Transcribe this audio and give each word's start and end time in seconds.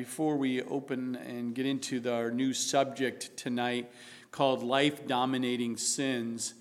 before 0.00 0.34
we 0.34 0.62
open 0.62 1.14
and 1.14 1.54
get 1.54 1.66
into 1.66 2.00
the, 2.00 2.10
our 2.10 2.30
new 2.30 2.54
subject 2.54 3.36
tonight 3.36 3.92
called 4.30 4.62
Life 4.62 5.06
Dominating 5.06 5.76
Sins, 5.76 6.54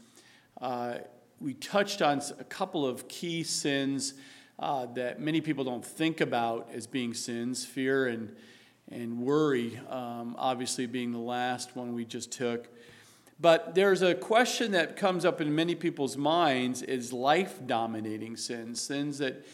uh, 0.60 0.96
we 1.40 1.54
touched 1.54 2.02
on 2.02 2.22
a 2.38 2.44
couple 2.44 2.86
of 2.86 3.08
key 3.08 3.44
sins 3.44 4.16
uh, 4.60 4.88
that 4.88 5.22
many 5.22 5.40
people 5.40 5.64
don't 5.64 5.86
think 5.86 6.20
about 6.20 6.70
as 6.74 6.86
being 6.86 7.14
sins 7.14 7.64
fear 7.64 8.08
and, 8.08 8.36
and 8.92 9.22
worry, 9.22 9.80
um, 9.90 10.36
obviously, 10.38 10.86
being 10.86 11.14
the 11.14 11.18
last 11.18 11.78
one 11.78 11.94
we 11.94 12.04
just 12.04 12.34
took. 12.34 12.68
But 13.40 13.74
there's 13.74 14.02
a 14.02 14.16
question 14.16 14.74
that 14.74 14.98
comes 14.98 15.24
up 15.24 15.40
in 15.40 15.56
many 15.56 15.76
people's 15.76 16.18
minds 16.18 16.82
is 16.82 17.14
life 17.14 17.66
dominating 17.66 18.36
sins, 18.36 18.82
sins 18.82 19.18
that 19.20 19.46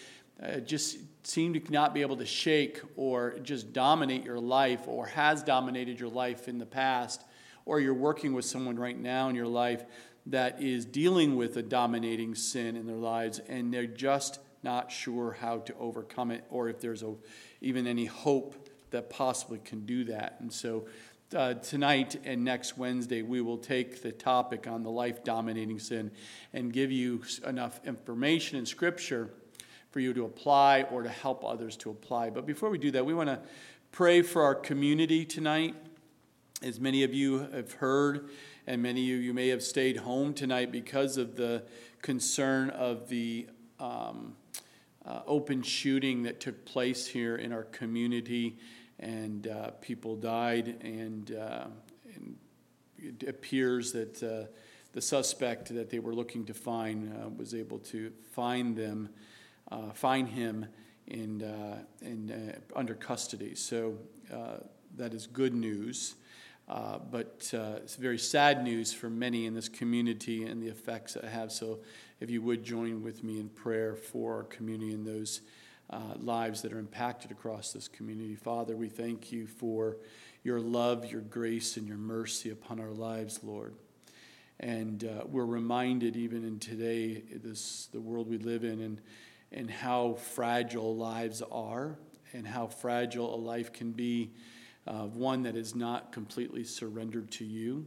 uh, 0.41 0.57
just 0.57 0.97
seem 1.25 1.53
to 1.53 1.71
not 1.71 1.93
be 1.93 2.01
able 2.01 2.17
to 2.17 2.25
shake 2.25 2.81
or 2.95 3.37
just 3.39 3.73
dominate 3.73 4.23
your 4.23 4.39
life 4.39 4.87
or 4.87 5.07
has 5.07 5.43
dominated 5.43 5.99
your 5.99 6.09
life 6.09 6.47
in 6.47 6.59
the 6.59 6.65
past, 6.65 7.23
or 7.65 7.79
you're 7.79 7.93
working 7.93 8.33
with 8.33 8.45
someone 8.45 8.77
right 8.77 8.97
now 8.97 9.29
in 9.29 9.35
your 9.35 9.47
life 9.47 9.83
that 10.27 10.61
is 10.61 10.85
dealing 10.85 11.35
with 11.35 11.57
a 11.57 11.61
dominating 11.61 12.35
sin 12.35 12.75
in 12.75 12.85
their 12.85 12.95
lives 12.95 13.39
and 13.47 13.73
they're 13.73 13.85
just 13.85 14.39
not 14.63 14.91
sure 14.91 15.37
how 15.39 15.57
to 15.59 15.75
overcome 15.79 16.31
it 16.31 16.43
or 16.49 16.69
if 16.69 16.79
there's 16.79 17.03
a, 17.03 17.13
even 17.61 17.85
any 17.85 18.05
hope 18.05 18.69
that 18.91 19.09
possibly 19.09 19.59
can 19.59 19.85
do 19.85 20.03
that. 20.05 20.37
And 20.39 20.51
so 20.51 20.85
uh, 21.35 21.55
tonight 21.55 22.15
and 22.23 22.43
next 22.43 22.77
Wednesday, 22.77 23.21
we 23.21 23.41
will 23.41 23.57
take 23.57 24.01
the 24.01 24.11
topic 24.11 24.67
on 24.67 24.83
the 24.83 24.91
life 24.91 25.23
dominating 25.23 25.79
sin 25.79 26.11
and 26.53 26.71
give 26.71 26.91
you 26.91 27.23
enough 27.45 27.79
information 27.83 28.57
in 28.59 28.65
Scripture 28.65 29.31
for 29.95 30.01
you 30.01 30.13
to 30.13 30.25
apply 30.25 30.81
or 30.91 31.03
to 31.03 31.09
help 31.09 31.45
others 31.45 31.77
to 31.77 31.89
apply. 31.89 32.29
But 32.29 32.45
before 32.45 32.69
we 32.69 32.77
do 32.77 32.91
that, 32.91 33.05
we 33.05 33.13
want 33.13 33.29
to 33.29 33.39
pray 33.93 34.21
for 34.21 34.43
our 34.43 34.53
community 34.53 35.23
tonight. 35.23 35.73
As 36.61 36.81
many 36.81 37.03
of 37.03 37.13
you 37.13 37.47
have 37.53 37.71
heard, 37.71 38.27
and 38.67 38.83
many 38.83 39.13
of 39.13 39.21
you 39.21 39.33
may 39.33 39.47
have 39.47 39.63
stayed 39.63 39.95
home 39.95 40.33
tonight 40.33 40.69
because 40.69 41.15
of 41.15 41.37
the 41.37 41.63
concern 42.01 42.71
of 42.71 43.07
the 43.07 43.47
um, 43.79 44.35
uh, 45.05 45.21
open 45.25 45.61
shooting 45.61 46.23
that 46.23 46.41
took 46.41 46.65
place 46.65 47.07
here 47.07 47.37
in 47.37 47.53
our 47.53 47.63
community 47.63 48.57
and 48.99 49.47
uh, 49.47 49.71
people 49.79 50.17
died, 50.17 50.75
and, 50.81 51.31
uh, 51.31 51.67
and, 52.13 52.35
it 52.97 53.23
appears 53.29 53.93
that 53.93 54.21
uh, 54.21 54.51
the 54.91 55.01
suspect 55.01 55.73
that 55.73 55.89
they 55.89 55.99
were 55.99 56.13
looking 56.13 56.43
to 56.45 56.53
find 56.53 57.13
uh, 57.13 57.29
was 57.29 57.53
able 57.53 57.79
to 57.79 58.11
find 58.33 58.75
them, 58.75 59.07
uh, 59.71 59.91
find 59.91 60.29
him, 60.29 60.65
in, 61.07 61.41
in, 62.01 62.55
under 62.75 62.95
custody. 62.95 63.53
So 63.53 63.97
that 64.97 65.13
is 65.13 65.27
good 65.27 65.53
news. 65.53 66.15
Uh, 66.67 66.97
but 66.97 67.51
uh, 67.53 67.75
it's 67.77 67.95
very 67.95 68.17
sad 68.17 68.63
news 68.63 68.91
for 68.91 69.09
many 69.09 69.45
in 69.45 69.53
this 69.53 69.69
community 69.69 70.45
and 70.45 70.61
the 70.61 70.67
effects 70.67 71.13
that 71.13 71.23
have. 71.25 71.51
So, 71.51 71.79
if 72.19 72.31
you 72.31 72.41
would 72.41 72.63
join 72.63 73.03
with 73.03 73.23
me 73.23 73.39
in 73.39 73.49
prayer 73.49 73.95
for 73.95 74.37
our 74.37 74.43
community 74.43 74.93
and 74.93 75.05
those 75.05 75.41
uh, 75.91 76.15
lives 76.17 76.63
that 76.63 76.73
are 76.73 76.79
impacted 76.79 77.29
across 77.29 77.71
this 77.71 77.87
community. 77.87 78.35
Father, 78.35 78.75
we 78.75 78.89
thank 78.89 79.31
you 79.31 79.45
for 79.45 79.97
your 80.43 80.59
love, 80.59 81.11
your 81.11 81.21
grace, 81.21 81.77
and 81.77 81.87
your 81.87 81.97
mercy 81.97 82.49
upon 82.49 82.79
our 82.79 82.91
lives, 82.91 83.41
Lord. 83.43 83.75
And 84.59 85.03
uh, 85.03 85.25
we're 85.27 85.45
reminded, 85.45 86.15
even 86.15 86.43
in 86.43 86.57
today, 86.59 87.21
this 87.31 87.89
the 87.91 87.99
world 88.01 88.27
we 88.27 88.39
live 88.39 88.63
in, 88.63 88.81
and 88.81 89.01
and 89.51 89.69
how 89.69 90.13
fragile 90.13 90.95
lives 90.95 91.41
are, 91.51 91.97
and 92.33 92.47
how 92.47 92.67
fragile 92.67 93.33
a 93.33 93.37
life 93.37 93.71
can 93.71 93.91
be, 93.91 94.31
uh, 94.87 95.03
one 95.03 95.43
that 95.43 95.55
is 95.55 95.75
not 95.75 96.11
completely 96.11 96.63
surrendered 96.63 97.31
to 97.31 97.45
you, 97.45 97.85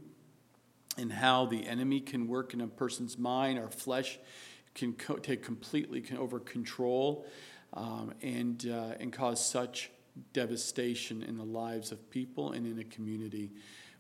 and 0.97 1.13
how 1.13 1.47
the 1.47 1.67
enemy 1.67 2.01
can 2.01 2.27
work 2.27 2.55
in 2.55 2.61
a 2.61 2.67
person's 2.67 3.19
mind, 3.19 3.59
our 3.59 3.71
flesh 3.71 4.19
can 4.75 4.93
co- 4.95 5.17
take 5.17 5.43
completely 5.43 6.01
can 6.01 6.17
over 6.17 6.41
control 6.41 7.27
um, 7.75 8.13
and, 8.23 8.67
uh, 8.71 8.95
and 9.01 9.13
cause 9.13 9.45
such 9.45 9.91
devastation 10.33 11.23
in 11.23 11.37
the 11.37 11.45
lives 11.45 11.93
of 11.93 12.11
people 12.11 12.53
and 12.53 12.67
in 12.67 12.79
a 12.79 12.85
community. 12.85 13.51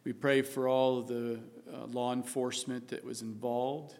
We 0.04 0.12
pray 0.12 0.42
for 0.42 0.68
all 0.68 0.98
of 0.98 1.06
the 1.06 1.40
uh, 1.72 1.86
law 1.86 2.12
enforcement 2.12 2.88
that 2.88 3.04
was 3.04 3.22
involved, 3.22 3.94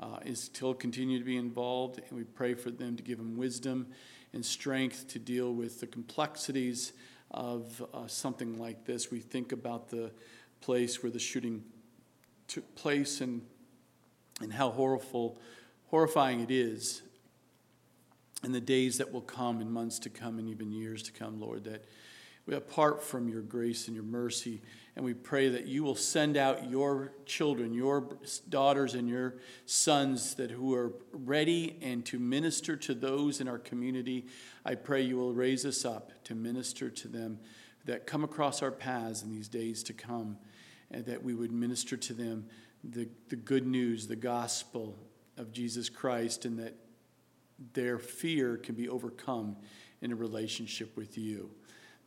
uh, 0.00 0.18
is 0.24 0.40
still 0.40 0.74
continue 0.74 1.18
to 1.18 1.24
be 1.24 1.36
involved, 1.36 2.00
and 2.08 2.16
we 2.16 2.24
pray 2.24 2.54
for 2.54 2.70
them 2.70 2.96
to 2.96 3.02
give 3.02 3.18
them 3.18 3.36
wisdom 3.36 3.86
and 4.32 4.44
strength 4.44 5.08
to 5.08 5.18
deal 5.18 5.52
with 5.52 5.80
the 5.80 5.86
complexities 5.86 6.92
of 7.30 7.84
uh, 7.92 8.06
something 8.06 8.58
like 8.58 8.84
this. 8.84 9.10
We 9.10 9.20
think 9.20 9.52
about 9.52 9.88
the 9.88 10.12
place 10.60 11.02
where 11.02 11.10
the 11.10 11.18
shooting 11.18 11.64
took 12.46 12.74
place 12.74 13.20
and, 13.20 13.42
and 14.40 14.52
how 14.52 14.70
horrible, 14.70 15.38
horrifying 15.88 16.40
it 16.40 16.50
is 16.50 17.02
in 18.44 18.52
the 18.52 18.60
days 18.60 18.98
that 18.98 19.12
will 19.12 19.20
come, 19.20 19.60
and 19.60 19.70
months 19.70 19.98
to 20.00 20.10
come, 20.10 20.38
and 20.38 20.48
even 20.48 20.72
years 20.72 21.02
to 21.04 21.12
come, 21.12 21.40
Lord, 21.40 21.64
that 21.64 21.84
we 22.46 22.54
apart 22.54 23.02
from 23.02 23.28
your 23.28 23.42
grace 23.42 23.88
and 23.88 23.94
your 23.94 24.04
mercy, 24.04 24.62
and 24.98 25.04
we 25.04 25.14
pray 25.14 25.48
that 25.48 25.68
you 25.68 25.84
will 25.84 25.94
send 25.94 26.36
out 26.36 26.68
your 26.68 27.12
children, 27.24 27.72
your 27.72 28.18
daughters, 28.48 28.94
and 28.94 29.08
your 29.08 29.36
sons 29.64 30.34
that 30.34 30.50
who 30.50 30.74
are 30.74 30.92
ready 31.12 31.78
and 31.80 32.04
to 32.06 32.18
minister 32.18 32.74
to 32.74 32.94
those 32.94 33.40
in 33.40 33.46
our 33.46 33.60
community. 33.60 34.26
I 34.64 34.74
pray 34.74 35.02
you 35.02 35.16
will 35.16 35.34
raise 35.34 35.64
us 35.64 35.84
up 35.84 36.10
to 36.24 36.34
minister 36.34 36.90
to 36.90 37.06
them 37.06 37.38
that 37.84 38.08
come 38.08 38.24
across 38.24 38.60
our 38.60 38.72
paths 38.72 39.22
in 39.22 39.30
these 39.30 39.46
days 39.46 39.84
to 39.84 39.92
come, 39.92 40.36
and 40.90 41.06
that 41.06 41.22
we 41.22 41.32
would 41.32 41.52
minister 41.52 41.96
to 41.96 42.12
them 42.12 42.46
the, 42.82 43.08
the 43.28 43.36
good 43.36 43.68
news, 43.68 44.08
the 44.08 44.16
gospel 44.16 44.98
of 45.36 45.52
Jesus 45.52 45.88
Christ, 45.88 46.44
and 46.44 46.58
that 46.58 46.74
their 47.72 48.00
fear 48.00 48.56
can 48.56 48.74
be 48.74 48.88
overcome 48.88 49.58
in 50.02 50.10
a 50.10 50.16
relationship 50.16 50.96
with 50.96 51.16
you. 51.16 51.50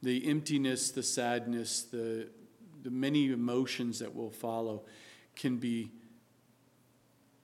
The 0.03 0.27
emptiness, 0.27 0.91
the 0.91 1.03
sadness, 1.03 1.83
the, 1.83 2.27
the 2.83 2.89
many 2.89 3.31
emotions 3.31 3.99
that 3.99 4.15
will 4.15 4.31
follow 4.31 4.83
can 5.35 5.57
be 5.57 5.91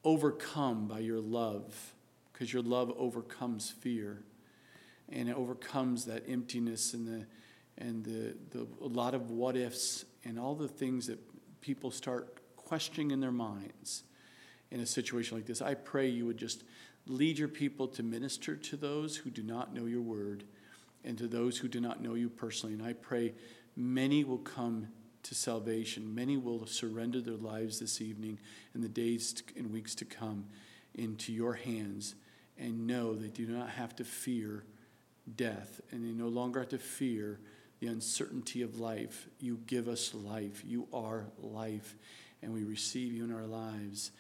overcome 0.03 0.88
by 0.88 1.00
your 1.00 1.20
love, 1.20 1.94
because 2.31 2.52
your 2.52 2.62
love 2.62 2.92
overcomes 2.98 3.70
fear 3.70 4.24
and 5.09 5.30
it 5.30 5.36
overcomes 5.36 6.06
that 6.06 6.24
emptiness 6.28 6.94
and 6.94 7.08
the 7.08 7.25
and 7.80 8.03
the, 8.03 8.36
the 8.52 8.68
a 8.81 8.88
lot 8.88 9.14
of 9.14 9.30
what 9.31 9.56
ifs 9.56 10.06
and 10.25 10.40
all 10.40 10.56
the 10.56 10.68
things 10.68 11.08
that 11.08 11.20
people 11.62 11.92
start 11.92 12.40
questioning 12.56 13.12
in 13.12 13.19
their 13.19 13.31
minds 13.31 14.04
in 14.72 14.80
a 14.80 14.86
situation 14.86 15.38
like 15.38 15.46
this. 15.46 15.62
I 15.62 15.75
pray 15.75 16.08
you 16.08 16.25
would 16.25 16.38
just 16.38 16.64
Lead 17.08 17.40
your 17.40 17.48
people 17.48 17.88
to 17.88 18.04
minister 18.04 18.56
to 18.56 18.75
those 18.75 19.16
who 19.16 19.30
do 19.30 19.42
not 19.42 19.74
know 19.74 19.86
your 19.86 20.02
word 20.02 20.44
and 21.06 21.18
to 21.18 21.28
those 21.28 21.58
who 21.58 21.69
do 21.69 21.80
not 21.80 22.02
know 22.02 22.16
you 22.16 22.30
personally. 22.30 22.74
And 22.74 22.84
I 22.84 22.94
pray 22.94 23.34
many 23.78 24.25
will 24.25 24.40
come 24.40 24.90
to 25.30 25.36
salvation. 25.36 26.14
Many 26.14 26.38
will 26.38 26.66
surrender 26.66 27.22
their 27.22 27.36
lives 27.36 27.80
this 27.80 28.02
evening 28.02 28.40
and 28.74 28.84
the 28.84 28.90
days 28.90 29.44
and 29.56 29.72
weeks 29.72 29.96
to 29.96 30.06
come 30.06 30.46
into 30.96 31.32
your 31.32 31.54
hands 31.54 32.16
and 32.58 32.88
know 32.88 33.14
they 33.14 33.28
do 33.28 33.46
not 33.46 33.70
have 33.70 33.96
to 33.98 34.04
fear 34.04 34.64
death 35.36 35.82
and 35.92 36.04
they 36.04 36.12
no 36.12 36.28
longer 36.28 36.60
have 36.62 36.70
to 36.70 36.78
fear 36.78 37.40
the 37.80 37.88
uncertainty 37.88 38.62
of 38.62 38.80
life. 38.80 39.28
You 39.40 39.60
give 39.68 39.88
us 39.88 40.14
life. 40.14 40.64
You 40.66 40.88
are 40.92 41.26
life, 41.40 41.96
and 42.42 42.54
we 42.54 42.64
receive 42.64 43.14
you 43.14 43.24
in 43.24 43.34
our 43.34 43.46
lives. 43.46 44.12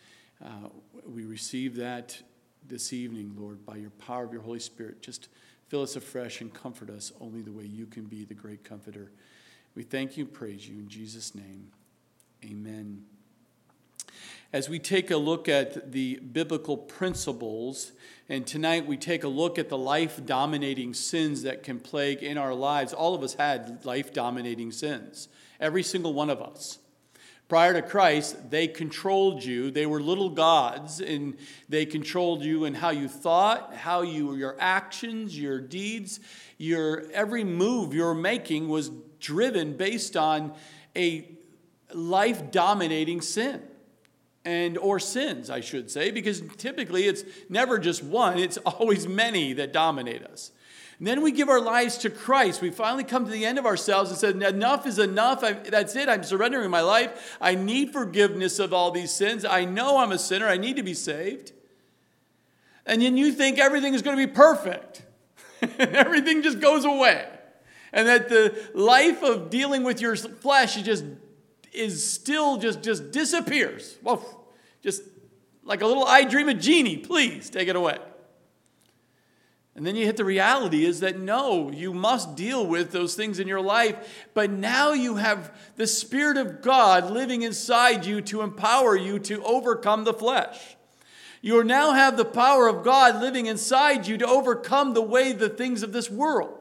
Uh, 0.43 0.69
we 1.05 1.25
receive 1.25 1.75
that 1.77 2.21
this 2.67 2.93
evening, 2.93 3.33
Lord, 3.37 3.65
by 3.65 3.77
your 3.77 3.89
power 3.91 4.25
of 4.25 4.33
your 4.33 4.41
Holy 4.41 4.59
Spirit. 4.59 5.01
Just 5.01 5.29
fill 5.69 5.81
us 5.81 5.95
afresh 5.95 6.41
and 6.41 6.53
comfort 6.53 6.89
us 6.89 7.11
only 7.19 7.41
the 7.41 7.51
way 7.51 7.65
you 7.65 7.85
can 7.85 8.03
be 8.03 8.25
the 8.25 8.33
great 8.33 8.63
comforter. 8.63 9.11
We 9.77 9.83
thank 9.83 10.17
you 10.17 10.23
and 10.23 10.33
praise 10.33 10.67
you 10.67 10.79
in 10.79 10.89
Jesus' 10.89 11.35
name. 11.35 11.67
Amen. 12.43 13.03
As 14.51 14.67
we 14.67 14.79
take 14.79 15.11
a 15.11 15.17
look 15.17 15.47
at 15.47 15.91
the 15.91 16.15
biblical 16.15 16.75
principles, 16.75 17.91
and 18.27 18.47
tonight 18.47 18.87
we 18.87 18.97
take 18.97 19.23
a 19.23 19.27
look 19.27 19.59
at 19.59 19.69
the 19.69 19.77
life 19.77 20.25
dominating 20.25 20.95
sins 20.95 21.43
that 21.43 21.61
can 21.61 21.79
plague 21.79 22.23
in 22.23 22.39
our 22.39 22.55
lives. 22.55 22.91
All 22.91 23.13
of 23.13 23.21
us 23.21 23.35
had 23.35 23.85
life 23.85 24.11
dominating 24.11 24.71
sins, 24.71 25.27
every 25.59 25.83
single 25.83 26.15
one 26.15 26.31
of 26.31 26.41
us. 26.41 26.79
Prior 27.47 27.73
to 27.73 27.81
Christ, 27.81 28.49
they 28.49 28.67
controlled 28.67 29.43
you. 29.43 29.71
They 29.71 29.85
were 29.85 30.01
little 30.01 30.29
gods, 30.29 30.99
and 30.99 31.37
they 31.69 31.85
controlled 31.85 32.43
you 32.43 32.65
in 32.65 32.73
how 32.73 32.89
you 32.89 33.07
thought, 33.07 33.73
how 33.73 34.01
you, 34.01 34.35
your 34.35 34.57
actions, 34.59 35.39
your 35.39 35.61
deeds, 35.61 36.19
your 36.57 37.09
every 37.13 37.45
move 37.45 37.93
you're 37.93 38.13
making 38.13 38.67
was 38.67 38.91
driven 39.19 39.77
based 39.77 40.17
on 40.17 40.53
a 40.95 41.37
life 41.93 42.51
dominating 42.51 43.21
sin 43.21 43.61
and 44.43 44.77
or 44.77 44.99
sins 44.99 45.49
i 45.49 45.59
should 45.59 45.89
say 45.89 46.11
because 46.11 46.41
typically 46.57 47.05
it's 47.05 47.23
never 47.49 47.79
just 47.79 48.03
one 48.03 48.37
it's 48.37 48.57
always 48.57 49.07
many 49.07 49.53
that 49.53 49.71
dominate 49.71 50.23
us 50.23 50.51
And 50.99 51.07
then 51.07 51.21
we 51.21 51.31
give 51.31 51.47
our 51.47 51.61
lives 51.61 51.97
to 51.99 52.09
Christ. 52.09 52.61
We 52.61 52.71
finally 52.71 53.03
come 53.03 53.25
to 53.25 53.31
the 53.31 53.45
end 53.45 53.59
of 53.59 53.67
ourselves 53.67 54.09
and 54.09 54.19
said, 54.19 54.41
Enough 54.41 54.87
is 54.87 54.97
enough. 54.97 55.43
I, 55.43 55.53
that's 55.53 55.95
it. 55.95 56.09
I'm 56.09 56.23
surrendering 56.23 56.71
my 56.71 56.81
life. 56.81 57.37
I 57.39 57.53
need 57.53 57.93
forgiveness 57.93 58.57
of 58.57 58.73
all 58.73 58.89
these 58.89 59.11
sins. 59.11 59.45
I 59.45 59.65
know 59.65 59.99
I'm 59.99 60.11
a 60.11 60.17
sinner. 60.17 60.47
I 60.47 60.57
need 60.57 60.75
to 60.77 60.83
be 60.83 60.95
saved. 60.95 61.51
And 62.87 63.01
then 63.01 63.17
you 63.17 63.31
think 63.31 63.59
everything 63.59 63.93
is 63.93 64.01
going 64.01 64.17
to 64.17 64.25
be 64.25 64.31
perfect, 64.31 65.03
everything 65.77 66.41
just 66.41 66.59
goes 66.59 66.85
away. 66.85 67.27
And 67.93 68.07
that 68.07 68.29
the 68.29 68.57
life 68.73 69.23
of 69.23 69.49
dealing 69.49 69.83
with 69.83 70.01
your 70.01 70.15
flesh 70.15 70.77
is 70.77 70.83
just 70.83 71.05
is 71.73 72.11
still 72.11 72.57
just 72.57 72.81
just 72.81 73.11
disappears. 73.11 73.97
Well, 74.01 74.45
just 74.81 75.03
like 75.63 75.81
a 75.81 75.85
little 75.85 76.05
I 76.05 76.23
dream 76.23 76.49
a 76.49 76.53
genie, 76.53 76.97
please 76.97 77.49
take 77.49 77.67
it 77.67 77.75
away. 77.75 77.97
And 79.77 79.85
then 79.85 79.95
you 79.95 80.05
hit 80.05 80.17
the 80.17 80.25
reality 80.25 80.85
is 80.85 81.01
that 81.01 81.19
no, 81.19 81.69
you 81.69 81.93
must 81.93 82.35
deal 82.35 82.65
with 82.65 82.91
those 82.91 83.13
things 83.13 83.39
in 83.39 83.47
your 83.47 83.61
life, 83.61 84.27
but 84.33 84.49
now 84.49 84.93
you 84.93 85.17
have 85.17 85.55
the 85.75 85.85
Spirit 85.85 86.35
of 86.35 86.63
God 86.63 87.11
living 87.11 87.43
inside 87.43 88.03
you 88.03 88.19
to 88.21 88.41
empower 88.41 88.95
you 88.95 89.19
to 89.19 89.43
overcome 89.43 90.03
the 90.03 90.15
flesh. 90.15 90.75
You 91.43 91.63
now 91.63 91.93
have 91.93 92.17
the 92.17 92.25
power 92.25 92.67
of 92.67 92.83
God 92.83 93.21
living 93.21 93.45
inside 93.45 94.07
you 94.07 94.17
to 94.17 94.27
overcome 94.27 94.95
the 94.95 95.03
way 95.03 95.31
the 95.31 95.47
things 95.47 95.83
of 95.83 95.93
this 95.93 96.09
world. 96.09 96.56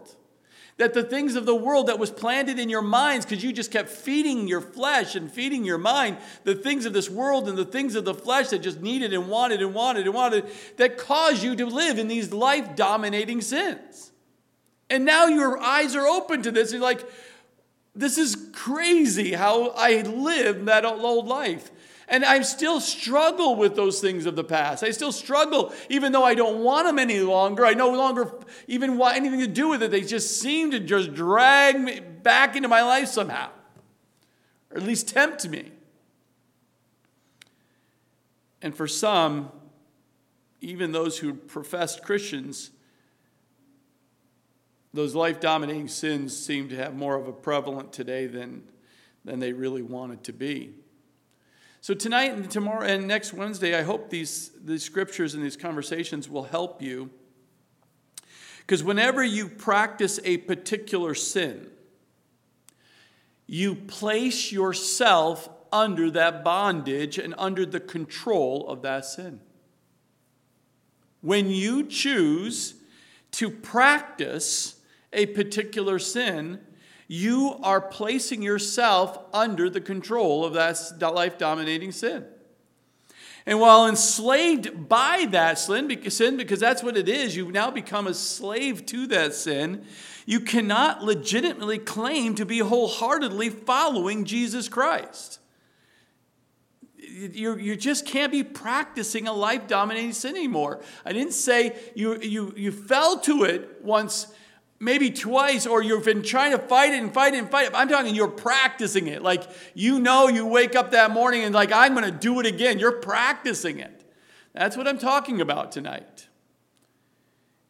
That 0.78 0.93
the 0.93 1.02
things 1.02 1.37
of 1.37 1.46
the 1.46 1.55
world 1.55 1.87
that 1.87 1.99
was 1.99 2.11
planted 2.11 2.58
in 2.58 2.69
your 2.69 2.82
minds, 2.82 3.25
because 3.25 3.43
you 3.43 3.50
just 3.50 3.70
kept 3.70 3.88
feeding 3.88 4.46
your 4.46 4.61
flesh 4.61 5.14
and 5.14 5.32
feeding 5.32 5.64
your 5.64 5.78
mind, 5.78 6.19
the 6.44 6.55
things 6.55 6.84
of 6.84 6.93
this 6.93 7.08
world 7.08 7.49
and 7.49 7.56
the 7.56 7.64
things 7.64 7.94
of 7.94 8.05
the 8.05 8.12
flesh 8.12 8.49
that 8.49 8.58
just 8.58 8.82
needed 8.82 9.14
and 9.14 9.28
wanted 9.28 9.62
and 9.62 9.73
wanted 9.73 10.05
and 10.05 10.14
wanted, 10.14 10.46
that 10.76 10.99
caused 10.99 11.43
you 11.43 11.56
to 11.56 11.64
live 11.64 11.99
in 11.99 12.08
these 12.08 12.31
life 12.31 12.76
dominating 12.76 13.40
sins. 13.40 14.12
And 14.90 15.05
now 15.05 15.26
your 15.26 15.58
eyes 15.58 15.96
are 15.96 16.06
open 16.06 16.43
to 16.43 16.50
this. 16.50 16.73
You're 16.73 16.82
like, 16.82 17.05
this 17.94 18.19
is 18.19 18.37
crazy 18.52 19.32
how 19.32 19.70
I 19.70 20.02
lived 20.02 20.67
that 20.67 20.84
old 20.84 21.26
life. 21.26 21.70
And 22.08 22.25
I 22.25 22.41
still 22.43 22.81
struggle 22.81 23.56
with 23.56 23.75
those 23.75 24.00
things 24.00 24.26
of 24.26 24.37
the 24.37 24.44
past. 24.44 24.85
I 24.85 24.93
still 24.93 25.11
struggle, 25.11 25.73
even 25.88 26.12
though 26.12 26.23
I 26.23 26.35
don't 26.35 26.62
want 26.62 26.87
them 26.87 27.00
any 27.00 27.19
longer. 27.20 27.67
I 27.67 27.75
no 27.75 27.91
longer 27.91 28.32
even 28.69 28.97
want 28.97 29.17
anything 29.17 29.41
to 29.41 29.49
do 29.49 29.69
with 29.69 29.82
it. 29.82 29.91
They 29.91 30.03
just 30.03 30.41
seem 30.41 30.70
to 30.70 30.79
just 30.79 31.14
drag 31.14 31.81
me 31.81 32.00
back 32.00 32.55
into 32.55 32.69
my 32.69 32.82
life 32.82 33.08
somehow, 33.08 33.50
or 34.70 34.76
at 34.76 34.85
least 34.85 35.08
tempt 35.08 35.49
me. 35.49 35.73
And 38.62 38.75
for 38.75 38.87
some, 38.87 39.50
even 40.61 40.93
those 40.93 41.19
who 41.19 41.35
professed 41.35 42.05
Christians, 42.05 42.70
those 44.94 45.14
life 45.14 45.41
dominating 45.41 45.88
sins 45.88 46.37
seem 46.37 46.69
to 46.69 46.76
have 46.76 46.94
more 46.94 47.17
of 47.17 47.26
a 47.26 47.32
prevalent 47.32 47.93
today 47.93 48.26
than, 48.26 48.62
than 49.25 49.41
they 49.41 49.53
really 49.53 49.82
wanted 49.82 50.23
to 50.25 50.32
be. 50.32 50.75
So 51.87 51.94
tonight 51.94 52.33
and 52.33 52.50
tomorrow 52.50 52.85
and 52.85 53.06
next 53.06 53.33
Wednesday, 53.33 53.79
I 53.79 53.83
hope 53.83 54.11
these, 54.11 54.50
these 54.61 54.83
scriptures 54.83 55.35
and 55.35 55.44
these 55.44 55.56
conversations 55.56 56.29
will 56.29 56.43
help 56.43 56.83
you. 56.83 57.11
Because 58.59 58.83
whenever 58.83 59.23
you 59.23 59.49
practice 59.49 60.19
a 60.25 60.38
particular 60.38 61.15
sin, 61.15 61.69
you 63.47 63.77
place 63.77 64.50
yourself 64.50 65.49
under 65.73 66.11
that 66.11 66.43
bondage 66.43 67.19
and 67.19 67.37
under 67.38 67.65
the 67.65 67.79
control 67.79 68.69
of 68.69 68.82
that 68.82 69.05
sin. 69.05 69.39
When 71.21 71.50
you 71.50 71.87
choose 71.87 72.75
to 73.31 73.49
practice 73.49 74.81
a 75.12 75.27
particular 75.27 76.00
sin, 76.00 76.66
you 77.08 77.56
are 77.62 77.81
placing 77.81 78.43
yourself 78.43 79.19
under 79.32 79.70
the 79.70 79.81
control 79.81 80.44
of 80.44 80.55
that 80.55 81.14
life 81.14 81.38
dominating 81.38 81.93
sin. 81.93 82.25
And 83.49 83.61
while 83.61 83.87
enslaved 83.87 84.88
by 84.88 85.29
that 85.31 85.58
sin, 85.58 85.87
because 85.87 86.58
that's 86.58 86.82
what 86.82 86.97
it 86.97 87.08
is, 87.08 87.37
you 87.37 87.53
now 87.53 87.70
become 87.70 88.08
a 88.08 88.14
slave 88.14 88.85
to 88.87 89.06
that 89.06 89.35
sin, 89.35 89.85
you 90.26 90.41
cannot 90.41 91.05
legitimately 91.05 91.79
claim 91.79 92.35
to 92.35 92.44
be 92.44 92.58
wholeheartedly 92.58 93.50
following 93.50 94.25
Jesus 94.25 94.69
Christ. 94.69 95.38
You, 96.99 97.56
you 97.56 97.76
just 97.76 98.05
can't 98.05 98.32
be 98.32 98.43
practicing 98.43 99.29
a 99.29 99.32
life 99.32 99.69
dominating 99.69 100.12
sin 100.12 100.35
anymore. 100.35 100.82
I 101.05 101.12
didn't 101.12 101.35
say 101.35 101.76
you, 101.94 102.19
you, 102.20 102.53
you 102.56 102.73
fell 102.73 103.20
to 103.20 103.44
it 103.44 103.81
once 103.85 104.26
maybe 104.78 105.11
twice, 105.11 105.67
or 105.67 105.82
you've 105.82 106.05
been 106.05 106.23
trying 106.23 106.52
to 106.52 106.58
fight 106.58 106.93
it 106.93 107.02
and 107.02 107.12
fight 107.12 107.34
it 107.34 107.38
and 107.38 107.50
fight 107.50 107.67
it. 107.67 107.73
I'm 107.75 107.88
talking 107.88 108.14
you're 108.14 108.28
practicing 108.28 109.06
it. 109.06 109.23
Like 109.23 109.43
you 109.75 109.99
know, 109.99 110.28
you 110.28 110.46
wake 110.46 110.75
up 110.75 110.93
that 110.93 111.11
morning 111.11 111.43
and, 111.44 111.55
like, 111.55 111.73
I'm 111.73 111.94
going 111.94 112.05
to 112.05 112.19
do 112.19 112.40
it 112.40 112.46
again. 112.46 112.78
You're 112.78 113.00
practicing 113.00 113.78
it. 113.81 114.05
That's 114.55 114.76
what 114.76 114.88
I'm 114.88 114.99
talking 114.99 115.40
about 115.40 115.73
tonight. 115.73 116.28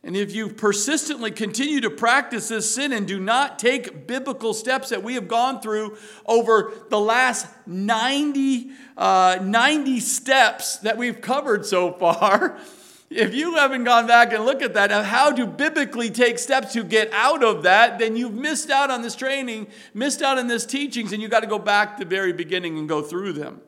And 0.07 0.17
if 0.17 0.33
you 0.33 0.51
persistently 0.51 1.33
continue 1.33 1.81
to 1.81 1.91
practice 1.91 2.47
this 2.47 2.73
sin 2.73 2.93
and 2.93 3.09
do 3.09 3.19
not 3.19 3.59
take 3.59 4.07
biblical 4.07 4.55
steps 4.55 4.91
that 4.91 5.03
we 5.03 5.15
have 5.15 5.27
gone 5.27 5.61
through 5.61 5.97
over 6.27 6.73
the 6.91 7.01
last 7.01 7.49
90, 7.67 8.71
uh, 8.97 9.41
90 9.43 9.99
steps 9.99 10.77
that 10.79 10.97
we've 10.97 11.21
covered 11.21 11.67
so 11.67 11.93
far, 11.93 12.57
if 13.09 13.35
you 13.35 13.55
haven't 13.55 13.85
gone 13.85 14.07
back 14.07 14.33
and 14.33 14.45
looked 14.45 14.63
at 14.63 14.75
that, 14.75 14.91
how 15.05 15.31
to 15.31 15.47
biblically 15.47 16.11
take 16.11 16.39
steps 16.39 16.73
to 16.73 16.83
get 16.83 17.13
out 17.13 17.45
of 17.45 17.63
that, 17.63 17.99
then 17.99 18.17
you've 18.17 18.35
missed 18.35 18.71
out 18.71 18.91
on 18.91 19.03
this 19.03 19.15
training, 19.15 19.69
missed 19.95 20.23
out 20.23 20.39
on 20.39 20.49
this 20.49 20.67
teachings, 20.67 21.13
and 21.13 21.23
you 21.23 21.29
got 21.29 21.41
to 21.41 21.47
go 21.47 21.59
back 21.59 21.97
to 21.97 22.05
the 22.05 22.11
very 22.11 22.33
beginning 22.33 22.79
and 22.79 22.89
go 22.89 23.03
through 23.03 23.33
them 23.33 23.61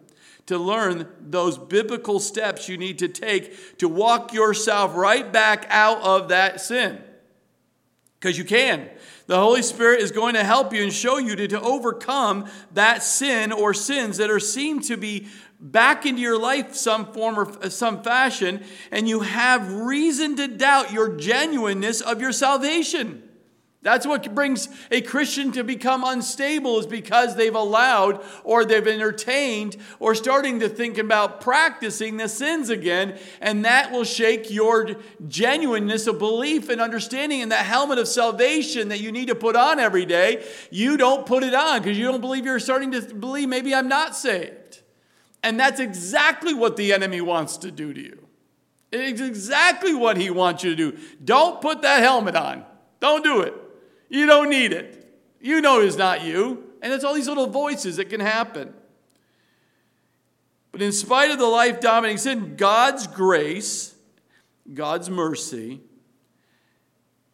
to 0.47 0.59
learn 0.59 1.07
those 1.21 1.59
biblical 1.59 2.19
steps 2.19 2.71
you 2.71 2.79
need 2.79 2.99
to 2.99 3.07
take 3.07 3.77
to 3.77 3.87
walk 3.87 4.33
yourself 4.33 4.97
right 4.97 5.31
back 5.31 5.67
out 5.69 6.01
of 6.03 6.29
that 6.31 6.61
sin. 6.61 6.99
Because 8.19 8.37
you 8.37 8.45
can. 8.45 8.89
The 9.27 9.39
Holy 9.39 9.61
Spirit 9.61 10.01
is 10.01 10.11
going 10.11 10.35
to 10.35 10.43
help 10.43 10.73
you 10.73 10.83
and 10.83 10.93
show 10.93 11.19
you 11.19 11.37
to, 11.37 11.49
to 11.49 11.61
overcome 11.61 12.47
that 12.73 13.03
sin 13.03 13.53
or 13.53 13.75
sins 13.75 14.17
that 14.17 14.31
are 14.31 14.41
seen 14.41 14.81
to 14.83 14.97
be 14.97 15.29
back 15.61 16.07
into 16.07 16.21
your 16.21 16.39
life 16.39 16.75
some 16.75 17.13
form 17.13 17.39
or 17.39 17.49
uh, 17.65 17.69
some 17.69 18.03
fashion, 18.03 18.65
and 18.91 19.09
you 19.09 19.21
have 19.21 19.73
reason 19.73 20.37
to 20.37 20.49
doubt 20.49 20.93
your 20.93 21.17
genuineness 21.17 22.01
of 22.01 22.21
your 22.21 22.33
salvation. 22.33 23.25
That's 23.81 24.07
what 24.07 24.35
brings 24.35 24.69
a 24.91 25.01
Christian 25.01 25.53
to 25.53 25.63
become 25.63 26.03
unstable, 26.03 26.81
is 26.81 26.87
because 26.87 27.37
they've 27.37 27.55
allowed 27.55 28.25
or 28.43 28.65
they've 28.65 28.87
entertained 28.87 29.77
or 30.01 30.17
starting 30.17 30.59
to 30.61 30.69
think 30.69 30.99
about 30.99 31.41
practicing 31.41 32.17
the 32.17 32.29
sins 32.29 32.71
again, 32.71 33.19
and 33.41 33.65
that 33.65 33.93
will 33.93 34.05
shake 34.05 34.51
your 34.51 34.97
genuineness 35.29 36.09
of 36.09 36.19
belief 36.19 36.69
and 36.69 36.81
understanding 36.81 37.39
in 37.39 37.51
that 37.51 37.65
helmet 37.65 37.99
of 37.99 38.09
salvation 38.09 38.89
that 38.89 39.01
you 39.01 39.13
need 39.13 39.29
to 39.29 39.37
put 39.37 39.55
on 39.55 39.79
every 39.79 40.05
day. 40.05 40.45
You 40.71 40.97
don't 40.97 41.25
put 41.25 41.45
it 41.45 41.55
on 41.55 41.81
because 41.81 41.97
you 41.97 42.05
don't 42.05 42.21
believe 42.21 42.45
you're 42.45 42.59
starting 42.59 42.91
to 42.93 43.01
believe 43.01 43.49
maybe 43.49 43.75
I'm 43.75 43.89
not 43.89 44.17
saved. 44.17 44.68
And 45.43 45.59
that's 45.59 45.81
exactly 45.81 46.55
what 46.55 46.77
the 46.77 46.93
enemy 46.93 47.21
wants 47.21 47.57
to 47.59 47.71
do 47.71 47.93
to 47.93 48.01
you. 48.01 48.27
It's 48.91 49.21
exactly 49.21 49.95
what 49.95 50.17
he 50.17 50.31
wants 50.31 50.65
you 50.65 50.75
to 50.75 50.77
do. 50.77 50.99
Don't 51.23 51.61
put 51.61 51.83
that 51.83 52.03
helmet 52.03 52.37
on. 52.37 52.65
Don't 53.01 53.23
do 53.23 53.43
it. 53.43 53.55
You 54.09 54.27
don't 54.27 54.49
need 54.49 54.73
it. 54.73 54.95
You 55.41 55.61
know 55.61 55.81
it's 55.81 55.97
not 55.97 56.23
you. 56.23 56.65
And 56.83 56.93
it's 56.93 57.05
all 57.05 57.15
these 57.15 57.29
little 57.29 57.49
voices 57.49 57.97
that 57.97 58.07
can 58.07 58.21
happen. 58.21 58.73
But 60.73 60.83
in 60.83 60.93
spite 60.93 61.31
of 61.31 61.39
the 61.39 61.47
life 61.47 61.81
dominating 61.81 62.19
sin, 62.19 62.57
God's 62.57 63.07
grace, 63.07 63.95
God's 64.73 65.11
mercy, 65.11 65.81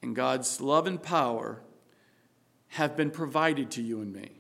and 0.03 0.15
God's 0.15 0.61
love 0.61 0.87
and 0.87 1.03
power 1.03 1.63
have 2.69 2.97
been 2.97 3.11
provided 3.11 3.71
to 3.73 3.83
you 3.83 4.01
and 4.01 4.13
me. 4.13 4.34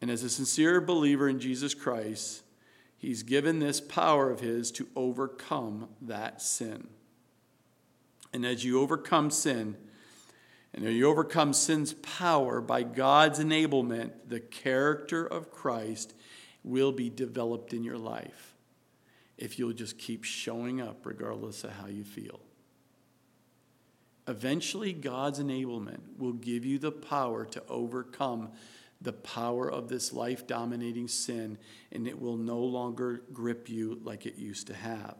And 0.00 0.10
as 0.10 0.22
a 0.22 0.30
sincere 0.30 0.80
believer 0.80 1.28
in 1.28 1.40
Jesus 1.40 1.74
Christ, 1.74 2.42
He's 2.98 3.22
given 3.22 3.58
this 3.58 3.80
power 3.80 4.30
of 4.30 4.40
His 4.40 4.70
to 4.72 4.88
overcome 4.96 5.88
that 6.02 6.42
sin. 6.42 6.88
And 8.32 8.44
as 8.44 8.64
you 8.64 8.80
overcome 8.80 9.30
sin, 9.30 9.76
and 10.74 10.84
you 10.84 11.08
overcome 11.08 11.54
sin's 11.54 11.94
power 11.94 12.60
by 12.60 12.82
God's 12.82 13.38
enablement, 13.38 14.12
the 14.28 14.40
character 14.40 15.26
of 15.26 15.50
Christ 15.50 16.12
will 16.62 16.92
be 16.92 17.08
developed 17.08 17.72
in 17.72 17.82
your 17.82 17.96
life 17.96 18.54
if 19.38 19.58
you'll 19.58 19.72
just 19.72 19.98
keep 19.98 20.24
showing 20.24 20.80
up 20.80 21.06
regardless 21.06 21.64
of 21.64 21.72
how 21.72 21.86
you 21.86 22.04
feel. 22.04 22.40
Eventually, 24.28 24.92
God's 24.92 25.38
enablement 25.38 26.00
will 26.18 26.32
give 26.32 26.64
you 26.64 26.78
the 26.78 26.92
power 26.92 27.44
to 27.46 27.62
overcome 27.68 28.50
the 29.00 29.12
power 29.12 29.70
of 29.70 29.88
this 29.88 30.12
life 30.12 30.46
dominating 30.46 31.08
sin, 31.08 31.58
and 31.92 32.06
it 32.06 32.20
will 32.20 32.36
no 32.36 32.58
longer 32.58 33.22
grip 33.32 33.68
you 33.68 34.00
like 34.02 34.26
it 34.26 34.36
used 34.36 34.66
to 34.68 34.74
have. 34.74 35.16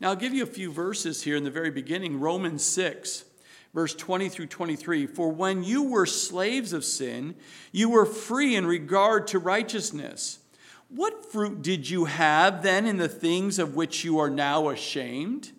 Now, 0.00 0.10
I'll 0.10 0.16
give 0.16 0.34
you 0.34 0.42
a 0.42 0.46
few 0.46 0.72
verses 0.72 1.22
here 1.22 1.36
in 1.36 1.44
the 1.44 1.50
very 1.50 1.70
beginning 1.70 2.20
Romans 2.20 2.64
6, 2.64 3.24
verse 3.74 3.94
20 3.94 4.28
through 4.28 4.46
23. 4.46 5.06
For 5.06 5.30
when 5.30 5.62
you 5.62 5.82
were 5.82 6.06
slaves 6.06 6.72
of 6.72 6.84
sin, 6.84 7.34
you 7.70 7.90
were 7.90 8.06
free 8.06 8.56
in 8.56 8.66
regard 8.66 9.26
to 9.28 9.38
righteousness. 9.38 10.38
What 10.88 11.30
fruit 11.30 11.62
did 11.62 11.88
you 11.88 12.06
have 12.06 12.62
then 12.62 12.86
in 12.86 12.96
the 12.96 13.08
things 13.08 13.58
of 13.58 13.76
which 13.76 14.04
you 14.04 14.18
are 14.18 14.30
now 14.30 14.70
ashamed? 14.70 15.52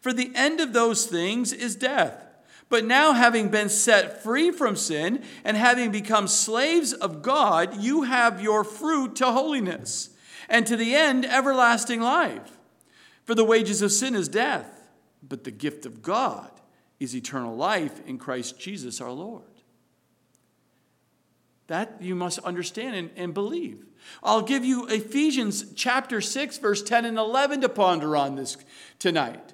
For 0.00 0.12
the 0.12 0.32
end 0.34 0.60
of 0.60 0.72
those 0.72 1.06
things 1.06 1.52
is 1.52 1.76
death. 1.76 2.27
But 2.68 2.84
now, 2.84 3.14
having 3.14 3.48
been 3.48 3.70
set 3.70 4.22
free 4.22 4.50
from 4.50 4.76
sin 4.76 5.24
and 5.42 5.56
having 5.56 5.90
become 5.90 6.28
slaves 6.28 6.92
of 6.92 7.22
God, 7.22 7.80
you 7.80 8.02
have 8.02 8.42
your 8.42 8.62
fruit 8.62 9.16
to 9.16 9.32
holiness, 9.32 10.10
and 10.48 10.66
to 10.66 10.76
the 10.76 10.94
end, 10.94 11.24
everlasting 11.24 12.00
life. 12.00 12.58
For 13.24 13.34
the 13.34 13.44
wages 13.44 13.80
of 13.80 13.92
sin 13.92 14.14
is 14.14 14.28
death, 14.28 14.88
but 15.22 15.44
the 15.44 15.50
gift 15.50 15.86
of 15.86 16.02
God 16.02 16.50
is 17.00 17.14
eternal 17.14 17.56
life 17.56 18.06
in 18.06 18.18
Christ 18.18 18.58
Jesus 18.58 19.00
our 19.00 19.12
Lord. 19.12 19.42
That 21.68 22.00
you 22.00 22.14
must 22.14 22.38
understand 22.40 22.96
and, 22.96 23.10
and, 23.16 23.34
believe. 23.34 23.84
I'll 24.22 24.42
give 24.42 24.64
you 24.64 24.86
Ephesians 24.86 25.72
chapter 25.74 26.20
6, 26.22 26.58
verse 26.58 26.82
10 26.82 27.04
and 27.04 27.18
11 27.18 27.60
to 27.60 27.68
ponder 27.68 28.16
on 28.16 28.36
this 28.36 28.56
tonight. 28.98 29.52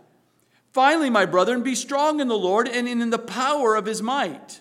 Finally, 0.75 1.09
my 1.09 1.25
brethren, 1.25 1.62
be 1.62 1.76
strong 1.76 2.19
in 2.19 2.26
the 2.26 2.37
Lord 2.37 2.66
and 2.66 2.88
in 2.88 3.11
the 3.11 3.19
power 3.19 3.76
of 3.76 3.87
his 3.87 4.02
might. 4.02 4.61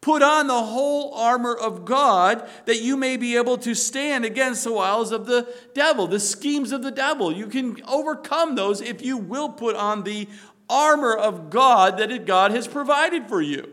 Put 0.00 0.22
on 0.22 0.46
the 0.46 0.62
whole 0.62 1.12
armor 1.14 1.52
of 1.52 1.84
God 1.84 2.48
that 2.66 2.80
you 2.80 2.96
may 2.96 3.16
be 3.16 3.36
able 3.36 3.58
to 3.58 3.74
stand 3.74 4.24
against 4.24 4.62
the 4.62 4.72
wiles 4.72 5.10
of 5.10 5.26
the 5.26 5.52
devil, 5.74 6.06
the 6.06 6.20
schemes 6.20 6.70
of 6.70 6.82
the 6.82 6.92
devil. 6.92 7.32
You 7.32 7.48
can 7.48 7.82
overcome 7.88 8.54
those 8.54 8.80
if 8.80 9.02
you 9.02 9.16
will 9.16 9.48
put 9.48 9.74
on 9.74 10.04
the 10.04 10.28
armor 10.70 11.12
of 11.12 11.50
God 11.50 11.98
that 11.98 12.24
God 12.24 12.52
has 12.52 12.68
provided 12.68 13.28
for 13.28 13.42
you. 13.42 13.68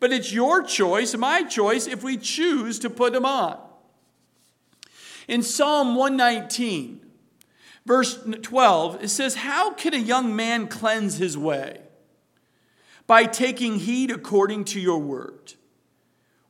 But 0.00 0.12
it's 0.12 0.32
your 0.32 0.64
choice, 0.64 1.16
my 1.16 1.44
choice, 1.44 1.86
if 1.86 2.02
we 2.02 2.16
choose 2.16 2.80
to 2.80 2.90
put 2.90 3.12
them 3.12 3.24
on. 3.24 3.60
In 5.28 5.44
Psalm 5.44 5.94
119, 5.94 7.01
verse 7.86 8.18
12, 8.42 9.04
it 9.04 9.08
says, 9.08 9.36
How 9.36 9.72
can 9.72 9.94
a 9.94 9.98
young 9.98 10.34
man 10.34 10.68
cleanse 10.68 11.18
his 11.18 11.36
way? 11.36 11.80
By 13.06 13.24
taking 13.24 13.80
heed 13.80 14.10
according 14.10 14.64
to 14.66 14.80
your 14.80 14.98
word. 14.98 15.54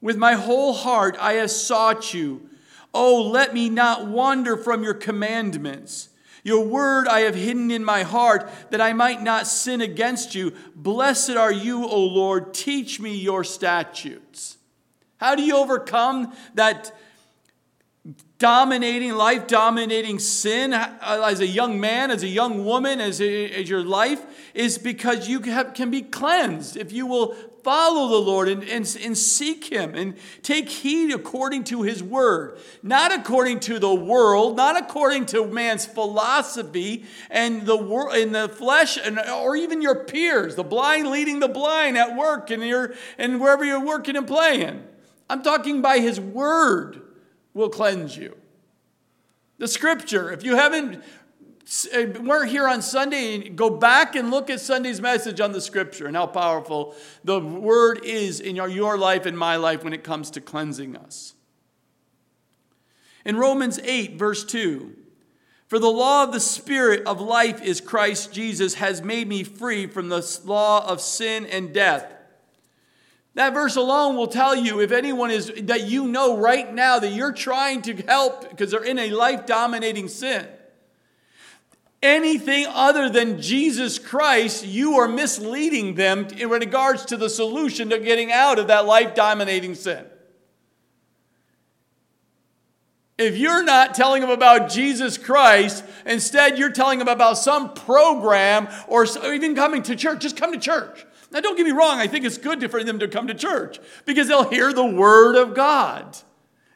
With 0.00 0.16
my 0.16 0.34
whole 0.34 0.72
heart 0.72 1.16
I 1.18 1.34
have 1.34 1.50
sought 1.50 2.12
you. 2.12 2.48
Oh, 2.92 3.22
let 3.22 3.54
me 3.54 3.70
not 3.70 4.06
wander 4.06 4.56
from 4.56 4.82
your 4.82 4.94
commandments. 4.94 6.10
Your 6.44 6.64
word 6.64 7.06
I 7.06 7.20
have 7.20 7.36
hidden 7.36 7.70
in 7.70 7.84
my 7.84 8.02
heart 8.02 8.50
that 8.70 8.80
I 8.80 8.92
might 8.92 9.22
not 9.22 9.46
sin 9.46 9.80
against 9.80 10.34
you. 10.34 10.52
Blessed 10.74 11.30
are 11.30 11.52
you, 11.52 11.86
O 11.86 12.00
Lord. 12.00 12.52
Teach 12.52 13.00
me 13.00 13.14
your 13.14 13.44
statutes. 13.44 14.58
How 15.18 15.36
do 15.36 15.42
you 15.42 15.56
overcome 15.56 16.34
that 16.54 16.92
dominating, 18.42 19.12
life 19.12 19.46
dominating 19.46 20.18
sin 20.18 20.74
uh, 20.74 20.98
as 21.00 21.38
a 21.38 21.46
young 21.46 21.78
man, 21.78 22.10
as 22.10 22.24
a 22.24 22.28
young 22.28 22.64
woman, 22.64 23.00
as, 23.00 23.20
a, 23.20 23.48
as 23.52 23.70
your 23.70 23.84
life 23.84 24.20
is 24.52 24.78
because 24.78 25.28
you 25.28 25.38
have, 25.42 25.74
can 25.74 25.92
be 25.92 26.02
cleansed 26.02 26.76
if 26.76 26.92
you 26.92 27.06
will 27.06 27.36
follow 27.62 28.08
the 28.08 28.18
Lord 28.18 28.48
and, 28.48 28.64
and, 28.64 28.98
and 29.00 29.16
seek 29.16 29.70
Him 29.70 29.94
and 29.94 30.16
take 30.42 30.68
heed 30.68 31.14
according 31.14 31.62
to 31.64 31.82
His 31.82 32.02
word, 32.02 32.58
not 32.82 33.12
according 33.14 33.60
to 33.60 33.78
the 33.78 33.94
world, 33.94 34.56
not 34.56 34.76
according 34.76 35.26
to 35.26 35.46
man's 35.46 35.86
philosophy 35.86 37.04
and 37.30 37.64
the 37.64 37.76
world 37.76 38.16
in 38.16 38.32
the 38.32 38.48
flesh, 38.48 38.98
and, 39.00 39.20
or 39.20 39.54
even 39.54 39.80
your 39.80 40.04
peers, 40.04 40.56
the 40.56 40.64
blind 40.64 41.06
leading 41.06 41.38
the 41.38 41.46
blind 41.46 41.96
at 41.96 42.16
work 42.16 42.50
and, 42.50 42.64
your, 42.64 42.92
and 43.18 43.40
wherever 43.40 43.64
you're 43.64 43.84
working 43.84 44.16
and 44.16 44.26
playing. 44.26 44.82
I'm 45.30 45.44
talking 45.44 45.80
by 45.80 46.00
His 46.00 46.18
word 46.18 47.02
will 47.54 47.68
cleanse 47.68 48.16
you. 48.16 48.36
The 49.58 49.68
scripture, 49.68 50.30
if 50.32 50.42
you 50.42 50.56
haven't 50.56 51.02
uh, 51.94 52.06
weren't 52.20 52.50
here 52.50 52.66
on 52.66 52.82
Sunday, 52.82 53.48
go 53.48 53.70
back 53.70 54.16
and 54.16 54.30
look 54.30 54.50
at 54.50 54.60
Sunday's 54.60 55.00
message 55.00 55.40
on 55.40 55.52
the 55.52 55.60
scripture 55.60 56.06
and 56.06 56.16
how 56.16 56.26
powerful 56.26 56.94
the 57.22 57.38
word 57.40 58.04
is 58.04 58.40
in 58.40 58.56
your 58.56 58.98
life 58.98 59.26
and 59.26 59.38
my 59.38 59.56
life 59.56 59.84
when 59.84 59.92
it 59.92 60.02
comes 60.02 60.30
to 60.32 60.40
cleansing 60.40 60.96
us. 60.96 61.34
In 63.24 63.36
Romans 63.36 63.78
8, 63.84 64.18
verse 64.18 64.44
2, 64.44 64.96
for 65.68 65.78
the 65.78 65.88
law 65.88 66.24
of 66.24 66.32
the 66.32 66.40
Spirit 66.40 67.06
of 67.06 67.20
life 67.20 67.62
is 67.62 67.80
Christ 67.80 68.32
Jesus 68.32 68.74
has 68.74 69.00
made 69.00 69.26
me 69.26 69.42
free 69.42 69.86
from 69.86 70.08
the 70.08 70.40
law 70.44 70.86
of 70.86 71.00
sin 71.00 71.46
and 71.46 71.72
death. 71.72 72.12
That 73.34 73.54
verse 73.54 73.76
alone 73.76 74.16
will 74.16 74.26
tell 74.26 74.54
you 74.54 74.80
if 74.80 74.92
anyone 74.92 75.30
is 75.30 75.50
that 75.62 75.84
you 75.84 76.06
know 76.06 76.36
right 76.36 76.72
now 76.72 76.98
that 76.98 77.12
you're 77.12 77.32
trying 77.32 77.80
to 77.82 77.94
help 77.94 78.50
because 78.50 78.70
they're 78.70 78.84
in 78.84 78.98
a 78.98 79.10
life 79.10 79.46
dominating 79.46 80.08
sin. 80.08 80.46
Anything 82.02 82.66
other 82.68 83.08
than 83.08 83.40
Jesus 83.40 83.98
Christ, 83.98 84.66
you 84.66 84.98
are 84.98 85.08
misleading 85.08 85.94
them 85.94 86.26
in 86.36 86.50
regards 86.50 87.06
to 87.06 87.16
the 87.16 87.30
solution 87.30 87.90
to 87.90 87.98
getting 88.00 88.32
out 88.32 88.58
of 88.58 88.66
that 88.66 88.86
life 88.86 89.14
dominating 89.14 89.76
sin. 89.76 90.04
If 93.18 93.36
you're 93.36 93.62
not 93.62 93.94
telling 93.94 94.20
them 94.20 94.30
about 94.30 94.68
Jesus 94.68 95.16
Christ, 95.16 95.84
instead 96.04 96.58
you're 96.58 96.72
telling 96.72 96.98
them 96.98 97.08
about 97.08 97.38
some 97.38 97.72
program 97.72 98.68
or 98.88 99.06
even 99.24 99.54
coming 99.54 99.82
to 99.84 99.94
church, 99.94 100.20
just 100.20 100.36
come 100.36 100.52
to 100.52 100.58
church. 100.58 101.06
Now, 101.32 101.40
don't 101.40 101.56
get 101.56 101.64
me 101.64 101.72
wrong, 101.72 101.98
I 101.98 102.06
think 102.06 102.24
it's 102.24 102.38
good 102.38 102.70
for 102.70 102.84
them 102.84 102.98
to 102.98 103.08
come 103.08 103.26
to 103.26 103.34
church 103.34 103.78
because 104.04 104.28
they'll 104.28 104.50
hear 104.50 104.72
the 104.72 104.84
word 104.84 105.34
of 105.36 105.54
God. 105.54 106.18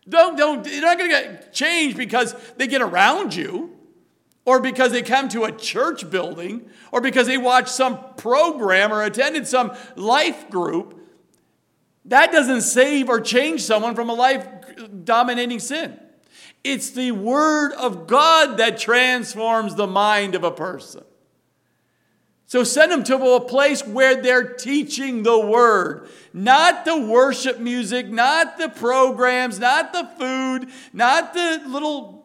Don't, 0.08 0.36
don't, 0.36 0.66
you're 0.66 0.80
not 0.80 0.98
going 0.98 1.10
to 1.10 1.16
get 1.16 1.52
changed 1.52 1.96
because 1.96 2.34
they 2.56 2.66
get 2.66 2.80
around 2.80 3.34
you 3.34 3.76
or 4.46 4.60
because 4.60 4.92
they 4.92 5.02
come 5.02 5.28
to 5.28 5.44
a 5.44 5.52
church 5.52 6.08
building 6.08 6.70
or 6.90 7.00
because 7.00 7.26
they 7.26 7.36
watch 7.36 7.68
some 7.68 7.98
program 8.16 8.92
or 8.92 9.02
attended 9.02 9.46
some 9.46 9.72
life 9.94 10.48
group. 10.48 10.98
That 12.06 12.32
doesn't 12.32 12.62
save 12.62 13.08
or 13.08 13.20
change 13.20 13.62
someone 13.62 13.94
from 13.94 14.08
a 14.08 14.14
life 14.14 14.46
dominating 15.04 15.58
sin. 15.58 15.98
It's 16.64 16.90
the 16.90 17.12
Word 17.12 17.72
of 17.72 18.06
God 18.06 18.56
that 18.56 18.78
transforms 18.78 19.75
the 19.75 19.86
mind 19.86 20.34
of 20.34 20.44
a 20.44 20.50
person. 20.50 21.04
So 22.47 22.62
send 22.62 22.93
them 22.93 23.03
to 23.05 23.17
a 23.35 23.41
place 23.41 23.85
where 23.85 24.23
they're 24.23 24.55
teaching 24.55 25.25
the 25.25 25.38
word, 25.38 26.09
not 26.33 26.85
the 26.85 27.00
worship 27.00 27.59
music, 27.59 28.09
not 28.09 28.57
the 28.57 28.69
programs, 28.69 29.59
not 29.59 29.93
the 29.93 30.09
food, 30.17 30.71
not 30.93 31.35
the 31.35 31.62
little 31.67 32.25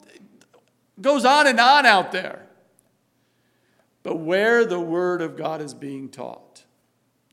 goes 1.01 1.25
on 1.25 1.47
and 1.47 1.59
on 1.59 1.87
out 1.87 2.11
there. 2.11 2.47
But 4.03 4.17
where 4.17 4.63
the 4.63 4.79
word 4.79 5.23
of 5.23 5.35
God 5.35 5.59
is 5.59 5.73
being 5.73 6.09
taught, 6.09 6.65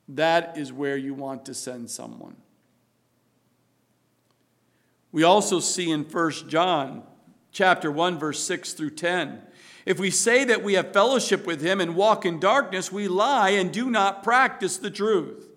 that 0.08 0.56
is 0.56 0.72
where 0.72 0.96
you 0.96 1.12
want 1.12 1.44
to 1.46 1.54
send 1.54 1.90
someone. 1.90 2.36
We 5.12 5.24
also 5.24 5.60
see 5.60 5.90
in 5.90 6.04
1 6.04 6.32
John 6.48 7.02
chapter 7.52 7.90
1 7.90 8.18
verse 8.18 8.42
6 8.42 8.72
through 8.72 8.90
10 8.90 9.42
if 9.88 9.98
we 9.98 10.10
say 10.10 10.44
that 10.44 10.62
we 10.62 10.74
have 10.74 10.92
fellowship 10.92 11.46
with 11.46 11.62
him 11.62 11.80
and 11.80 11.96
walk 11.96 12.26
in 12.26 12.38
darkness, 12.38 12.92
we 12.92 13.08
lie 13.08 13.48
and 13.48 13.72
do 13.72 13.88
not 13.88 14.22
practice 14.22 14.76
the 14.76 14.90
truth. 14.90 15.48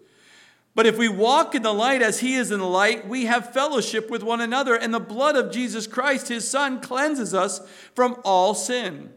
But 0.73 0.85
if 0.85 0.97
we 0.97 1.09
walk 1.09 1.53
in 1.53 1.63
the 1.63 1.73
light 1.73 2.01
as 2.01 2.21
he 2.21 2.35
is 2.35 2.49
in 2.49 2.61
the 2.61 2.65
light, 2.65 3.05
we 3.05 3.25
have 3.25 3.51
fellowship 3.51 4.09
with 4.09 4.23
one 4.23 4.39
another, 4.39 4.73
and 4.73 4.93
the 4.93 5.01
blood 5.01 5.35
of 5.35 5.51
Jesus 5.51 5.85
Christ, 5.85 6.29
his 6.29 6.49
son, 6.49 6.79
cleanses 6.79 7.33
us 7.33 7.59
from 7.93 8.21
all 8.23 8.55
sin. 8.55 9.11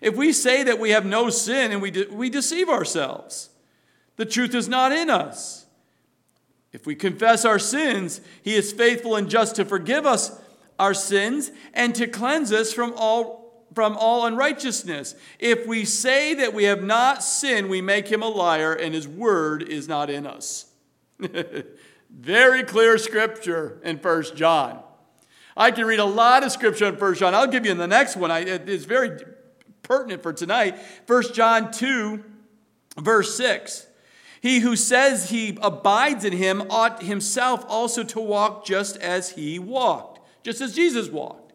If 0.00 0.16
we 0.16 0.32
say 0.32 0.62
that 0.62 0.78
we 0.78 0.92
have 0.92 1.04
no 1.04 1.28
sin 1.28 1.70
and 1.70 1.82
we, 1.82 1.90
de- 1.90 2.08
we 2.10 2.30
deceive 2.30 2.70
ourselves, 2.70 3.50
the 4.16 4.24
truth 4.24 4.54
is 4.54 4.66
not 4.66 4.92
in 4.92 5.10
us. 5.10 5.66
If 6.72 6.86
we 6.86 6.94
confess 6.94 7.44
our 7.44 7.58
sins, 7.58 8.22
he 8.42 8.54
is 8.54 8.72
faithful 8.72 9.14
and 9.14 9.28
just 9.28 9.56
to 9.56 9.66
forgive 9.66 10.06
us 10.06 10.40
our 10.78 10.94
sins 10.94 11.50
and 11.74 11.94
to 11.96 12.06
cleanse 12.06 12.50
us 12.50 12.72
from 12.72 12.94
all 12.96 13.47
from 13.78 13.96
all 13.96 14.26
unrighteousness. 14.26 15.14
If 15.38 15.64
we 15.64 15.84
say 15.84 16.34
that 16.34 16.52
we 16.52 16.64
have 16.64 16.82
not 16.82 17.22
sinned, 17.22 17.70
we 17.70 17.80
make 17.80 18.08
him 18.08 18.24
a 18.24 18.28
liar, 18.28 18.72
and 18.72 18.92
his 18.92 19.06
word 19.06 19.62
is 19.62 19.86
not 19.86 20.10
in 20.10 20.26
us. 20.26 20.66
Very 22.10 22.64
clear 22.64 22.98
scripture 22.98 23.80
in 23.84 24.00
First 24.00 24.34
John. 24.34 24.82
I 25.56 25.70
can 25.70 25.84
read 25.86 26.00
a 26.00 26.04
lot 26.04 26.42
of 26.42 26.50
scripture 26.50 26.86
in 26.86 26.96
First 26.96 27.20
John. 27.20 27.36
I'll 27.36 27.46
give 27.46 27.64
you 27.64 27.70
in 27.70 27.78
the 27.78 27.86
next 27.86 28.16
one. 28.16 28.32
I, 28.32 28.40
it's 28.40 28.84
very 28.84 29.16
pertinent 29.84 30.24
for 30.24 30.32
tonight. 30.32 30.76
First 31.06 31.32
John 31.32 31.70
2, 31.70 32.24
verse 32.96 33.36
6. 33.36 33.86
He 34.40 34.58
who 34.58 34.74
says 34.74 35.30
he 35.30 35.56
abides 35.62 36.24
in 36.24 36.32
him 36.32 36.62
ought 36.68 37.04
himself 37.04 37.64
also 37.68 38.02
to 38.02 38.18
walk 38.18 38.66
just 38.66 38.96
as 38.96 39.30
he 39.30 39.60
walked, 39.60 40.18
just 40.42 40.60
as 40.60 40.74
Jesus 40.74 41.08
walked. 41.10 41.47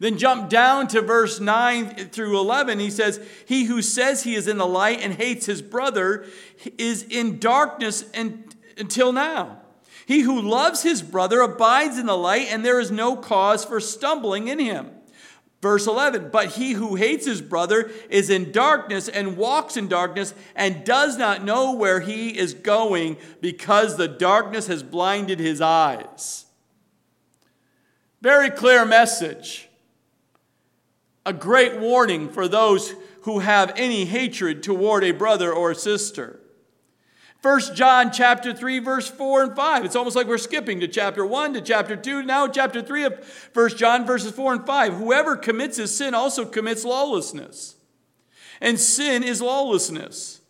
Then 0.00 0.16
jump 0.16 0.48
down 0.48 0.88
to 0.88 1.02
verse 1.02 1.40
9 1.40 2.08
through 2.08 2.38
11. 2.38 2.78
He 2.78 2.90
says, 2.90 3.20
He 3.46 3.64
who 3.64 3.82
says 3.82 4.22
he 4.22 4.34
is 4.34 4.48
in 4.48 4.56
the 4.56 4.66
light 4.66 5.00
and 5.02 5.14
hates 5.14 5.44
his 5.44 5.60
brother 5.60 6.24
is 6.78 7.02
in 7.02 7.38
darkness 7.38 8.04
until 8.78 9.12
now. 9.12 9.60
He 10.06 10.20
who 10.20 10.40
loves 10.40 10.82
his 10.82 11.02
brother 11.02 11.42
abides 11.42 11.98
in 11.98 12.06
the 12.06 12.16
light, 12.16 12.48
and 12.50 12.64
there 12.64 12.80
is 12.80 12.90
no 12.90 13.14
cause 13.14 13.64
for 13.64 13.78
stumbling 13.78 14.48
in 14.48 14.58
him. 14.58 14.90
Verse 15.60 15.86
11, 15.86 16.30
but 16.32 16.52
he 16.52 16.72
who 16.72 16.94
hates 16.94 17.26
his 17.26 17.42
brother 17.42 17.90
is 18.08 18.30
in 18.30 18.50
darkness 18.50 19.08
and 19.08 19.36
walks 19.36 19.76
in 19.76 19.88
darkness 19.88 20.32
and 20.56 20.84
does 20.84 21.18
not 21.18 21.44
know 21.44 21.74
where 21.74 22.00
he 22.00 22.36
is 22.36 22.54
going 22.54 23.18
because 23.42 23.98
the 23.98 24.08
darkness 24.08 24.68
has 24.68 24.82
blinded 24.82 25.38
his 25.38 25.60
eyes. 25.60 26.46
Very 28.22 28.48
clear 28.48 28.86
message. 28.86 29.69
A 31.30 31.32
great 31.32 31.78
warning 31.78 32.28
for 32.28 32.48
those 32.48 32.92
who 33.22 33.38
have 33.38 33.72
any 33.76 34.04
hatred 34.04 34.64
toward 34.64 35.04
a 35.04 35.12
brother 35.12 35.52
or 35.52 35.70
a 35.70 35.76
sister. 35.76 36.40
First 37.40 37.76
John 37.76 38.10
chapter 38.10 38.52
3 38.52 38.80
verse 38.80 39.08
4 39.08 39.44
and 39.44 39.54
5. 39.54 39.84
It's 39.84 39.94
almost 39.94 40.16
like 40.16 40.26
we're 40.26 40.38
skipping 40.38 40.80
to 40.80 40.88
chapter 40.88 41.24
1 41.24 41.54
to 41.54 41.60
chapter 41.60 41.94
2 41.94 42.24
now 42.24 42.48
chapter 42.48 42.82
3 42.82 43.04
of 43.04 43.24
First 43.24 43.78
John 43.78 44.04
verses 44.04 44.32
4 44.32 44.54
and 44.54 44.66
5. 44.66 44.94
Whoever 44.94 45.36
commits 45.36 45.76
his 45.76 45.96
sin 45.96 46.14
also 46.14 46.44
commits 46.44 46.84
lawlessness. 46.84 47.76
And 48.60 48.80
sin 48.80 49.22
is 49.22 49.40
lawlessness. 49.40 50.40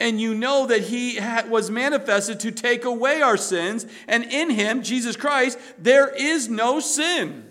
And 0.00 0.20
you 0.20 0.34
know 0.34 0.66
that 0.66 0.82
he 0.82 1.20
was 1.46 1.70
manifested 1.70 2.40
to 2.40 2.50
take 2.50 2.84
away 2.84 3.22
our 3.22 3.36
sins, 3.36 3.86
and 4.08 4.24
in 4.24 4.50
him, 4.50 4.82
Jesus 4.82 5.14
Christ, 5.14 5.60
there 5.78 6.08
is 6.08 6.48
no 6.48 6.80
sin. 6.80 7.47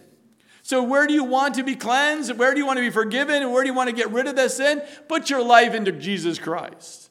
So, 0.67 0.83
where 0.83 1.07
do 1.07 1.13
you 1.13 1.24
want 1.24 1.55
to 1.55 1.63
be 1.63 1.77
cleansed? 1.77 2.38
Where 2.38 2.53
do 2.53 2.59
you 2.59 2.65
want 2.65 2.75
to 2.75 2.81
be 2.83 2.89
forgiven? 2.89 3.53
Where 3.53 3.63
do 3.63 3.69
you 3.69 3.74
want 3.74 3.89
to 3.89 3.95
get 3.95 4.12
rid 4.12 4.27
of 4.27 4.36
that 4.36 4.51
sin? 4.51 4.81
Put 5.07 5.29
your 5.29 5.41
life 5.41 5.74
into 5.74 5.93
Jesus 5.93 6.39
Christ. 6.39 7.09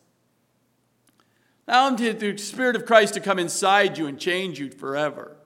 Allow 1.67 1.89
him 1.89 1.97
to, 1.97 2.13
the 2.13 2.37
Spirit 2.37 2.77
of 2.77 2.85
Christ 2.85 3.15
to 3.15 3.21
come 3.21 3.39
inside 3.39 3.97
you 3.97 4.09
and 4.09 4.19
change 4.21 4.59
you 4.59 4.71
forever. 4.71 5.39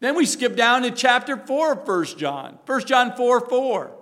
Then 0.00 0.16
we 0.16 0.26
skip 0.26 0.56
down 0.56 0.82
to 0.82 0.90
chapter 0.90 1.36
4 1.36 1.72
of 1.74 1.86
1 1.86 2.04
John. 2.18 2.58
1 2.66 2.86
John 2.86 3.14
4 3.16 3.48
4. 3.48 3.92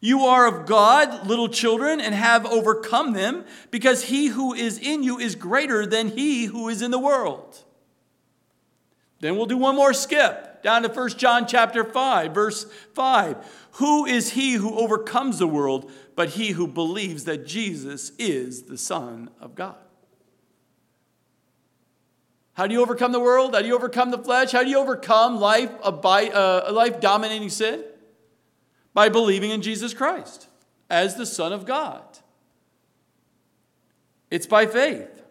You 0.00 0.22
are 0.22 0.48
of 0.48 0.66
God, 0.66 1.28
little 1.28 1.48
children, 1.48 2.00
and 2.00 2.16
have 2.16 2.44
overcome 2.44 3.12
them, 3.12 3.44
because 3.70 4.06
he 4.06 4.26
who 4.26 4.54
is 4.54 4.76
in 4.76 5.04
you 5.04 5.20
is 5.20 5.36
greater 5.36 5.86
than 5.86 6.08
he 6.08 6.46
who 6.46 6.68
is 6.68 6.82
in 6.82 6.90
the 6.90 6.98
world. 6.98 7.60
Then 9.20 9.36
we'll 9.36 9.46
do 9.46 9.56
one 9.56 9.76
more 9.76 9.94
skip 9.94 10.48
down 10.62 10.82
to 10.82 10.88
1 10.88 11.10
John 11.10 11.46
chapter 11.46 11.84
5, 11.84 12.32
verse 12.32 12.66
5. 12.94 13.68
Who 13.72 14.06
is 14.06 14.32
he 14.32 14.54
who 14.54 14.78
overcomes 14.78 15.38
the 15.38 15.46
world 15.46 15.90
but 16.14 16.30
he 16.30 16.50
who 16.50 16.66
believes 16.66 17.24
that 17.24 17.46
Jesus 17.46 18.12
is 18.18 18.64
the 18.64 18.78
Son 18.78 19.30
of 19.40 19.54
God? 19.54 19.76
How 22.54 22.66
do 22.66 22.74
you 22.74 22.82
overcome 22.82 23.12
the 23.12 23.20
world? 23.20 23.54
How 23.54 23.62
do 23.62 23.66
you 23.66 23.74
overcome 23.74 24.10
the 24.10 24.18
flesh? 24.18 24.52
How 24.52 24.62
do 24.62 24.68
you 24.68 24.78
overcome 24.78 25.40
life, 25.40 25.70
uh, 25.82 26.70
life 26.70 27.00
dominating 27.00 27.48
sin? 27.48 27.82
By 28.94 29.08
believing 29.08 29.50
in 29.50 29.62
Jesus 29.62 29.94
Christ 29.94 30.48
as 30.90 31.16
the 31.16 31.24
Son 31.24 31.52
of 31.52 31.64
God. 31.64 32.02
It's 34.30 34.46
by 34.46 34.66
faith. 34.66 35.22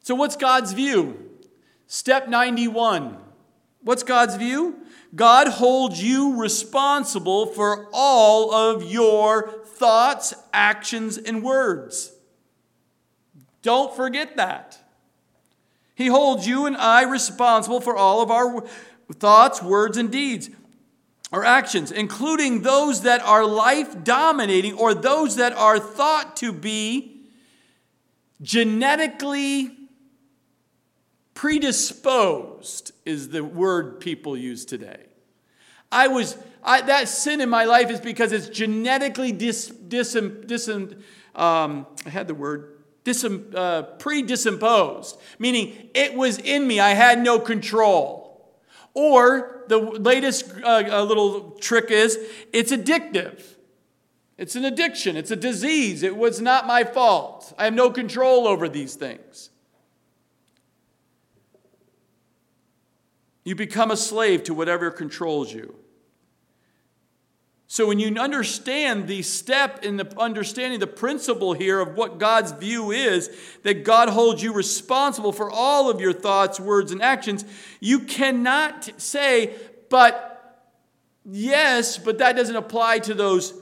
So, 0.00 0.14
what's 0.14 0.36
God's 0.36 0.72
view? 0.72 1.30
Step 1.86 2.28
91. 2.28 3.16
What's 3.82 4.02
God's 4.02 4.36
view? 4.36 4.76
God 5.14 5.48
holds 5.48 6.02
you 6.02 6.40
responsible 6.40 7.46
for 7.46 7.88
all 7.92 8.52
of 8.52 8.82
your 8.82 9.64
thoughts, 9.64 10.34
actions, 10.52 11.16
and 11.16 11.42
words. 11.42 12.12
Don't 13.62 13.94
forget 13.94 14.36
that. 14.36 14.78
He 15.94 16.06
holds 16.06 16.46
you 16.46 16.66
and 16.66 16.76
I 16.76 17.02
responsible 17.02 17.80
for 17.80 17.96
all 17.96 18.20
of 18.20 18.30
our 18.30 18.64
thoughts, 19.14 19.62
words, 19.62 19.96
and 19.96 20.12
deeds 20.12 20.50
or 21.32 21.44
actions, 21.44 21.90
including 21.90 22.62
those 22.62 23.02
that 23.02 23.20
are 23.22 23.44
life 23.44 24.04
dominating 24.04 24.74
or 24.74 24.94
those 24.94 25.36
that 25.36 25.52
are 25.52 25.78
thought 25.78 26.36
to 26.36 26.52
be 26.52 27.22
genetically 28.40 29.77
predisposed, 31.38 32.90
is 33.04 33.28
the 33.28 33.44
word 33.44 34.00
people 34.00 34.36
use 34.36 34.64
today. 34.64 35.04
I 35.92 36.08
was, 36.08 36.36
I, 36.64 36.80
that 36.80 37.06
sin 37.06 37.40
in 37.40 37.48
my 37.48 37.64
life 37.64 37.90
is 37.90 38.00
because 38.00 38.32
it's 38.32 38.48
genetically 38.48 39.30
dis, 39.30 39.68
dis, 39.68 40.14
dis 40.14 40.68
um, 40.68 41.86
I 42.04 42.10
had 42.10 42.26
the 42.26 42.34
word 42.34 42.80
dis- 43.04 43.24
uh, 43.24 43.82
pre-disimposed, 44.00 45.16
meaning 45.38 45.90
it 45.94 46.14
was 46.14 46.38
in 46.38 46.66
me, 46.66 46.80
I 46.80 46.94
had 46.94 47.22
no 47.22 47.38
control. 47.38 48.52
Or 48.94 49.62
the 49.68 49.78
latest 49.78 50.52
uh, 50.64 51.04
little 51.04 51.52
trick 51.60 51.92
is 51.92 52.18
it's 52.52 52.72
addictive. 52.72 53.44
It's 54.38 54.56
an 54.56 54.64
addiction, 54.64 55.16
it's 55.16 55.30
a 55.30 55.36
disease. 55.36 56.02
It 56.02 56.16
was 56.16 56.40
not 56.40 56.66
my 56.66 56.82
fault. 56.82 57.54
I 57.56 57.66
have 57.66 57.74
no 57.74 57.92
control 57.92 58.48
over 58.48 58.68
these 58.68 58.96
things. 58.96 59.50
You 63.48 63.54
become 63.54 63.90
a 63.90 63.96
slave 63.96 64.44
to 64.44 64.52
whatever 64.52 64.90
controls 64.90 65.54
you. 65.54 65.74
So 67.66 67.86
when 67.86 67.98
you 67.98 68.14
understand 68.20 69.08
the 69.08 69.22
step 69.22 69.82
in 69.86 69.96
the 69.96 70.20
understanding 70.20 70.80
the 70.80 70.86
principle 70.86 71.54
here 71.54 71.80
of 71.80 71.94
what 71.94 72.18
God's 72.18 72.52
view 72.52 72.90
is, 72.90 73.30
that 73.62 73.84
God 73.84 74.10
holds 74.10 74.42
you 74.42 74.52
responsible 74.52 75.32
for 75.32 75.50
all 75.50 75.88
of 75.88 75.98
your 75.98 76.12
thoughts, 76.12 76.60
words, 76.60 76.92
and 76.92 77.00
actions, 77.00 77.42
you 77.80 78.00
cannot 78.00 79.00
say, 79.00 79.54
but 79.88 80.68
yes, 81.24 81.96
but 81.96 82.18
that 82.18 82.36
doesn't 82.36 82.54
apply 82.54 82.98
to 82.98 83.14
those 83.14 83.54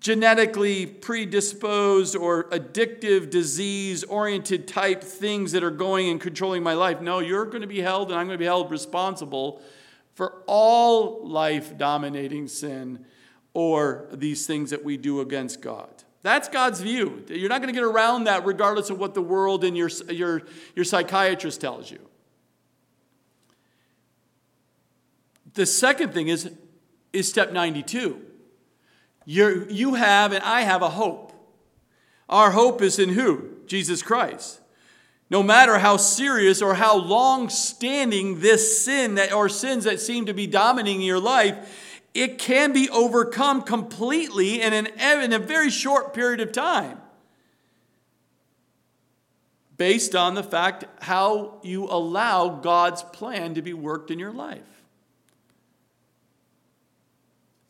genetically 0.00 0.86
predisposed 0.86 2.16
or 2.16 2.44
addictive 2.50 3.30
disease 3.30 4.02
oriented 4.04 4.66
type 4.66 5.02
things 5.02 5.52
that 5.52 5.62
are 5.62 5.70
going 5.70 6.08
and 6.08 6.20
controlling 6.20 6.62
my 6.62 6.74
life. 6.74 7.00
No, 7.00 7.20
you're 7.20 7.44
going 7.44 7.60
to 7.60 7.68
be 7.68 7.80
held 7.80 8.10
and 8.10 8.18
I'm 8.18 8.26
going 8.26 8.34
to 8.34 8.42
be 8.42 8.46
held 8.46 8.70
responsible 8.70 9.62
for 10.14 10.42
all 10.46 11.26
life 11.26 11.78
dominating 11.78 12.48
sin 12.48 13.04
or 13.54 14.06
these 14.12 14.46
things 14.46 14.70
that 14.70 14.84
we 14.84 14.96
do 14.96 15.20
against 15.20 15.60
God. 15.60 15.88
That's 16.22 16.48
God's 16.48 16.80
view. 16.80 17.24
You're 17.28 17.48
not 17.48 17.62
going 17.62 17.72
to 17.72 17.80
get 17.80 17.86
around 17.86 18.24
that 18.24 18.44
regardless 18.44 18.90
of 18.90 18.98
what 18.98 19.14
the 19.14 19.22
world 19.22 19.62
and 19.62 19.76
your, 19.76 19.88
your, 20.10 20.42
your 20.74 20.84
psychiatrist 20.84 21.60
tells 21.60 21.90
you. 21.90 22.00
The 25.54 25.64
second 25.64 26.12
thing 26.12 26.28
is, 26.28 26.50
is 27.12 27.28
step 27.28 27.52
92. 27.52 28.20
You 29.26 29.66
you 29.68 29.94
have 29.94 30.32
and 30.32 30.42
I 30.42 30.62
have 30.62 30.80
a 30.80 30.88
hope. 30.88 31.32
Our 32.28 32.52
hope 32.52 32.80
is 32.80 32.98
in 32.98 33.10
who? 33.10 33.50
Jesus 33.66 34.02
Christ. 34.02 34.60
No 35.28 35.42
matter 35.42 35.78
how 35.78 35.96
serious 35.96 36.62
or 36.62 36.74
how 36.74 36.96
long 36.96 37.48
standing 37.48 38.40
this 38.40 38.84
sin 38.84 39.16
that, 39.16 39.32
or 39.32 39.48
sins 39.48 39.84
that 39.84 40.00
seem 40.00 40.26
to 40.26 40.34
be 40.34 40.46
dominating 40.46 41.00
your 41.02 41.18
life, 41.18 42.00
it 42.14 42.38
can 42.38 42.72
be 42.72 42.88
overcome 42.90 43.62
completely 43.62 44.62
in, 44.62 44.72
an, 44.72 44.86
in 44.86 45.32
a 45.32 45.38
very 45.38 45.68
short 45.68 46.14
period 46.14 46.40
of 46.40 46.52
time. 46.52 47.00
Based 49.76 50.14
on 50.14 50.34
the 50.34 50.44
fact 50.44 50.84
how 51.02 51.58
you 51.62 51.84
allow 51.84 52.48
God's 52.48 53.02
plan 53.02 53.54
to 53.54 53.62
be 53.62 53.74
worked 53.74 54.10
in 54.10 54.18
your 54.18 54.32
life. 54.32 54.62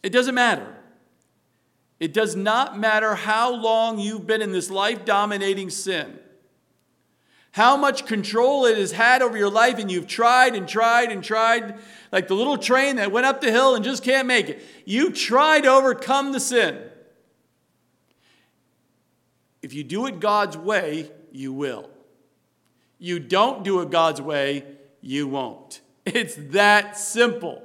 It 0.02 0.10
doesn't 0.10 0.34
matter. 0.34 0.76
It 1.98 2.12
does 2.12 2.36
not 2.36 2.78
matter 2.78 3.14
how 3.14 3.54
long 3.54 3.98
you've 3.98 4.26
been 4.26 4.42
in 4.42 4.52
this 4.52 4.70
life 4.70 5.04
dominating 5.04 5.70
sin 5.70 6.18
how 7.56 7.74
much 7.74 8.04
control 8.04 8.66
it 8.66 8.76
has 8.76 8.92
had 8.92 9.22
over 9.22 9.38
your 9.38 9.48
life, 9.48 9.78
and 9.78 9.90
you've 9.90 10.06
tried 10.06 10.54
and 10.54 10.68
tried 10.68 11.10
and 11.10 11.24
tried, 11.24 11.78
like 12.12 12.28
the 12.28 12.34
little 12.34 12.58
train 12.58 12.96
that 12.96 13.10
went 13.10 13.24
up 13.24 13.40
the 13.40 13.50
hill 13.50 13.74
and 13.74 13.82
just 13.82 14.02
can't 14.02 14.28
make 14.28 14.50
it. 14.50 14.62
You 14.84 15.10
try 15.10 15.62
to 15.62 15.68
overcome 15.68 16.32
the 16.32 16.38
sin. 16.38 16.78
If 19.62 19.72
you 19.72 19.84
do 19.84 20.04
it 20.04 20.20
God's 20.20 20.58
way, 20.58 21.10
you 21.32 21.50
will. 21.50 21.88
You 22.98 23.18
don't 23.20 23.64
do 23.64 23.80
it 23.80 23.88
God's 23.88 24.20
way, 24.20 24.66
you 25.00 25.26
won't. 25.26 25.80
It's 26.04 26.34
that 26.50 26.98
simple. 26.98 27.62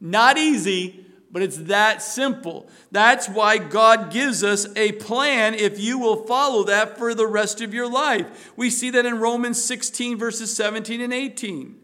Not 0.00 0.36
easy, 0.36 1.06
but 1.32 1.40
it's 1.40 1.56
that 1.56 2.02
simple. 2.02 2.68
That's 2.90 3.26
why 3.26 3.56
God 3.56 4.12
gives 4.12 4.44
us 4.44 4.66
a 4.76 4.92
plan 4.92 5.54
if 5.54 5.80
you 5.80 5.98
will 5.98 6.26
follow 6.26 6.62
that 6.64 6.98
for 6.98 7.14
the 7.14 7.26
rest 7.26 7.62
of 7.62 7.72
your 7.72 7.90
life. 7.90 8.52
We 8.54 8.68
see 8.68 8.90
that 8.90 9.06
in 9.06 9.18
Romans 9.18 9.62
16, 9.64 10.18
verses 10.18 10.54
17 10.54 11.00
and 11.00 11.12
18. 11.12 11.78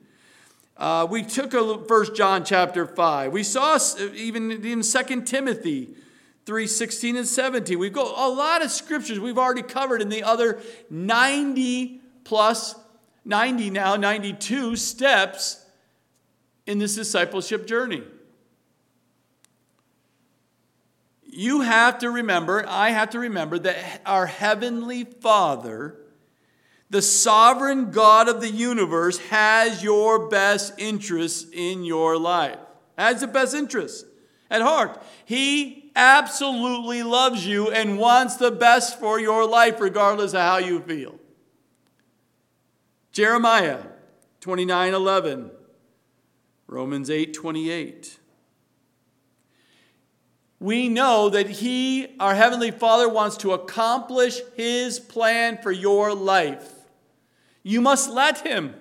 Uh, 0.77 1.07
we 1.11 1.23
took 1.23 1.55
a 1.55 1.85
First 1.87 2.15
John 2.15 2.45
chapter 2.45 2.87
5. 2.87 3.33
We 3.33 3.43
saw 3.43 3.79
even 4.15 4.53
in 4.65 4.83
Second 4.83 5.25
Timothy 5.25 5.95
3 6.45 6.67
16 6.67 7.17
and 7.17 7.27
17. 7.27 7.79
We've 7.79 7.93
got 7.93 8.15
a 8.17 8.29
lot 8.29 8.63
of 8.63 8.71
scriptures 8.71 9.19
we've 9.19 9.39
already 9.39 9.63
covered 9.63 10.03
in 10.03 10.11
the 10.11 10.23
other 10.23 10.61
90 10.91 12.01
plus, 12.23 12.75
90 13.25 13.71
now, 13.71 13.97
92 13.97 14.77
steps 14.77 15.65
in 16.67 16.79
this 16.79 16.95
discipleship 16.95 17.67
journey. 17.67 18.03
You 21.39 21.61
have 21.61 22.01
to 22.01 22.11
remember, 22.11 22.65
I 22.67 22.91
have 22.91 23.11
to 23.11 23.21
remember 23.21 23.61
that 23.61 24.03
our 24.05 24.27
Heavenly 24.27 25.05
Father, 25.05 25.95
the 26.91 27.01
sovereign 27.01 27.93
God 27.93 28.29
of 28.29 28.41
the 28.41 28.51
universe, 28.51 29.19
has 29.19 29.81
your 29.81 30.29
best 30.29 30.73
interests 30.79 31.49
in 31.53 31.85
your 31.85 32.19
life. 32.19 32.59
Has 32.99 33.21
the 33.21 33.29
best 33.29 33.55
interests 33.55 34.05
at 34.51 34.63
heart. 34.63 35.01
He 35.27 35.93
absolutely 35.95 37.05
loves 37.05 37.47
you 37.47 37.71
and 37.71 38.01
wants 38.01 38.35
the 38.35 38.51
best 38.51 38.99
for 38.99 39.21
your 39.21 39.47
life, 39.47 39.79
regardless 39.79 40.35
of 40.35 40.41
how 40.41 40.59
you 40.59 40.81
feel. 40.81 41.21
Jeremiah 43.13 43.85
29 44.41 44.93
11, 44.93 45.53
Romans 46.67 47.09
8 47.09 47.33
28. 47.33 48.18
We 50.61 50.89
know 50.89 51.29
that 51.29 51.49
He, 51.49 52.17
our 52.19 52.35
Heavenly 52.35 52.71
Father, 52.71 53.09
wants 53.09 53.37
to 53.39 53.53
accomplish 53.53 54.41
His 54.57 54.99
plan 54.99 55.59
for 55.63 55.71
your 55.71 56.15
life. 56.15 56.69
You 57.63 57.81
must 57.81 58.11
let 58.11 58.41
Him. 58.41 58.75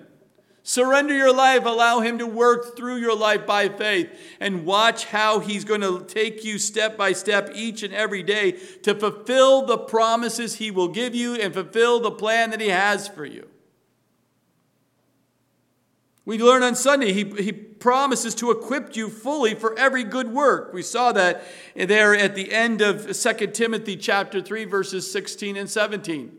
Surrender 0.64 1.14
your 1.14 1.32
life, 1.32 1.64
allow 1.64 2.00
Him 2.00 2.18
to 2.18 2.26
work 2.26 2.76
through 2.76 2.96
your 2.96 3.16
life 3.16 3.46
by 3.46 3.68
faith, 3.68 4.10
and 4.38 4.66
watch 4.66 5.06
how 5.06 5.38
He's 5.38 5.64
going 5.64 5.80
to 5.80 6.04
take 6.04 6.44
you 6.44 6.58
step 6.58 6.96
by 6.96 7.12
step 7.12 7.50
each 7.54 7.82
and 7.82 7.94
every 7.94 8.22
day 8.22 8.52
to 8.82 8.94
fulfill 8.94 9.64
the 9.64 9.78
promises 9.78 10.56
He 10.56 10.70
will 10.70 10.88
give 10.88 11.14
you 11.14 11.36
and 11.36 11.54
fulfill 11.54 12.00
the 12.00 12.10
plan 12.10 12.50
that 12.50 12.60
He 12.60 12.68
has 12.68 13.08
for 13.08 13.24
you. 13.24 13.48
We 16.28 16.36
learn 16.36 16.62
on 16.62 16.74
Sunday, 16.74 17.14
he, 17.14 17.24
he 17.42 17.52
promises 17.52 18.34
to 18.34 18.50
equip 18.50 18.94
you 18.94 19.08
fully 19.08 19.54
for 19.54 19.74
every 19.78 20.04
good 20.04 20.30
work. 20.30 20.74
We 20.74 20.82
saw 20.82 21.10
that 21.12 21.42
there 21.74 22.14
at 22.14 22.34
the 22.34 22.52
end 22.52 22.82
of 22.82 23.18
2 23.18 23.46
Timothy 23.46 23.96
chapter 23.96 24.42
3, 24.42 24.66
verses 24.66 25.10
16 25.10 25.56
and 25.56 25.70
17. 25.70 26.36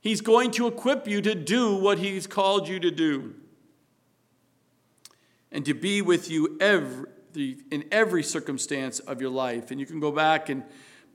He's 0.00 0.20
going 0.20 0.52
to 0.52 0.68
equip 0.68 1.08
you 1.08 1.20
to 1.22 1.34
do 1.34 1.74
what 1.74 1.98
He's 1.98 2.28
called 2.28 2.68
you 2.68 2.78
to 2.78 2.92
do 2.92 3.34
and 5.50 5.64
to 5.64 5.74
be 5.74 6.00
with 6.00 6.30
you 6.30 6.56
every, 6.60 7.08
in 7.34 7.86
every 7.90 8.22
circumstance 8.22 9.00
of 9.00 9.20
your 9.20 9.30
life. 9.30 9.72
And 9.72 9.80
you 9.80 9.86
can 9.86 9.98
go 9.98 10.12
back 10.12 10.48
and 10.48 10.62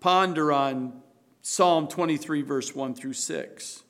ponder 0.01 0.51
on 0.51 1.01
Psalm 1.41 1.87
23, 1.87 2.41
verse 2.41 2.75
1 2.75 2.93
through 2.93 3.13
6, 3.13 3.83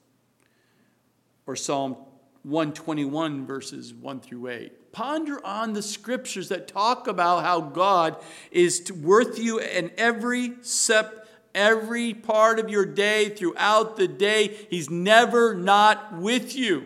or 1.48 1.56
Psalm 1.56 1.98
121, 2.44 3.46
verses 3.46 3.94
1 3.94 4.20
through 4.22 4.48
8. 4.48 4.92
Ponder 4.92 5.46
on 5.46 5.74
the 5.74 5.82
scriptures 5.82 6.50
that 6.50 6.68
talk 6.68 7.08
about 7.08 7.44
how 7.44 7.62
God 7.62 8.18
is 8.52 8.92
worth 8.92 9.38
you 9.38 9.60
in 9.60 9.92
every 9.98 10.54
step 10.62 11.20
every 11.54 12.14
part 12.14 12.60
of 12.60 12.70
your 12.70 12.86
day, 12.86 13.30
throughout 13.30 13.98
the 13.98 14.08
day. 14.08 14.56
He's 14.70 14.90
never 14.90 15.54
not 15.54 16.14
with 16.18 16.56
you. 16.56 16.86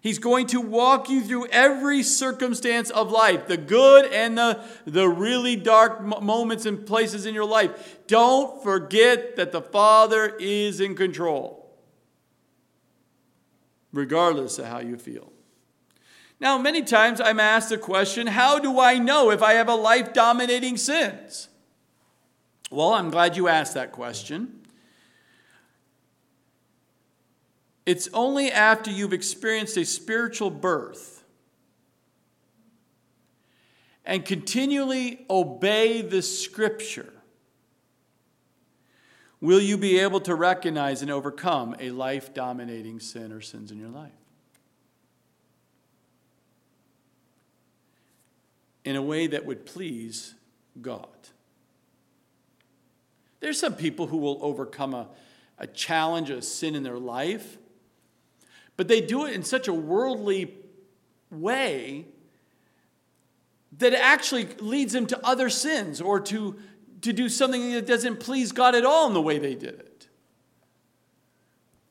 He's 0.00 0.18
going 0.20 0.46
to 0.48 0.60
walk 0.60 1.08
you 1.08 1.22
through 1.24 1.48
every 1.48 2.04
circumstance 2.04 2.90
of 2.90 3.10
life, 3.10 3.48
the 3.48 3.56
good 3.56 4.12
and 4.12 4.38
the, 4.38 4.64
the 4.84 5.08
really 5.08 5.56
dark 5.56 6.00
moments 6.00 6.64
and 6.64 6.86
places 6.86 7.26
in 7.26 7.34
your 7.34 7.44
life. 7.44 8.06
Don't 8.06 8.62
forget 8.62 9.34
that 9.34 9.50
the 9.50 9.60
Father 9.60 10.36
is 10.38 10.80
in 10.80 10.94
control, 10.94 11.55
regardless 13.96 14.58
of 14.58 14.66
how 14.66 14.80
you 14.80 14.96
feel. 14.96 15.32
Now, 16.38 16.58
many 16.58 16.82
times 16.82 17.20
I'm 17.20 17.40
asked 17.40 17.70
the 17.70 17.78
question 17.78 18.26
how 18.26 18.58
do 18.58 18.78
I 18.78 18.98
know 18.98 19.30
if 19.30 19.42
I 19.42 19.54
have 19.54 19.68
a 19.68 19.74
life 19.74 20.12
dominating 20.12 20.76
sins? 20.76 21.48
Well, 22.70 22.92
I'm 22.92 23.10
glad 23.10 23.36
you 23.36 23.48
asked 23.48 23.74
that 23.74 23.92
question. 23.92 24.60
It's 27.86 28.08
only 28.12 28.50
after 28.50 28.90
you've 28.90 29.12
experienced 29.12 29.76
a 29.76 29.84
spiritual 29.84 30.50
birth 30.50 31.24
and 34.04 34.24
continually 34.24 35.24
obey 35.30 36.02
the 36.02 36.20
scripture 36.20 37.12
will 39.46 39.60
you 39.60 39.78
be 39.78 40.00
able 40.00 40.18
to 40.18 40.34
recognize 40.34 41.02
and 41.02 41.10
overcome 41.10 41.76
a 41.78 41.90
life 41.90 42.34
dominating 42.34 42.98
sin 42.98 43.30
or 43.30 43.40
sins 43.40 43.70
in 43.70 43.78
your 43.78 43.88
life. 43.88 44.10
In 48.84 48.96
a 48.96 49.02
way 49.02 49.28
that 49.28 49.46
would 49.46 49.64
please 49.64 50.34
God. 50.82 51.06
There's 53.38 53.60
some 53.60 53.74
people 53.74 54.08
who 54.08 54.16
will 54.16 54.40
overcome 54.42 54.94
a, 54.94 55.06
a 55.60 55.68
challenge, 55.68 56.28
a 56.28 56.42
sin 56.42 56.74
in 56.74 56.82
their 56.82 56.98
life, 56.98 57.56
but 58.76 58.88
they 58.88 59.00
do 59.00 59.26
it 59.26 59.32
in 59.32 59.44
such 59.44 59.68
a 59.68 59.72
worldly 59.72 60.54
way 61.30 62.06
that 63.78 63.92
it 63.92 64.00
actually 64.00 64.48
leads 64.58 64.92
them 64.92 65.06
to 65.06 65.24
other 65.24 65.48
sins 65.48 66.00
or 66.00 66.18
to, 66.18 66.56
to 67.02 67.12
do 67.12 67.28
something 67.28 67.72
that 67.72 67.86
doesn't 67.86 68.20
please 68.20 68.52
God 68.52 68.74
at 68.74 68.84
all 68.84 69.06
in 69.06 69.14
the 69.14 69.22
way 69.22 69.38
they 69.38 69.54
did 69.54 69.74
it. 69.74 70.08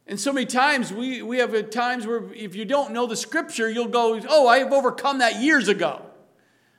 And 0.07 0.19
so 0.19 0.31
many 0.31 0.45
times 0.45 0.93
we, 0.93 1.21
we 1.21 1.39
have 1.39 1.69
times 1.71 2.05
where 2.05 2.31
if 2.33 2.55
you 2.55 2.65
don't 2.65 2.91
know 2.91 3.07
the 3.07 3.15
scripture, 3.15 3.69
you'll 3.69 3.87
go, 3.87 4.19
Oh, 4.29 4.47
I 4.47 4.59
have 4.59 4.71
overcome 4.71 5.19
that 5.19 5.41
years 5.41 5.67
ago. 5.67 6.01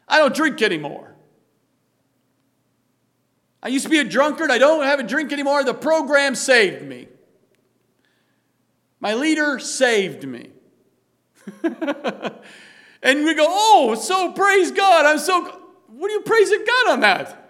I 0.08 0.18
don't 0.18 0.34
drink 0.34 0.62
anymore. 0.62 1.14
I 3.62 3.68
used 3.68 3.84
to 3.84 3.90
be 3.90 3.98
a 3.98 4.04
drunkard. 4.04 4.50
I 4.52 4.58
don't 4.58 4.84
have 4.84 5.00
a 5.00 5.02
drink 5.02 5.32
anymore. 5.32 5.64
The 5.64 5.74
program 5.74 6.36
saved 6.36 6.82
me. 6.82 7.08
My 9.00 9.14
leader 9.14 9.58
saved 9.58 10.26
me. 10.26 10.50
and 11.62 13.24
we 13.24 13.34
go, 13.34 13.46
oh, 13.48 13.96
so 14.00 14.32
praise 14.32 14.70
God. 14.70 15.04
I'm 15.04 15.18
so, 15.18 15.42
what 15.88 16.10
are 16.10 16.14
you 16.14 16.20
praising 16.20 16.64
God 16.64 16.92
on 16.92 17.00
that? 17.00 17.45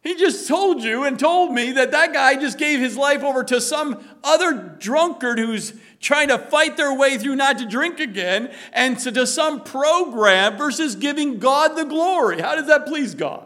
He 0.00 0.14
just 0.14 0.46
told 0.46 0.82
you 0.82 1.04
and 1.04 1.18
told 1.18 1.52
me 1.52 1.72
that 1.72 1.90
that 1.90 2.12
guy 2.12 2.36
just 2.36 2.56
gave 2.56 2.78
his 2.78 2.96
life 2.96 3.22
over 3.22 3.42
to 3.44 3.60
some 3.60 4.02
other 4.22 4.76
drunkard 4.78 5.38
who's 5.38 5.72
trying 6.00 6.28
to 6.28 6.38
fight 6.38 6.76
their 6.76 6.94
way 6.94 7.18
through 7.18 7.34
not 7.34 7.58
to 7.58 7.66
drink 7.66 7.98
again 7.98 8.52
and 8.72 8.98
to 9.00 9.26
some 9.26 9.64
program 9.64 10.56
versus 10.56 10.94
giving 10.94 11.40
God 11.40 11.76
the 11.76 11.84
glory. 11.84 12.40
How 12.40 12.54
does 12.54 12.68
that 12.68 12.86
please 12.86 13.14
God? 13.14 13.44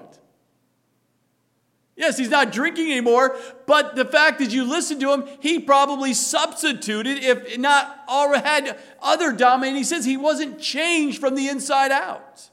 Yes, 1.96 2.18
he's 2.18 2.30
not 2.30 2.52
drinking 2.52 2.90
anymore, 2.90 3.36
but 3.66 3.96
the 3.96 4.04
fact 4.04 4.38
that 4.40 4.50
you 4.50 4.64
listen 4.64 4.98
to 5.00 5.12
him, 5.12 5.24
he 5.40 5.58
probably 5.58 6.14
substituted, 6.14 7.22
if 7.22 7.58
not 7.58 8.00
already 8.08 8.44
had 8.44 8.78
other 9.00 9.32
dominating 9.32 9.84
sins. 9.84 10.04
He 10.04 10.16
wasn't 10.16 10.60
changed 10.60 11.18
from 11.18 11.34
the 11.34 11.48
inside 11.48 11.92
out. 11.92 12.50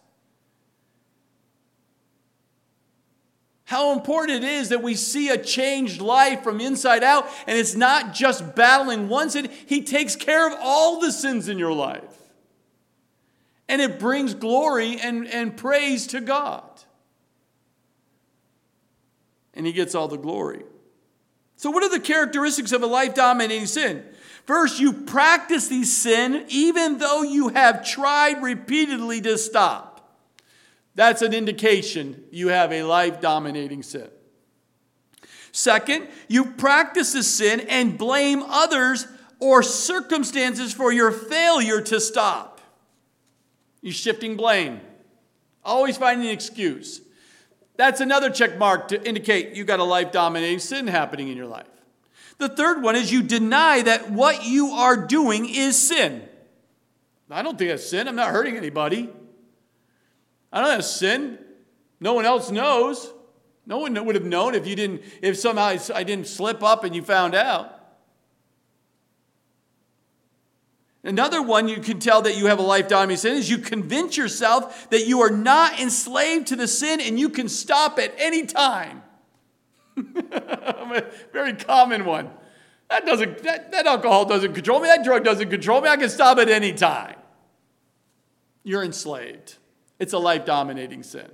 How 3.69 3.93
important 3.93 4.43
it 4.43 4.47
is 4.47 4.69
that 4.69 4.83
we 4.83 4.95
see 4.95 5.29
a 5.29 5.37
changed 5.37 6.01
life 6.01 6.43
from 6.43 6.59
inside 6.59 7.03
out, 7.03 7.27
and 7.47 7.57
it's 7.57 7.75
not 7.75 8.13
just 8.13 8.55
battling 8.55 9.09
one 9.09 9.29
sin, 9.29 9.49
he 9.67 9.81
takes 9.81 10.15
care 10.15 10.47
of 10.47 10.57
all 10.61 10.99
the 10.99 11.11
sins 11.11 11.47
in 11.47 11.57
your 11.59 11.73
life. 11.73 12.01
And 13.67 13.81
it 13.81 13.99
brings 13.99 14.33
glory 14.33 14.99
and, 14.99 15.27
and 15.27 15.55
praise 15.55 16.07
to 16.07 16.21
God 16.21 16.63
and 19.59 19.67
he 19.67 19.73
gets 19.73 19.93
all 19.93 20.07
the 20.07 20.17
glory. 20.17 20.63
So, 21.57 21.69
what 21.69 21.83
are 21.83 21.89
the 21.89 21.99
characteristics 21.99 22.71
of 22.71 22.81
a 22.81 22.87
life 22.87 23.13
dominating 23.13 23.65
sin? 23.65 24.05
First, 24.45 24.79
you 24.79 24.93
practice 24.93 25.67
these 25.67 25.95
sin 25.95 26.45
even 26.47 26.97
though 26.97 27.23
you 27.23 27.49
have 27.49 27.85
tried 27.85 28.41
repeatedly 28.41 29.19
to 29.21 29.37
stop. 29.37 29.88
That's 30.99 31.21
an 31.21 31.33
indication 31.33 32.25
you 32.29 32.49
have 32.49 32.73
a 32.73 32.83
life 32.83 33.21
dominating 33.21 33.83
sin. 33.83 34.09
Second, 35.53 36.09
you 36.27 36.43
practice 36.43 37.13
the 37.13 37.23
sin 37.23 37.61
and 37.69 37.97
blame 37.97 38.43
others 38.43 39.07
or 39.39 39.63
circumstances 39.63 40.73
for 40.73 40.91
your 40.91 41.11
failure 41.11 41.79
to 41.79 42.01
stop. 42.01 42.59
You're 43.81 43.93
shifting 43.93 44.35
blame, 44.35 44.81
always 45.63 45.95
finding 45.95 46.27
an 46.27 46.33
excuse. 46.33 46.99
That's 47.77 48.01
another 48.01 48.29
check 48.29 48.57
mark 48.57 48.89
to 48.89 49.01
indicate 49.07 49.55
you've 49.55 49.67
got 49.67 49.79
a 49.79 49.85
life 49.85 50.11
dominating 50.11 50.59
sin 50.59 50.85
happening 50.87 51.29
in 51.29 51.37
your 51.37 51.47
life. 51.47 51.65
The 52.39 52.49
third 52.49 52.83
one 52.83 52.97
is 52.97 53.09
you 53.09 53.23
deny 53.23 53.83
that 53.83 54.11
what 54.11 54.45
you 54.45 54.71
are 54.71 54.97
doing 54.97 55.47
is 55.47 55.81
sin. 55.81 56.27
I 57.31 57.41
don't 57.41 57.57
think 57.57 57.69
that's 57.69 57.89
sin. 57.89 58.09
I'm 58.09 58.17
not 58.17 58.31
hurting 58.31 58.57
anybody. 58.57 59.07
I 60.51 60.61
don't 60.61 60.71
have 60.71 60.85
sin. 60.85 61.39
No 61.99 62.13
one 62.13 62.25
else 62.25 62.49
knows. 62.51 63.11
No 63.65 63.79
one 63.79 64.03
would 64.05 64.15
have 64.15 64.25
known 64.25 64.55
if 64.55 64.65
you 64.65 64.75
didn't, 64.75 65.03
if 65.21 65.37
somehow 65.37 65.77
I 65.93 66.03
didn't 66.03 66.27
slip 66.27 66.63
up 66.63 66.83
and 66.83 66.95
you 66.95 67.03
found 67.03 67.35
out. 67.35 67.75
Another 71.03 71.41
one 71.41 71.67
you 71.67 71.79
can 71.79 71.99
tell 71.99 72.23
that 72.23 72.35
you 72.35 72.47
have 72.47 72.59
a 72.59 72.63
life 72.63 72.87
dominating 72.87 73.17
sin 73.17 73.37
is 73.37 73.49
you 73.49 73.59
convince 73.59 74.17
yourself 74.17 74.89
that 74.89 75.07
you 75.07 75.21
are 75.21 75.29
not 75.29 75.79
enslaved 75.79 76.47
to 76.47 76.55
the 76.55 76.67
sin 76.67 76.99
and 76.99 77.19
you 77.19 77.29
can 77.29 77.47
stop 77.47 77.99
at 77.99 78.13
any 78.17 78.45
time. 78.45 79.03
very 81.31 81.53
common 81.53 82.05
one. 82.05 82.29
That 82.89 83.05
doesn't 83.05 83.43
that, 83.43 83.71
that 83.71 83.85
alcohol 83.85 84.25
doesn't 84.25 84.53
control 84.53 84.79
me, 84.79 84.87
that 84.87 85.03
drug 85.03 85.23
doesn't 85.23 85.49
control 85.49 85.79
me, 85.79 85.89
I 85.89 85.95
can 85.95 86.09
stop 86.09 86.37
at 86.39 86.49
any 86.49 86.73
time. 86.73 87.15
You're 88.63 88.83
enslaved. 88.83 89.58
It's 89.99 90.13
a 90.13 90.19
life 90.19 90.45
dominating 90.45 91.03
sin. 91.03 91.29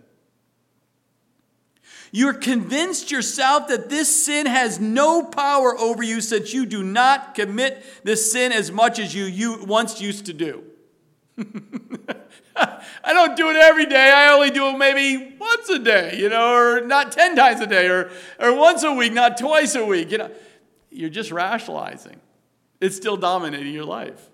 You're 2.12 2.34
convinced 2.34 3.12
yourself 3.12 3.67
that 3.67 3.89
this 3.89 4.25
sin 4.25 4.45
has 4.45 4.80
no 4.80 5.23
power 5.23 5.78
over 5.78 6.01
you 6.01 6.21
since 6.21 6.54
you 6.54 6.65
do 6.65 6.82
not 6.82 7.36
commit 7.36 7.84
this 8.04 8.32
sin 8.32 8.51
as 8.51 8.71
much 8.71 8.99
as 8.99 9.13
you, 9.13 9.25
you 9.25 9.63
once 9.65 10.01
used 10.01 10.25
to 10.28 10.34
do. 10.34 10.63
I 12.58 13.13
don't 13.13 13.36
do 13.36 13.49
it 13.49 13.58
every 13.58 13.86
day. 13.86 14.12
I 14.12 14.34
only 14.34 14.49
do 14.49 14.67
it 14.67 14.78
maybe 14.78 15.36
once 15.38 15.69
a 15.69 15.80
day, 15.80 16.17
you 16.17 16.30
know, 16.30 16.54
or 16.54 16.82
not 16.82 17.12
10 17.12 17.36
times 17.36 17.60
a 17.60 17.67
day, 17.67 17.88
or, 17.88 18.10
or 18.39 18.56
once 18.56 18.84
a 18.84 18.93
week, 18.93 19.12
not 19.13 19.38
twice 19.38 19.75
a 19.75 19.86
week. 19.86 20.12
You 20.12 20.19
know, 20.19 20.32
you're 20.89 21.10
just 21.10 21.32
rationalizing. 21.32 22.21
It's 22.80 22.95
still 22.95 23.17
dominating 23.17 23.73
your 23.73 23.86
life. 23.86 24.30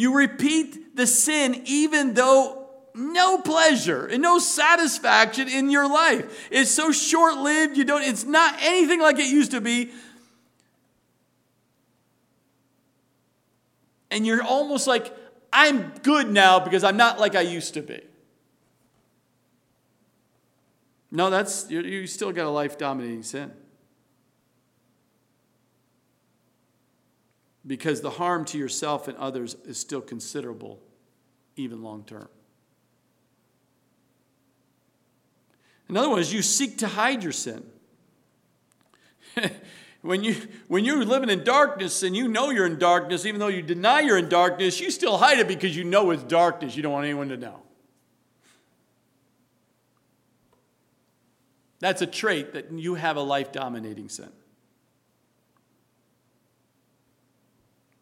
You 0.00 0.16
repeat 0.16 0.96
the 0.96 1.06
sin 1.06 1.60
even 1.66 2.14
though 2.14 2.70
no 2.94 3.36
pleasure 3.36 4.06
and 4.06 4.22
no 4.22 4.38
satisfaction 4.38 5.46
in 5.46 5.70
your 5.70 5.86
life. 5.86 6.48
It's 6.50 6.70
so 6.70 6.90
short 6.90 7.36
lived, 7.36 7.76
you 7.76 7.84
don't, 7.84 8.02
it's 8.02 8.24
not 8.24 8.56
anything 8.62 8.98
like 8.98 9.18
it 9.18 9.26
used 9.26 9.50
to 9.50 9.60
be. 9.60 9.90
And 14.10 14.26
you're 14.26 14.42
almost 14.42 14.86
like, 14.86 15.14
I'm 15.52 15.92
good 16.02 16.30
now 16.30 16.60
because 16.60 16.82
I'm 16.82 16.96
not 16.96 17.20
like 17.20 17.34
I 17.34 17.42
used 17.42 17.74
to 17.74 17.82
be. 17.82 18.00
No, 21.10 21.28
that's, 21.28 21.70
you, 21.70 21.82
you 21.82 22.06
still 22.06 22.32
got 22.32 22.46
a 22.46 22.50
life 22.50 22.78
dominating 22.78 23.22
sin. 23.22 23.52
Because 27.66 28.00
the 28.00 28.10
harm 28.10 28.44
to 28.46 28.58
yourself 28.58 29.06
and 29.08 29.16
others 29.18 29.54
is 29.64 29.78
still 29.78 30.00
considerable, 30.00 30.80
even 31.56 31.82
long 31.82 32.04
term. 32.04 32.28
Another 35.88 36.08
one 36.08 36.20
is 36.20 36.32
you 36.32 36.40
seek 36.40 36.78
to 36.78 36.86
hide 36.86 37.22
your 37.22 37.32
sin. 37.32 37.64
when, 40.02 40.22
you, 40.22 40.36
when 40.68 40.84
you're 40.84 41.04
living 41.04 41.28
in 41.28 41.42
darkness 41.44 42.02
and 42.02 42.16
you 42.16 42.28
know 42.28 42.50
you're 42.50 42.66
in 42.66 42.78
darkness, 42.78 43.26
even 43.26 43.40
though 43.40 43.48
you 43.48 43.60
deny 43.60 44.00
you're 44.00 44.16
in 44.16 44.28
darkness, 44.28 44.80
you 44.80 44.90
still 44.90 45.18
hide 45.18 45.40
it 45.40 45.48
because 45.48 45.76
you 45.76 45.84
know 45.84 46.10
it's 46.12 46.22
darkness. 46.22 46.76
You 46.76 46.82
don't 46.84 46.92
want 46.92 47.04
anyone 47.04 47.28
to 47.30 47.36
know. 47.36 47.60
That's 51.80 52.02
a 52.02 52.06
trait 52.06 52.52
that 52.52 52.70
you 52.70 52.94
have 52.94 53.16
a 53.16 53.22
life 53.22 53.52
dominating 53.52 54.08
sin. 54.08 54.30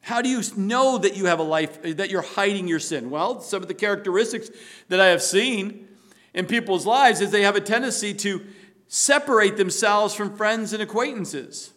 How 0.08 0.22
do 0.22 0.30
you 0.30 0.40
know 0.56 0.96
that 0.96 1.18
you 1.18 1.26
have 1.26 1.38
a 1.38 1.42
life, 1.42 1.82
that 1.82 2.08
you're 2.08 2.22
hiding 2.22 2.66
your 2.66 2.78
sin? 2.78 3.10
Well, 3.10 3.42
some 3.42 3.60
of 3.60 3.68
the 3.68 3.74
characteristics 3.74 4.48
that 4.88 5.00
I 5.00 5.08
have 5.08 5.20
seen 5.20 5.86
in 6.32 6.46
people's 6.46 6.86
lives 6.86 7.20
is 7.20 7.30
they 7.30 7.42
have 7.42 7.56
a 7.56 7.60
tendency 7.60 8.14
to 8.14 8.42
separate 8.86 9.58
themselves 9.58 10.14
from 10.14 10.34
friends 10.34 10.72
and 10.72 10.82
acquaintances. 10.82 11.74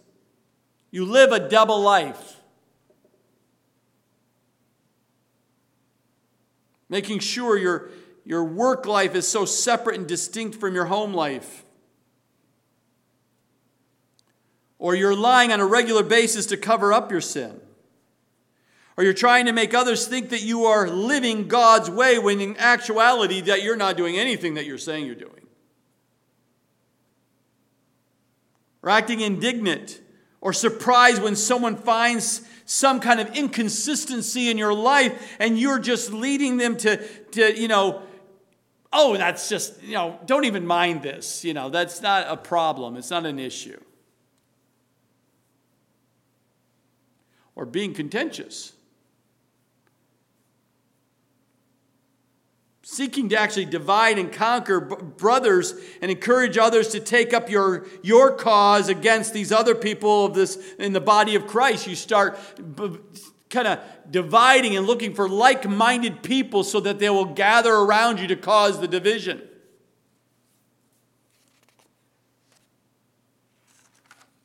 You 0.91 1.03
live 1.03 1.33
a 1.33 1.49
double 1.49 1.81
life. 1.81 2.37
Making 6.87 7.19
sure 7.19 7.57
your, 7.57 7.89
your 8.23 8.45
work 8.45 8.85
life 8.85 9.13
is 9.13 9.27
so 9.27 9.43
separate 9.43 9.97
and 9.97 10.07
distinct 10.07 10.55
from 10.55 10.73
your 10.73 10.85
home 10.85 11.13
life. 11.13 11.65
Or 14.79 14.95
you're 14.95 15.17
lying 15.17 15.51
on 15.51 15.59
a 15.59 15.65
regular 15.65 16.03
basis 16.03 16.45
to 16.45 16.55
cover 16.55 16.93
up 16.93 17.11
your 17.11 17.19
sin. 17.19 17.59
Or 19.01 19.03
you're 19.03 19.13
trying 19.13 19.47
to 19.47 19.51
make 19.51 19.73
others 19.73 20.07
think 20.07 20.29
that 20.29 20.43
you 20.43 20.65
are 20.65 20.87
living 20.87 21.47
God's 21.47 21.89
way 21.89 22.19
when 22.19 22.39
in 22.39 22.55
actuality 22.57 23.41
that 23.41 23.63
you're 23.63 23.75
not 23.75 23.97
doing 23.97 24.15
anything 24.15 24.53
that 24.53 24.67
you're 24.67 24.77
saying 24.77 25.07
you're 25.07 25.15
doing. 25.15 25.47
Or 28.83 28.91
acting 28.91 29.21
indignant 29.21 29.99
or 30.39 30.53
surprised 30.53 31.19
when 31.19 31.35
someone 31.35 31.77
finds 31.77 32.43
some 32.65 32.99
kind 32.99 33.19
of 33.19 33.35
inconsistency 33.35 34.51
in 34.51 34.59
your 34.59 34.71
life 34.71 35.35
and 35.39 35.57
you're 35.57 35.79
just 35.79 36.13
leading 36.13 36.57
them 36.57 36.77
to, 36.77 36.97
to 37.31 37.59
you 37.59 37.67
know, 37.67 38.03
oh, 38.93 39.17
that's 39.17 39.49
just, 39.49 39.81
you 39.81 39.95
know, 39.95 40.19
don't 40.27 40.45
even 40.45 40.63
mind 40.67 41.01
this. 41.01 41.43
You 41.43 41.55
know, 41.55 41.71
that's 41.71 42.03
not 42.03 42.27
a 42.27 42.37
problem, 42.37 42.97
it's 42.97 43.09
not 43.09 43.25
an 43.25 43.39
issue. 43.39 43.81
Or 47.55 47.65
being 47.65 47.95
contentious. 47.95 48.73
Seeking 52.91 53.29
to 53.29 53.39
actually 53.39 53.63
divide 53.63 54.19
and 54.19 54.33
conquer 54.33 54.81
brothers 54.81 55.73
and 56.01 56.11
encourage 56.11 56.57
others 56.57 56.89
to 56.89 56.99
take 56.99 57.33
up 57.33 57.49
your, 57.49 57.87
your 58.03 58.35
cause 58.35 58.89
against 58.89 59.33
these 59.33 59.49
other 59.49 59.73
people 59.73 60.25
of 60.25 60.33
this 60.33 60.57
in 60.77 60.91
the 60.91 60.99
body 60.99 61.35
of 61.35 61.47
Christ. 61.47 61.87
You 61.87 61.95
start 61.95 62.37
b- 62.75 62.97
kind 63.49 63.69
of 63.69 63.79
dividing 64.09 64.75
and 64.75 64.85
looking 64.85 65.13
for 65.13 65.29
like 65.29 65.69
minded 65.69 66.21
people 66.21 66.65
so 66.65 66.81
that 66.81 66.99
they 66.99 67.09
will 67.09 67.23
gather 67.23 67.73
around 67.73 68.19
you 68.19 68.27
to 68.27 68.35
cause 68.35 68.81
the 68.81 68.89
division. 68.89 69.41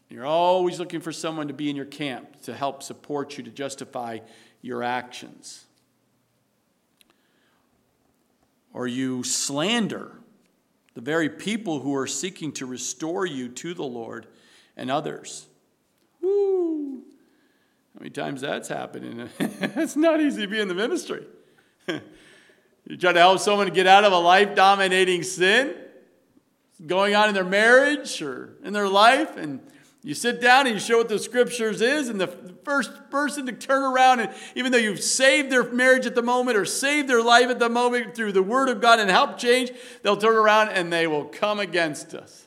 You're 0.09 0.25
always 0.25 0.79
looking 0.79 1.01
for 1.01 1.11
someone 1.11 1.49
to 1.49 1.55
be 1.55 1.69
in 1.69 1.75
your 1.75 1.85
camp 1.85 2.43
to 2.45 2.55
help 2.55 2.85
support 2.85 3.37
you 3.37 3.43
to 3.43 3.51
justify 3.51 4.21
your 4.63 4.85
actions 4.85 5.66
or 8.77 8.87
you 8.87 9.23
slander 9.23 10.13
the 10.93 11.01
very 11.01 11.31
people 11.31 11.81
who 11.81 11.97
are 11.97 12.07
seeking 12.07 12.53
to 12.53 12.67
restore 12.67 13.25
you 13.25 13.49
to 13.49 13.73
the 13.73 13.83
Lord 13.83 14.27
and 14.77 14.91
others. 14.91 15.47
Woo! 16.21 16.99
How 17.95 18.01
many 18.01 18.11
times 18.11 18.43
that's 18.43 18.69
happening? 18.69 19.31
it's 19.39 19.97
not 19.97 20.21
easy 20.21 20.43
to 20.43 20.47
be 20.47 20.61
in 20.61 20.69
the 20.69 20.75
ministry. 20.75 21.25
you 21.89 22.97
try 22.99 23.15
to 23.15 23.19
help 23.19 23.39
someone 23.39 23.67
get 23.71 23.87
out 23.87 24.05
of 24.05 24.13
a 24.13 24.19
life 24.19 24.55
dominating 24.55 25.23
sin 25.23 25.75
going 26.87 27.15
on 27.15 27.31
in 27.31 27.35
their 27.35 27.45
marriage 27.45 28.21
or 28.21 28.59
in 28.63 28.75
their 28.75 28.89
life, 28.89 29.39
and 29.39 29.61
you 30.07 30.15
sit 30.15 30.41
down 30.41 30.69
and 30.69 30.75
you 30.77 30.79
show 30.79 30.99
what 30.99 31.09
the 31.09 31.19
scriptures 31.19 31.81
is, 31.81 32.09
and 32.09 32.21
the 32.21 32.29
first 32.29 33.11
person 33.11 33.45
to 33.47 33.53
turn 33.53 33.83
around, 33.83 34.21
and 34.21 34.33
even 34.55 34.71
though 34.71 34.79
you've 34.79 35.03
saved 35.03 35.51
their 35.51 35.69
marriage 35.73 36.07
at 36.07 36.15
the 36.15 36.23
moment 36.23 36.57
or 36.57 36.65
saved 36.65 37.09
their 37.09 37.21
life 37.21 37.49
at 37.49 37.59
the 37.59 37.69
moment 37.69 38.15
through 38.15 38.31
the 38.31 38.43
word 38.43 38.69
of 38.69 38.81
God 38.81 39.01
and 39.01 39.11
help 39.11 39.37
change, 39.37 39.73
they'll 40.05 40.17
turn 40.17 40.37
around 40.37 40.69
and 40.69 40.93
they 40.93 41.09
will 41.09 41.25
come 41.25 41.59
against 41.59 42.15
us. 42.15 42.47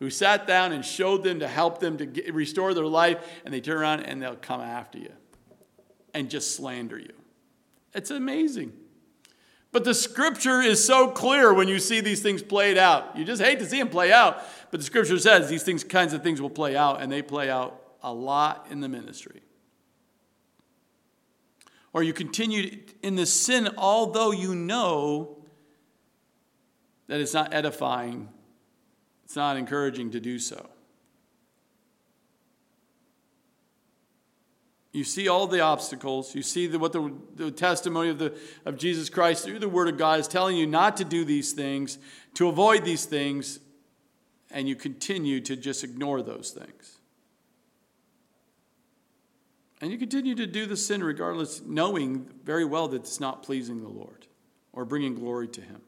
Who 0.00 0.10
sat 0.10 0.48
down 0.48 0.72
and 0.72 0.84
showed 0.84 1.22
them 1.22 1.38
to 1.38 1.46
help 1.46 1.78
them 1.78 1.98
to 1.98 2.06
get, 2.06 2.34
restore 2.34 2.74
their 2.74 2.84
life, 2.84 3.24
and 3.44 3.54
they 3.54 3.60
turn 3.60 3.78
around 3.78 4.00
and 4.00 4.20
they'll 4.20 4.34
come 4.34 4.60
after 4.60 4.98
you 4.98 5.12
and 6.12 6.28
just 6.28 6.56
slander 6.56 6.98
you. 6.98 7.12
It's 7.94 8.10
amazing. 8.10 8.72
But 9.78 9.84
the 9.84 9.94
scripture 9.94 10.60
is 10.60 10.84
so 10.84 11.06
clear 11.06 11.54
when 11.54 11.68
you 11.68 11.78
see 11.78 12.00
these 12.00 12.20
things 12.20 12.42
played 12.42 12.76
out. 12.76 13.16
You 13.16 13.24
just 13.24 13.40
hate 13.40 13.60
to 13.60 13.64
see 13.64 13.78
them 13.78 13.88
play 13.88 14.12
out, 14.12 14.42
but 14.72 14.80
the 14.80 14.84
scripture 14.84 15.16
says 15.20 15.48
these 15.48 15.62
things, 15.62 15.84
kinds 15.84 16.12
of 16.12 16.24
things 16.24 16.42
will 16.42 16.50
play 16.50 16.74
out, 16.74 17.00
and 17.00 17.12
they 17.12 17.22
play 17.22 17.48
out 17.48 17.80
a 18.02 18.12
lot 18.12 18.66
in 18.70 18.80
the 18.80 18.88
ministry. 18.88 19.40
Or 21.92 22.02
you 22.02 22.12
continue 22.12 22.80
in 23.04 23.14
the 23.14 23.24
sin, 23.24 23.68
although 23.78 24.32
you 24.32 24.56
know 24.56 25.44
that 27.06 27.20
it's 27.20 27.32
not 27.32 27.54
edifying, 27.54 28.30
it's 29.26 29.36
not 29.36 29.56
encouraging 29.56 30.10
to 30.10 30.18
do 30.18 30.40
so. 30.40 30.68
You 34.92 35.04
see 35.04 35.28
all 35.28 35.46
the 35.46 35.60
obstacles. 35.60 36.34
You 36.34 36.42
see 36.42 36.66
the, 36.66 36.78
what 36.78 36.92
the, 36.92 37.12
the 37.34 37.50
testimony 37.50 38.08
of, 38.08 38.18
the, 38.18 38.36
of 38.64 38.78
Jesus 38.78 39.10
Christ 39.10 39.44
through 39.44 39.58
the 39.58 39.68
Word 39.68 39.88
of 39.88 39.98
God 39.98 40.18
is 40.18 40.28
telling 40.28 40.56
you 40.56 40.66
not 40.66 40.96
to 40.96 41.04
do 41.04 41.24
these 41.24 41.52
things, 41.52 41.98
to 42.34 42.48
avoid 42.48 42.84
these 42.84 43.04
things, 43.04 43.60
and 44.50 44.68
you 44.68 44.74
continue 44.74 45.40
to 45.42 45.56
just 45.56 45.84
ignore 45.84 46.22
those 46.22 46.50
things. 46.50 46.98
And 49.80 49.92
you 49.92 49.98
continue 49.98 50.34
to 50.34 50.46
do 50.46 50.66
the 50.66 50.76
sin 50.76 51.04
regardless, 51.04 51.62
knowing 51.64 52.28
very 52.42 52.64
well 52.64 52.88
that 52.88 53.02
it's 53.02 53.20
not 53.20 53.42
pleasing 53.42 53.82
the 53.82 53.88
Lord 53.88 54.26
or 54.72 54.84
bringing 54.84 55.14
glory 55.14 55.48
to 55.48 55.60
Him. 55.60 55.82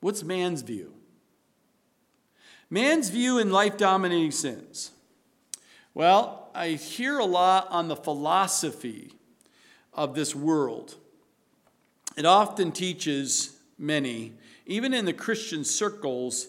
What's 0.00 0.22
man's 0.22 0.62
view? 0.62 0.97
Man's 2.70 3.08
view 3.08 3.38
in 3.38 3.50
life 3.50 3.76
dominating 3.76 4.30
sins. 4.30 4.90
Well, 5.94 6.50
I 6.54 6.70
hear 6.70 7.18
a 7.18 7.24
lot 7.24 7.68
on 7.70 7.88
the 7.88 7.96
philosophy 7.96 9.12
of 9.94 10.14
this 10.14 10.34
world. 10.34 10.96
It 12.16 12.24
often 12.24 12.72
teaches 12.72 13.56
many, 13.78 14.34
even 14.66 14.92
in 14.92 15.04
the 15.04 15.12
Christian 15.12 15.64
circles, 15.64 16.48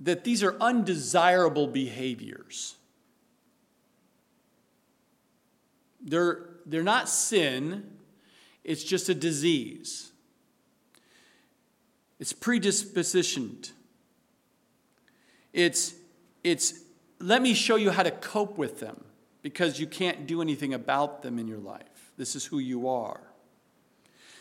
that 0.00 0.24
these 0.24 0.42
are 0.42 0.56
undesirable 0.60 1.66
behaviors. 1.66 2.76
They're, 6.00 6.46
they're 6.66 6.82
not 6.82 7.08
sin, 7.08 7.90
it's 8.62 8.84
just 8.84 9.08
a 9.08 9.14
disease. 9.14 10.12
It's 12.18 12.32
predispositioned. 12.32 13.70
It's, 15.56 15.94
it's 16.44 16.74
let 17.18 17.40
me 17.40 17.54
show 17.54 17.76
you 17.76 17.90
how 17.90 18.02
to 18.02 18.10
cope 18.10 18.58
with 18.58 18.78
them 18.78 19.02
because 19.40 19.80
you 19.80 19.86
can't 19.86 20.26
do 20.26 20.42
anything 20.42 20.74
about 20.74 21.22
them 21.22 21.38
in 21.38 21.48
your 21.48 21.58
life. 21.58 22.12
This 22.18 22.36
is 22.36 22.44
who 22.44 22.58
you 22.58 22.88
are. 22.88 23.20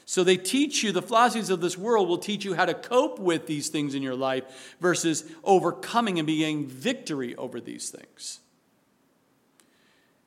So 0.03 0.23
they 0.23 0.35
teach 0.35 0.83
you, 0.83 0.91
the 0.91 1.01
philosophies 1.01 1.49
of 1.49 1.61
this 1.61 1.77
world 1.77 2.09
will 2.09 2.17
teach 2.17 2.43
you 2.43 2.53
how 2.53 2.65
to 2.65 2.73
cope 2.73 3.17
with 3.17 3.47
these 3.47 3.69
things 3.69 3.95
in 3.95 4.03
your 4.03 4.15
life 4.15 4.75
versus 4.81 5.23
overcoming 5.43 6.19
and 6.19 6.27
being 6.27 6.67
victory 6.67 7.33
over 7.37 7.61
these 7.61 7.89
things. 7.89 8.41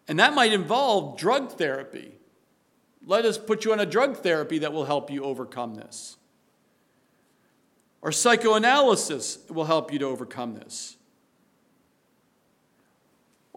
And 0.09 0.19
that 0.19 0.35
might 0.35 0.55
involve 0.55 1.19
drug 1.19 1.53
therapy. 1.53 2.13
Let 3.07 3.27
us 3.27 3.37
put 3.37 3.67
you 3.67 3.73
on 3.73 3.81
a 3.81 3.87
drug 3.87 4.17
therapy 4.17 4.59
that 4.61 4.73
will 4.73 4.87
help 4.87 5.11
you 5.11 5.23
overcome 5.23 5.75
this. 5.75 6.18
Or 8.01 8.13
psychoanalysis 8.13 9.39
will 9.49 9.65
help 9.65 9.93
you 9.93 9.99
to 9.99 10.07
overcome 10.07 10.55
this 10.55 10.99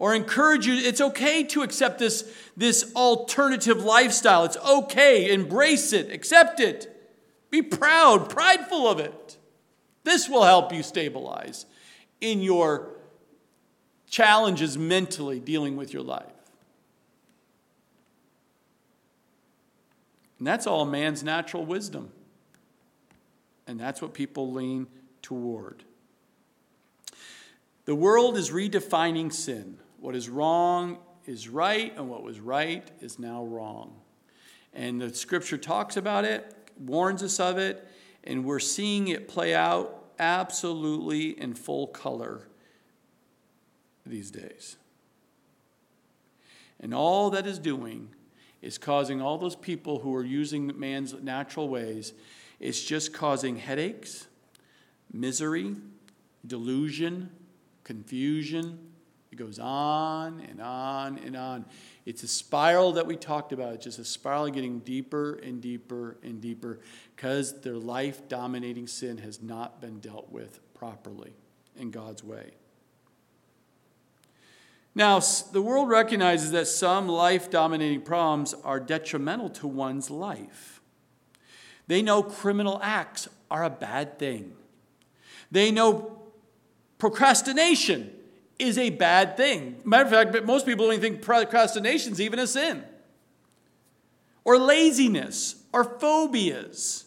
or 0.02 0.16
encourage 0.16 0.66
you 0.66 0.74
it's 0.74 1.00
okay 1.00 1.44
to 1.44 1.62
accept 1.62 2.00
this, 2.00 2.28
this 2.56 2.92
alternative 2.96 3.84
lifestyle. 3.84 4.44
It's 4.44 4.56
okay. 4.56 5.32
Embrace 5.32 5.92
it, 5.92 6.10
accept 6.10 6.58
it. 6.58 6.88
Be 7.50 7.62
proud, 7.62 8.28
prideful 8.28 8.88
of 8.88 8.98
it. 8.98 9.36
This 10.02 10.28
will 10.28 10.42
help 10.42 10.72
you 10.72 10.82
stabilize 10.82 11.66
in 12.20 12.42
your 12.42 12.96
challenges 14.10 14.76
mentally 14.76 15.38
dealing 15.38 15.76
with 15.76 15.92
your 15.92 16.02
life. 16.02 16.26
And 20.38 20.46
that's 20.48 20.66
all 20.66 20.84
man's 20.84 21.22
natural 21.22 21.64
wisdom. 21.64 22.10
And 23.66 23.78
that's 23.78 24.02
what 24.02 24.14
people 24.14 24.52
lean 24.52 24.86
toward. 25.22 25.84
The 27.84 27.94
world 27.94 28.36
is 28.36 28.50
redefining 28.50 29.32
sin. 29.32 29.78
What 29.98 30.14
is 30.14 30.28
wrong 30.28 30.98
is 31.26 31.48
right, 31.48 31.92
and 31.96 32.08
what 32.08 32.22
was 32.22 32.40
right 32.40 32.88
is 33.00 33.18
now 33.18 33.44
wrong. 33.44 33.94
And 34.72 35.00
the 35.00 35.14
scripture 35.14 35.58
talks 35.58 35.96
about 35.96 36.24
it, 36.24 36.54
warns 36.78 37.22
us 37.22 37.38
of 37.38 37.58
it, 37.58 37.86
and 38.24 38.44
we're 38.44 38.58
seeing 38.58 39.08
it 39.08 39.28
play 39.28 39.54
out 39.54 40.04
absolutely 40.18 41.38
in 41.38 41.54
full 41.54 41.88
color 41.88 42.48
these 44.06 44.30
days. 44.30 44.76
And 46.80 46.92
all 46.92 47.30
that 47.30 47.46
is 47.46 47.58
doing 47.58 48.08
is 48.60 48.78
causing 48.78 49.20
all 49.20 49.38
those 49.38 49.56
people 49.56 50.00
who 50.00 50.14
are 50.14 50.24
using 50.24 50.78
man's 50.78 51.14
natural 51.14 51.68
ways, 51.68 52.12
it's 52.62 52.82
just 52.82 53.12
causing 53.12 53.56
headaches, 53.56 54.26
misery, 55.12 55.74
delusion, 56.46 57.30
confusion, 57.84 58.78
it 59.32 59.36
goes 59.36 59.58
on 59.58 60.40
and 60.48 60.60
on 60.60 61.18
and 61.18 61.34
on. 61.34 61.64
It's 62.04 62.22
a 62.22 62.28
spiral 62.28 62.92
that 62.92 63.06
we 63.06 63.16
talked 63.16 63.52
about. 63.52 63.72
It's 63.72 63.84
just 63.84 63.98
a 63.98 64.04
spiral 64.04 64.50
getting 64.50 64.80
deeper 64.80 65.36
and 65.36 65.60
deeper 65.60 66.18
and 66.22 66.38
deeper 66.38 66.80
because 67.16 67.60
their 67.62 67.76
life 67.76 68.28
dominating 68.28 68.86
sin 68.86 69.16
has 69.18 69.42
not 69.42 69.80
been 69.80 70.00
dealt 70.00 70.30
with 70.30 70.60
properly 70.74 71.32
in 71.76 71.90
God's 71.90 72.22
way. 72.22 72.50
Now, 74.94 75.18
the 75.52 75.62
world 75.62 75.88
recognizes 75.88 76.50
that 76.50 76.66
some 76.66 77.08
life 77.08 77.50
dominating 77.50 78.02
problems 78.02 78.52
are 78.52 78.78
detrimental 78.78 79.48
to 79.48 79.66
one's 79.66 80.10
life. 80.10 80.81
They 81.86 82.02
know 82.02 82.22
criminal 82.22 82.80
acts 82.82 83.28
are 83.50 83.64
a 83.64 83.70
bad 83.70 84.18
thing. 84.18 84.52
They 85.50 85.70
know 85.70 86.18
procrastination 86.98 88.10
is 88.58 88.78
a 88.78 88.90
bad 88.90 89.36
thing. 89.36 89.80
Matter 89.84 90.04
of 90.04 90.10
fact, 90.32 90.44
most 90.46 90.66
people 90.66 90.86
don't 90.86 90.94
even 90.94 91.12
think 91.12 91.22
procrastination 91.22 92.12
is 92.12 92.20
even 92.20 92.38
a 92.38 92.46
sin. 92.46 92.84
Or 94.44 94.58
laziness, 94.58 95.56
or 95.72 95.84
phobias. 95.84 97.04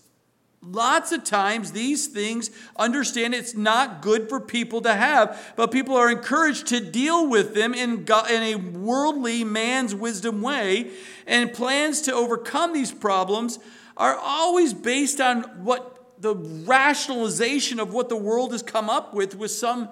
Lots 0.61 1.11
of 1.11 1.23
times, 1.23 1.73
these 1.73 2.07
things 2.07 2.49
understand 2.75 3.35
it's 3.35 3.53
not 3.53 4.01
good 4.01 4.27
for 4.29 4.39
people 4.39 4.81
to 4.81 4.93
have, 4.93 5.53
but 5.55 5.71
people 5.71 5.95
are 5.95 6.09
encouraged 6.09 6.67
to 6.67 6.79
deal 6.79 7.27
with 7.27 7.53
them 7.53 7.73
in, 7.73 8.03
God, 8.03 8.31
in 8.31 8.41
a 8.41 8.55
worldly 8.55 9.43
man's 9.43 9.93
wisdom 9.93 10.41
way. 10.41 10.91
And 11.27 11.53
plans 11.53 12.01
to 12.03 12.13
overcome 12.13 12.73
these 12.73 12.91
problems 12.91 13.59
are 13.97 14.15
always 14.15 14.73
based 14.73 15.21
on 15.21 15.43
what 15.63 16.21
the 16.21 16.35
rationalization 16.35 17.79
of 17.79 17.93
what 17.93 18.09
the 18.09 18.15
world 18.15 18.51
has 18.51 18.63
come 18.63 18.89
up 18.89 19.13
with, 19.13 19.35
with 19.35 19.51
some 19.51 19.89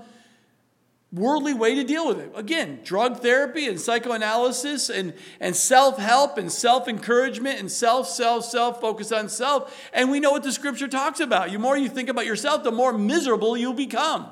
worldly 1.11 1.53
way 1.53 1.75
to 1.75 1.83
deal 1.83 2.07
with 2.07 2.19
it. 2.19 2.31
Again, 2.35 2.79
drug 2.83 3.19
therapy 3.19 3.67
and 3.67 3.79
psychoanalysis 3.79 4.89
and, 4.89 5.13
and 5.39 5.55
self 5.55 5.99
help 5.99 6.37
and 6.37 6.51
self 6.51 6.87
encouragement 6.87 7.59
and 7.59 7.71
self, 7.71 8.07
self, 8.07 8.45
self, 8.45 8.81
focus 8.81 9.11
on 9.11 9.29
self. 9.29 9.89
And 9.93 10.09
we 10.09 10.19
know 10.19 10.31
what 10.31 10.43
the 10.43 10.51
scripture 10.51 10.87
talks 10.87 11.19
about. 11.19 11.51
The 11.51 11.59
more 11.59 11.77
you 11.77 11.87
think 11.87 12.09
about 12.09 12.25
yourself, 12.25 12.63
the 12.63 12.71
more 12.71 12.91
miserable 12.97 13.55
you'll 13.55 13.73
become. 13.73 14.27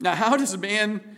Now, 0.00 0.14
how 0.14 0.36
does 0.36 0.54
a 0.54 0.58
man 0.58 1.17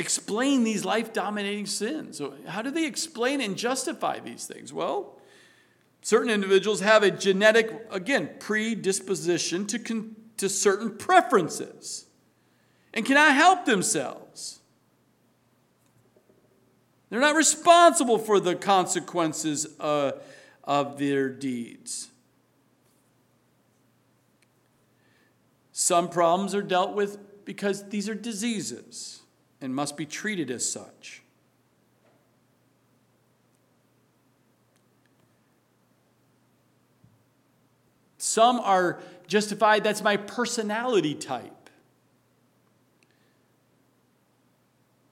explain 0.00 0.64
these 0.64 0.84
life 0.84 1.12
dominating 1.12 1.66
sins? 1.66 2.18
So, 2.18 2.34
How 2.46 2.62
do 2.62 2.70
they 2.70 2.86
explain 2.86 3.40
and 3.40 3.56
justify 3.56 4.18
these 4.18 4.46
things? 4.46 4.72
Well, 4.72 5.20
Certain 6.02 6.30
individuals 6.30 6.80
have 6.80 7.02
a 7.02 7.10
genetic, 7.10 7.86
again, 7.90 8.30
predisposition 8.38 9.66
to, 9.66 9.78
con- 9.78 10.16
to 10.38 10.48
certain 10.48 10.96
preferences 10.96 12.06
and 12.94 13.04
cannot 13.04 13.34
help 13.34 13.66
themselves. 13.66 14.60
They're 17.10 17.20
not 17.20 17.36
responsible 17.36 18.18
for 18.18 18.40
the 18.40 18.54
consequences 18.54 19.66
uh, 19.78 20.12
of 20.64 20.98
their 20.98 21.28
deeds. 21.28 22.08
Some 25.72 26.08
problems 26.08 26.54
are 26.54 26.62
dealt 26.62 26.94
with 26.94 27.44
because 27.44 27.88
these 27.88 28.08
are 28.08 28.14
diseases 28.14 29.19
and 29.60 29.74
must 29.74 29.96
be 29.96 30.06
treated 30.06 30.50
as 30.50 30.70
such. 30.70 31.22
Some 38.18 38.60
are 38.60 39.00
justified, 39.26 39.82
that's 39.82 40.02
my 40.02 40.16
personality 40.16 41.14
type. 41.14 41.60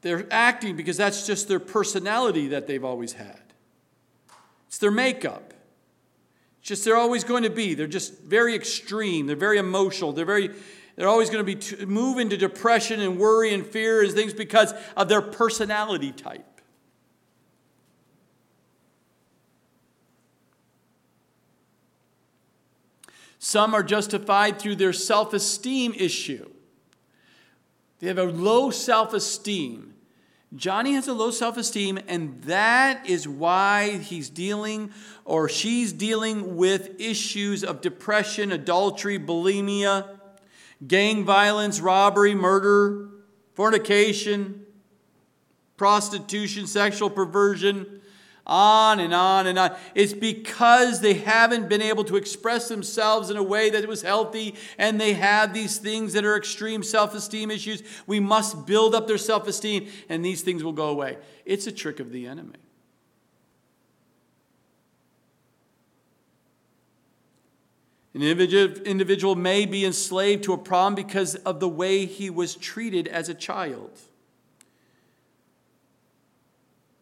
They're 0.02 0.26
acting 0.30 0.76
because 0.76 0.96
that's 0.96 1.26
just 1.26 1.48
their 1.48 1.58
personality 1.58 2.48
that 2.48 2.66
they've 2.66 2.84
always 2.84 3.14
had. 3.14 3.40
It's 4.68 4.78
their 4.78 4.90
makeup. 4.90 5.54
It's 6.60 6.68
just 6.68 6.84
they're 6.84 6.96
always 6.96 7.24
going 7.24 7.42
to 7.42 7.50
be. 7.50 7.74
They're 7.74 7.86
just 7.86 8.20
very 8.20 8.54
extreme. 8.54 9.26
They're 9.26 9.36
very 9.36 9.58
emotional. 9.58 10.12
They're 10.12 10.24
very 10.24 10.50
they're 10.98 11.06
always 11.08 11.30
going 11.30 11.38
to 11.38 11.44
be 11.44 11.54
t- 11.54 11.84
move 11.84 12.18
into 12.18 12.36
depression 12.36 12.98
and 12.98 13.20
worry 13.20 13.54
and 13.54 13.64
fear 13.64 14.02
and 14.02 14.12
things 14.12 14.34
because 14.34 14.74
of 14.96 15.08
their 15.08 15.22
personality 15.22 16.10
type. 16.10 16.60
Some 23.38 23.74
are 23.74 23.84
justified 23.84 24.58
through 24.58 24.74
their 24.74 24.92
self 24.92 25.32
esteem 25.32 25.94
issue. 25.94 26.50
They 28.00 28.08
have 28.08 28.18
a 28.18 28.24
low 28.24 28.70
self 28.72 29.14
esteem. 29.14 29.94
Johnny 30.56 30.94
has 30.94 31.06
a 31.06 31.12
low 31.12 31.30
self 31.30 31.56
esteem, 31.56 32.00
and 32.08 32.42
that 32.42 33.08
is 33.08 33.28
why 33.28 33.98
he's 33.98 34.30
dealing 34.30 34.90
or 35.24 35.48
she's 35.48 35.92
dealing 35.92 36.56
with 36.56 37.00
issues 37.00 37.62
of 37.62 37.82
depression, 37.82 38.50
adultery, 38.50 39.16
bulimia, 39.16 40.17
gang 40.86 41.24
violence, 41.24 41.80
robbery, 41.80 42.34
murder, 42.34 43.08
fornication, 43.54 44.64
prostitution, 45.76 46.66
sexual 46.66 47.10
perversion, 47.10 48.00
on 48.48 48.98
and 48.98 49.12
on 49.12 49.46
and 49.46 49.58
on. 49.58 49.76
It's 49.94 50.12
because 50.12 51.00
they 51.00 51.14
haven't 51.14 51.68
been 51.68 51.82
able 51.82 52.04
to 52.04 52.16
express 52.16 52.68
themselves 52.68 53.30
in 53.30 53.36
a 53.36 53.42
way 53.42 53.70
that 53.70 53.86
was 53.86 54.02
healthy 54.02 54.54
and 54.78 55.00
they 55.00 55.12
have 55.12 55.52
these 55.52 55.78
things 55.78 56.14
that 56.14 56.24
are 56.24 56.36
extreme 56.36 56.82
self 56.82 57.14
esteem 57.14 57.50
issues. 57.50 57.82
We 58.06 58.20
must 58.20 58.66
build 58.66 58.94
up 58.94 59.06
their 59.06 59.18
self 59.18 59.46
esteem 59.46 59.88
and 60.08 60.24
these 60.24 60.42
things 60.42 60.64
will 60.64 60.72
go 60.72 60.88
away. 60.88 61.18
It's 61.44 61.66
a 61.66 61.72
trick 61.72 62.00
of 62.00 62.10
the 62.10 62.26
enemy. 62.26 62.67
An 68.18 68.24
individual 68.24 69.36
may 69.36 69.64
be 69.64 69.84
enslaved 69.84 70.42
to 70.42 70.52
a 70.52 70.58
problem 70.58 70.96
because 70.96 71.36
of 71.36 71.60
the 71.60 71.68
way 71.68 72.04
he 72.04 72.30
was 72.30 72.56
treated 72.56 73.06
as 73.06 73.28
a 73.28 73.34
child. 73.34 73.92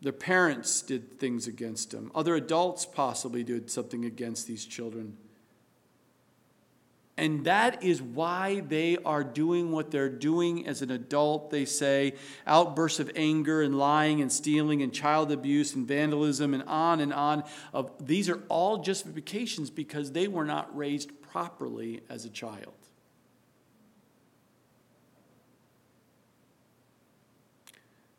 Their 0.02 0.12
parents 0.12 0.82
did 0.82 1.18
things 1.18 1.46
against 1.46 1.90
them. 1.90 2.12
Other 2.14 2.34
adults 2.34 2.84
possibly 2.84 3.42
did 3.42 3.70
something 3.70 4.04
against 4.04 4.46
these 4.46 4.66
children. 4.66 5.16
And 7.18 7.44
that 7.44 7.82
is 7.82 8.02
why 8.02 8.60
they 8.60 8.98
are 8.98 9.24
doing 9.24 9.72
what 9.72 9.90
they're 9.90 10.10
doing 10.10 10.66
as 10.66 10.82
an 10.82 10.90
adult. 10.90 11.50
They 11.50 11.64
say 11.64 12.12
outbursts 12.46 13.00
of 13.00 13.10
anger 13.16 13.62
and 13.62 13.78
lying 13.78 14.20
and 14.20 14.30
stealing 14.30 14.82
and 14.82 14.92
child 14.92 15.32
abuse 15.32 15.74
and 15.74 15.88
vandalism 15.88 16.52
and 16.52 16.62
on 16.64 17.00
and 17.00 17.14
on. 17.14 17.44
Of 17.72 17.90
these 18.06 18.28
are 18.28 18.42
all 18.48 18.78
justifications 18.78 19.70
because 19.70 20.12
they 20.12 20.28
were 20.28 20.44
not 20.44 20.76
raised 20.76 21.10
properly 21.22 22.02
as 22.10 22.26
a 22.26 22.30
child. 22.30 22.74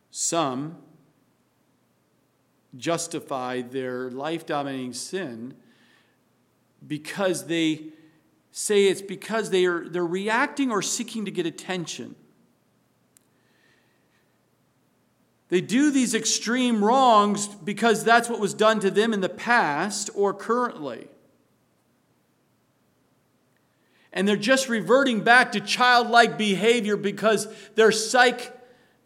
Some 0.10 0.78
justify 2.76 3.62
their 3.62 4.10
life 4.10 4.48
dominating 4.48 4.94
sin 4.94 5.54
because 6.88 7.46
they 7.46 7.94
say 8.58 8.88
it's 8.88 9.04
because 9.04 9.52
they 9.52 9.66
are 9.66 9.88
they're 9.88 10.04
reacting 10.04 10.72
or 10.72 10.82
seeking 10.82 11.26
to 11.26 11.32
get 11.32 11.46
attention. 11.46 12.16
They 15.50 15.62
do 15.62 15.92
these 15.92 16.16
extreme 16.16 16.84
wrongs 16.84 17.48
because 17.48 18.04
that's 18.04 18.28
what 18.28 18.40
was 18.40 18.56
done 18.56 18.80
to 18.80 18.90
them 18.90 19.14
in 19.14 19.22
the 19.22 19.30
past 19.30 20.10
or 20.16 20.34
currently. 20.34 21.08
And 24.12 24.28
they're 24.28 24.36
just 24.36 24.68
reverting 24.68 25.22
back 25.22 25.52
to 25.52 25.62
childlike 25.62 26.36
behavior 26.36 26.98
because 26.98 27.48
their 27.76 27.92
psyche 27.92 28.50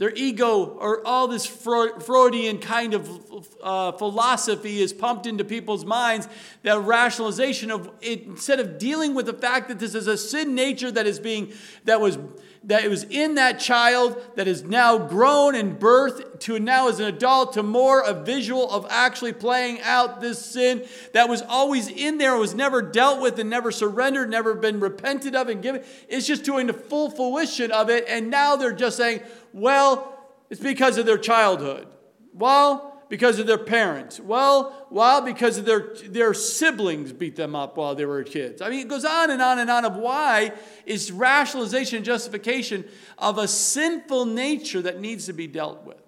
their 0.01 0.11
ego 0.15 0.65
or 0.79 1.05
all 1.05 1.27
this 1.27 1.45
Freudian 1.45 2.57
kind 2.57 2.95
of 2.95 3.47
uh, 3.61 3.91
philosophy 3.91 4.81
is 4.81 4.93
pumped 4.93 5.27
into 5.27 5.43
people's 5.43 5.85
minds. 5.85 6.27
That 6.63 6.79
rationalization 6.79 7.69
of 7.69 7.91
instead 8.01 8.59
of 8.59 8.79
dealing 8.79 9.13
with 9.13 9.27
the 9.27 9.33
fact 9.33 9.69
that 9.69 9.77
this 9.77 9.93
is 9.93 10.07
a 10.07 10.17
sin 10.17 10.55
nature 10.55 10.89
that 10.89 11.05
is 11.05 11.19
being 11.19 11.53
that 11.85 12.01
was 12.01 12.17
that 12.63 12.83
it 12.83 12.89
was 12.89 13.03
in 13.05 13.35
that 13.35 13.59
child 13.59 14.21
that 14.35 14.47
is 14.47 14.63
now 14.63 14.97
grown 14.97 15.55
and 15.55 15.79
birthed 15.79 16.39
to 16.41 16.59
now 16.59 16.87
as 16.87 16.99
an 16.99 17.05
adult 17.05 17.53
to 17.53 17.63
more 17.63 18.01
a 18.01 18.13
visual 18.13 18.69
of 18.69 18.85
actually 18.89 19.33
playing 19.33 19.81
out 19.81 20.21
this 20.21 20.43
sin 20.45 20.85
that 21.13 21.27
was 21.27 21.41
always 21.41 21.87
in 21.87 22.19
there 22.19 22.37
was 22.37 22.53
never 22.53 22.81
dealt 22.81 23.19
with 23.19 23.39
and 23.39 23.49
never 23.49 23.71
surrendered 23.71 24.29
never 24.29 24.53
been 24.53 24.79
repented 24.79 25.35
of 25.35 25.49
and 25.49 25.63
given 25.63 25.83
it's 26.07 26.27
just 26.27 26.43
doing 26.43 26.67
the 26.67 26.73
full 26.73 27.09
fruition 27.09 27.71
of 27.71 27.89
it 27.89 28.05
and 28.07 28.29
now 28.29 28.55
they're 28.55 28.71
just 28.71 28.97
saying 28.97 29.21
well, 29.53 30.17
it's 30.49 30.61
because 30.61 30.97
of 30.97 31.05
their 31.05 31.17
childhood. 31.17 31.87
Well, 32.33 32.90
because 33.11 33.39
of 33.39 33.45
their 33.45 33.57
parents. 33.57 34.21
Well, 34.21 34.87
well, 34.89 35.19
because 35.19 35.57
of 35.57 35.65
their, 35.65 35.93
their 36.05 36.33
siblings 36.33 37.11
beat 37.11 37.35
them 37.35 37.55
up 37.55 37.75
while 37.75 37.93
they 37.93 38.05
were 38.05 38.23
kids. 38.23 38.61
I 38.61 38.69
mean, 38.69 38.79
it 38.79 38.87
goes 38.87 39.03
on 39.03 39.29
and 39.29 39.41
on 39.41 39.59
and 39.59 39.69
on 39.69 39.83
of 39.83 39.97
why 39.97 40.53
is 40.85 41.11
rationalization 41.11 41.97
and 41.97 42.05
justification 42.05 42.85
of 43.17 43.37
a 43.37 43.49
sinful 43.49 44.27
nature 44.27 44.81
that 44.83 45.01
needs 45.01 45.25
to 45.25 45.33
be 45.33 45.45
dealt 45.45 45.83
with. 45.83 46.01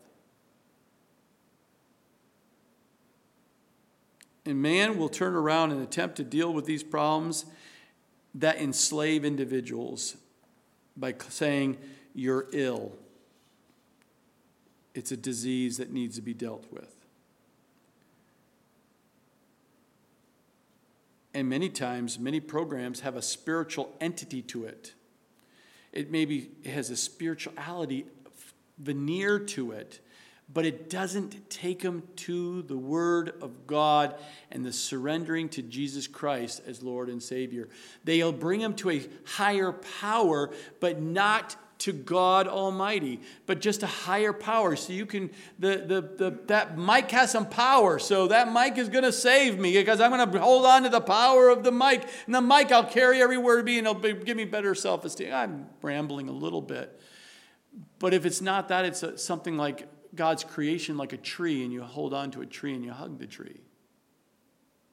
And 4.46 4.62
man 4.62 4.98
will 4.98 5.10
turn 5.10 5.36
around 5.36 5.74
and 5.74 5.82
attempt 5.82 6.16
to 6.18 6.24
deal 6.24 6.54
with 6.54 6.64
these 6.64 6.84
problems 6.84 7.46
that 8.36 8.62
enslave 8.62 9.26
individuals 9.26 10.16
by 10.96 11.16
saying, 11.28 11.80
You're 12.16 12.48
ill. 12.54 12.94
It's 14.94 15.12
a 15.12 15.18
disease 15.18 15.78
that 15.78 15.92
needs 15.92 16.16
to 16.16 16.22
be 16.22 16.34
dealt 16.34 16.66
with. 16.72 16.94
And 21.34 21.50
many 21.50 21.70
times, 21.70 22.20
many 22.20 22.40
programs 22.40 23.00
have 23.00 23.16
a 23.16 23.22
spiritual 23.22 23.92
entity 24.00 24.42
to 24.44 24.66
it. 24.66 24.94
It 25.92 26.12
maybe 26.12 26.52
has 26.66 26.90
a 26.90 26.96
spirituality 26.96 28.06
veneer 28.78 29.40
to 29.40 29.72
it, 29.72 30.00
but 30.52 30.66
it 30.66 30.90
doesn't 30.90 31.50
take 31.50 31.82
them 31.82 32.04
to 32.18 32.62
the 32.64 32.78
Word 32.78 33.34
of 33.42 33.66
God 33.66 34.16
and 34.52 34.64
the 34.64 34.74
surrendering 34.74 35.50
to 35.50 35.64
Jesus 35.64 36.06
Christ 36.06 36.62
as 36.68 36.84
Lord 36.84 37.10
and 37.10 37.22
Savior. 37.22 37.70
They'll 38.04 38.32
bring 38.32 38.60
them 38.60 38.76
to 38.76 38.92
a 38.92 39.08
higher 39.26 39.72
power, 39.72 40.52
but 40.80 41.02
not 41.02 41.56
to 41.84 41.92
God 41.92 42.48
Almighty, 42.48 43.20
but 43.46 43.60
just 43.60 43.84
a 43.84 43.88
higher 43.88 44.32
power. 44.32 44.78
So 44.78 44.94
you 44.94 45.06
can, 45.06 45.30
the, 45.60 45.84
the, 45.86 46.02
the, 46.02 46.40
that 46.48 46.78
mic 46.78 47.12
has 47.12 47.30
some 47.30 47.46
power. 47.46 48.00
So 48.00 48.28
that 48.28 48.54
mic 48.54 48.78
is 48.78 48.88
going 48.88 49.04
to 49.04 49.12
save 49.12 49.60
me 49.60 49.74
because 49.74 50.00
I'm 50.00 50.10
going 50.10 50.32
to 50.32 50.40
hold 50.40 50.66
on 50.66 50.84
to 50.84 50.90
the 50.90 51.02
power 51.02 51.50
of 51.50 51.66
the 51.66 51.74
mic. 51.74 52.08
And 52.26 52.34
the 52.34 52.40
mic 52.40 52.72
I'll 52.72 52.86
carry 52.86 53.22
everywhere 53.22 53.58
to 53.58 53.64
be 53.64 53.78
and 53.80 53.86
it'll 53.86 54.00
be, 54.00 54.14
give 54.14 54.38
me 54.38 54.46
better 54.46 54.74
self 54.74 55.04
esteem. 55.04 55.34
I'm 55.34 55.68
rambling 55.82 56.30
a 56.30 56.32
little 56.32 56.62
bit. 56.62 57.02
But 58.00 58.14
if 58.14 58.26
it's 58.26 58.40
not 58.40 58.70
that, 58.70 58.86
it's 58.86 59.04
a, 59.04 59.18
something 59.18 59.58
like 59.58 59.86
God's 60.16 60.46
creation, 60.46 60.96
like 60.96 61.12
a 61.12 61.18
tree, 61.18 61.66
and 61.66 61.74
you 61.74 61.84
hold 61.84 62.14
on 62.14 62.32
to 62.32 62.42
a 62.42 62.46
tree 62.46 62.74
and 62.74 62.86
you 62.86 62.94
hug 62.94 63.20
the 63.20 63.28
tree. 63.28 63.60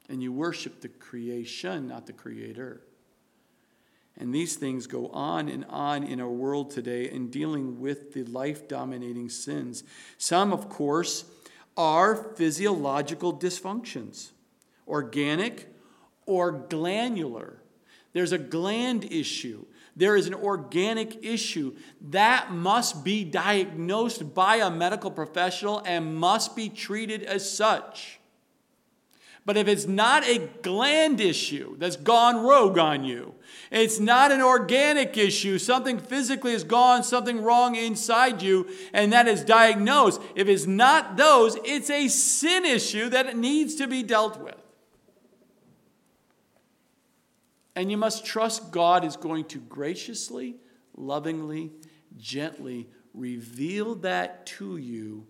And 0.09 0.21
you 0.21 0.33
worship 0.33 0.81
the 0.81 0.89
creation, 0.89 1.87
not 1.87 2.05
the 2.05 2.11
creator. 2.11 2.81
And 4.19 4.33
these 4.33 4.55
things 4.55 4.87
go 4.87 5.07
on 5.07 5.49
and 5.49 5.65
on 5.65 6.03
in 6.03 6.19
our 6.21 6.29
world 6.29 6.71
today 6.71 7.09
in 7.09 7.29
dealing 7.29 7.79
with 7.79 8.13
the 8.13 8.23
life 8.23 8.67
dominating 8.67 9.29
sins. 9.29 9.83
Some, 10.17 10.53
of 10.53 10.69
course, 10.69 11.25
are 11.77 12.15
physiological 12.15 13.37
dysfunctions, 13.37 14.31
organic 14.87 15.73
or 16.25 16.51
glandular. 16.51 17.61
There's 18.13 18.31
a 18.31 18.37
gland 18.37 19.05
issue. 19.11 19.65
There 19.95 20.15
is 20.15 20.27
an 20.27 20.33
organic 20.33 21.23
issue 21.25 21.75
that 22.09 22.51
must 22.51 23.03
be 23.03 23.23
diagnosed 23.23 24.33
by 24.33 24.57
a 24.57 24.69
medical 24.69 25.11
professional 25.11 25.81
and 25.85 26.15
must 26.15 26.55
be 26.55 26.69
treated 26.69 27.23
as 27.23 27.49
such. 27.49 28.20
But 29.43 29.57
if 29.57 29.67
it's 29.67 29.87
not 29.87 30.23
a 30.27 30.49
gland 30.61 31.19
issue 31.19 31.75
that's 31.77 31.95
gone 31.95 32.43
rogue 32.45 32.77
on 32.77 33.03
you, 33.03 33.33
it's 33.71 33.99
not 33.99 34.31
an 34.31 34.41
organic 34.41 35.17
issue, 35.17 35.57
something 35.57 35.97
physically 35.97 36.51
has 36.51 36.63
gone, 36.63 37.03
something 37.03 37.41
wrong 37.41 37.75
inside 37.75 38.41
you, 38.41 38.67
and 38.93 39.11
that 39.13 39.27
is 39.27 39.43
diagnosed. 39.43 40.21
If 40.35 40.47
it's 40.47 40.67
not 40.67 41.17
those, 41.17 41.57
it's 41.65 41.89
a 41.89 42.07
sin 42.07 42.65
issue 42.65 43.09
that 43.09 43.35
needs 43.35 43.75
to 43.75 43.87
be 43.87 44.03
dealt 44.03 44.39
with. 44.39 44.55
And 47.75 47.89
you 47.89 47.97
must 47.97 48.25
trust 48.25 48.71
God 48.71 49.03
is 49.03 49.15
going 49.15 49.45
to 49.45 49.57
graciously, 49.59 50.57
lovingly, 50.95 51.71
gently 52.17 52.89
reveal 53.13 53.95
that 53.95 54.45
to 54.45 54.77
you 54.77 55.25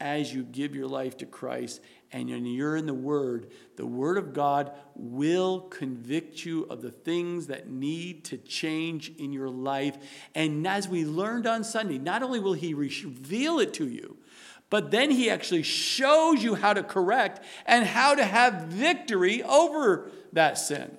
as 0.00 0.32
you 0.32 0.42
give 0.42 0.74
your 0.74 0.88
life 0.88 1.16
to 1.18 1.26
Christ 1.26 1.80
and 2.20 2.48
you're 2.48 2.76
in 2.76 2.86
the 2.86 2.94
Word, 2.94 3.50
the 3.76 3.86
Word 3.86 4.16
of 4.16 4.32
God 4.32 4.72
will 4.94 5.60
convict 5.60 6.44
you 6.44 6.64
of 6.64 6.82
the 6.82 6.90
things 6.90 7.48
that 7.48 7.68
need 7.68 8.24
to 8.26 8.38
change 8.38 9.12
in 9.18 9.32
your 9.32 9.50
life. 9.50 9.96
And 10.34 10.66
as 10.66 10.88
we 10.88 11.04
learned 11.04 11.46
on 11.46 11.64
Sunday, 11.64 11.98
not 11.98 12.22
only 12.22 12.40
will 12.40 12.54
He 12.54 12.74
reveal 12.74 13.58
it 13.58 13.74
to 13.74 13.88
you, 13.88 14.16
but 14.70 14.90
then 14.90 15.10
He 15.10 15.30
actually 15.30 15.62
shows 15.62 16.42
you 16.42 16.54
how 16.54 16.72
to 16.72 16.82
correct 16.82 17.44
and 17.66 17.86
how 17.86 18.14
to 18.14 18.24
have 18.24 18.64
victory 18.64 19.42
over 19.42 20.10
that 20.32 20.58
sin. 20.58 20.96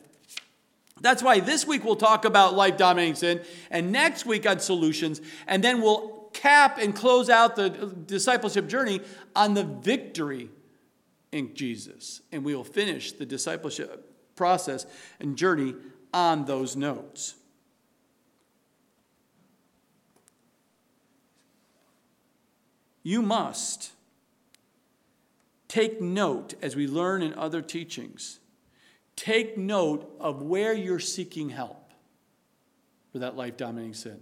That's 1.01 1.21
why 1.21 1.39
this 1.39 1.65
week 1.65 1.83
we'll 1.83 1.95
talk 1.95 2.25
about 2.25 2.55
life 2.55 2.77
dominating 2.77 3.15
sin, 3.15 3.41
and 3.69 3.91
next 3.91 4.25
week 4.25 4.47
on 4.47 4.59
solutions, 4.59 5.21
and 5.47 5.63
then 5.63 5.81
we'll 5.81 6.29
cap 6.33 6.77
and 6.77 6.95
close 6.95 7.29
out 7.29 7.55
the 7.55 7.69
discipleship 7.69 8.67
journey 8.67 9.01
on 9.35 9.53
the 9.53 9.63
victory 9.63 10.49
in 11.31 11.53
Jesus. 11.55 12.21
And 12.31 12.43
we 12.43 12.55
will 12.55 12.63
finish 12.63 13.11
the 13.11 13.25
discipleship 13.25 14.35
process 14.35 14.85
and 15.19 15.37
journey 15.37 15.75
on 16.13 16.45
those 16.45 16.75
notes. 16.75 17.35
You 23.03 23.21
must 23.21 23.91
take 25.67 26.01
note 26.01 26.55
as 26.61 26.75
we 26.75 26.87
learn 26.87 27.21
in 27.21 27.33
other 27.33 27.61
teachings. 27.61 28.39
Take 29.15 29.57
note 29.57 30.11
of 30.19 30.41
where 30.41 30.73
you're 30.73 30.99
seeking 30.99 31.49
help 31.49 31.93
for 33.11 33.19
that 33.19 33.35
life 33.35 33.57
dominating 33.57 33.93
sin. 33.93 34.19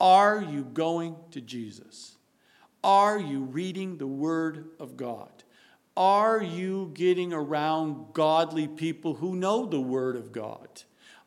Are 0.00 0.40
you 0.40 0.64
going 0.64 1.16
to 1.32 1.40
Jesus? 1.40 2.16
Are 2.82 3.18
you 3.18 3.40
reading 3.42 3.98
the 3.98 4.06
Word 4.06 4.70
of 4.78 4.96
God? 4.96 5.30
Are 6.00 6.42
you 6.42 6.92
getting 6.94 7.34
around 7.34 8.14
godly 8.14 8.66
people 8.66 9.16
who 9.16 9.36
know 9.36 9.66
the 9.66 9.82
Word 9.82 10.16
of 10.16 10.32
God? 10.32 10.66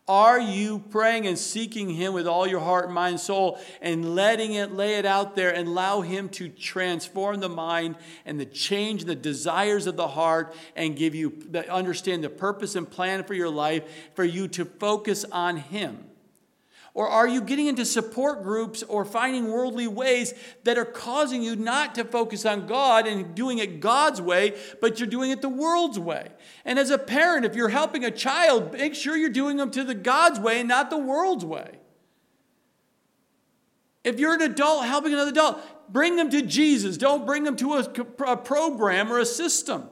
Are 0.08 0.40
you 0.40 0.80
praying 0.90 1.28
and 1.28 1.38
seeking 1.38 1.92
Him 1.92 2.14
with 2.14 2.26
all 2.26 2.48
your 2.48 2.60
heart, 2.60 2.90
mind, 2.90 3.20
soul, 3.20 3.60
and 3.84 4.16
letting 4.16 4.54
it, 4.54 4.74
lay 4.74 4.96
it 4.96 5.06
out 5.06 5.36
there 5.36 5.54
and 5.54 5.68
allow 5.68 6.02
Him 6.02 6.28
to 6.30 6.50
transform 6.50 7.40
the 7.40 7.50
mind 7.50 7.98
and 8.26 8.40
the 8.40 8.48
change 8.48 9.06
the 9.06 9.14
desires 9.14 9.86
of 9.86 9.96
the 9.96 10.08
heart 10.08 10.56
and 10.76 10.96
give 10.96 11.14
you, 11.14 11.38
understand 11.70 12.24
the 12.24 12.30
purpose 12.30 12.74
and 12.74 12.90
plan 12.90 13.24
for 13.26 13.36
your 13.36 13.52
life 13.52 13.84
for 14.16 14.24
you 14.24 14.48
to 14.48 14.66
focus 14.66 15.24
on 15.32 15.58
Him? 15.58 16.04
Or 16.96 17.08
are 17.10 17.28
you 17.28 17.42
getting 17.42 17.66
into 17.66 17.86
support 17.86 18.44
groups 18.44 18.84
or 18.84 19.04
finding 19.04 19.52
worldly 19.52 19.88
ways 19.88 20.34
that 20.64 20.78
are 20.78 20.86
causing 20.86 21.42
you 21.42 21.56
not 21.56 21.96
to 21.96 22.06
focus 22.06 22.46
on 22.46 22.68
God 22.68 23.08
and 23.08 23.34
doing 23.34 23.58
it 23.58 23.80
God's 23.80 24.22
way, 24.22 24.56
but 24.80 25.00
you're 25.00 25.10
doing 25.10 25.32
it 25.32 25.42
the 25.42 25.50
world's 25.50 25.98
way? 25.98 26.30
And 26.66 26.78
as 26.78 26.92
a 26.92 27.00
parent, 27.00 27.46
if 27.46 27.56
you're 27.56 27.70
helping 27.70 28.06
a 28.06 28.12
child, 28.12 28.74
make 28.74 28.94
sure 28.94 29.18
you're 29.18 29.30
doing 29.30 29.58
them 29.58 29.72
to 29.72 29.84
the 29.84 29.96
God's 29.96 30.40
way 30.40 30.60
and 30.60 30.70
not 30.70 30.92
the 30.92 31.00
world's 31.00 31.44
way. 31.44 31.80
If 34.04 34.20
you're 34.20 34.36
an 34.36 34.42
adult 34.42 34.86
helping 34.86 35.14
another 35.14 35.32
adult, 35.32 35.60
bring 35.92 36.16
them 36.16 36.30
to 36.30 36.44
Jesus. 36.44 36.98
Don't 36.98 37.26
bring 37.26 37.44
them 37.44 37.56
to 37.56 37.74
a, 37.74 37.88
a 38.28 38.38
program 38.38 39.12
or 39.12 39.18
a 39.18 39.26
system. 39.26 39.90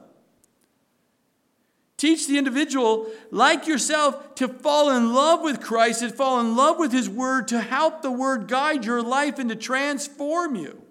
Teach 2.02 2.26
the 2.26 2.36
individual, 2.36 3.06
like 3.30 3.68
yourself, 3.68 4.34
to 4.34 4.48
fall 4.48 4.90
in 4.90 5.14
love 5.14 5.40
with 5.40 5.60
Christ 5.60 6.02
and 6.02 6.12
fall 6.12 6.40
in 6.40 6.56
love 6.56 6.80
with 6.80 6.90
His 6.90 7.08
Word, 7.08 7.46
to 7.46 7.60
help 7.60 8.02
the 8.02 8.10
Word 8.10 8.48
guide 8.48 8.84
your 8.84 9.00
life 9.00 9.38
and 9.38 9.48
to 9.50 9.54
transform 9.54 10.56
you. 10.56 10.82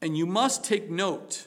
And 0.00 0.16
you 0.16 0.24
must 0.24 0.64
take 0.64 0.88
note 0.88 1.46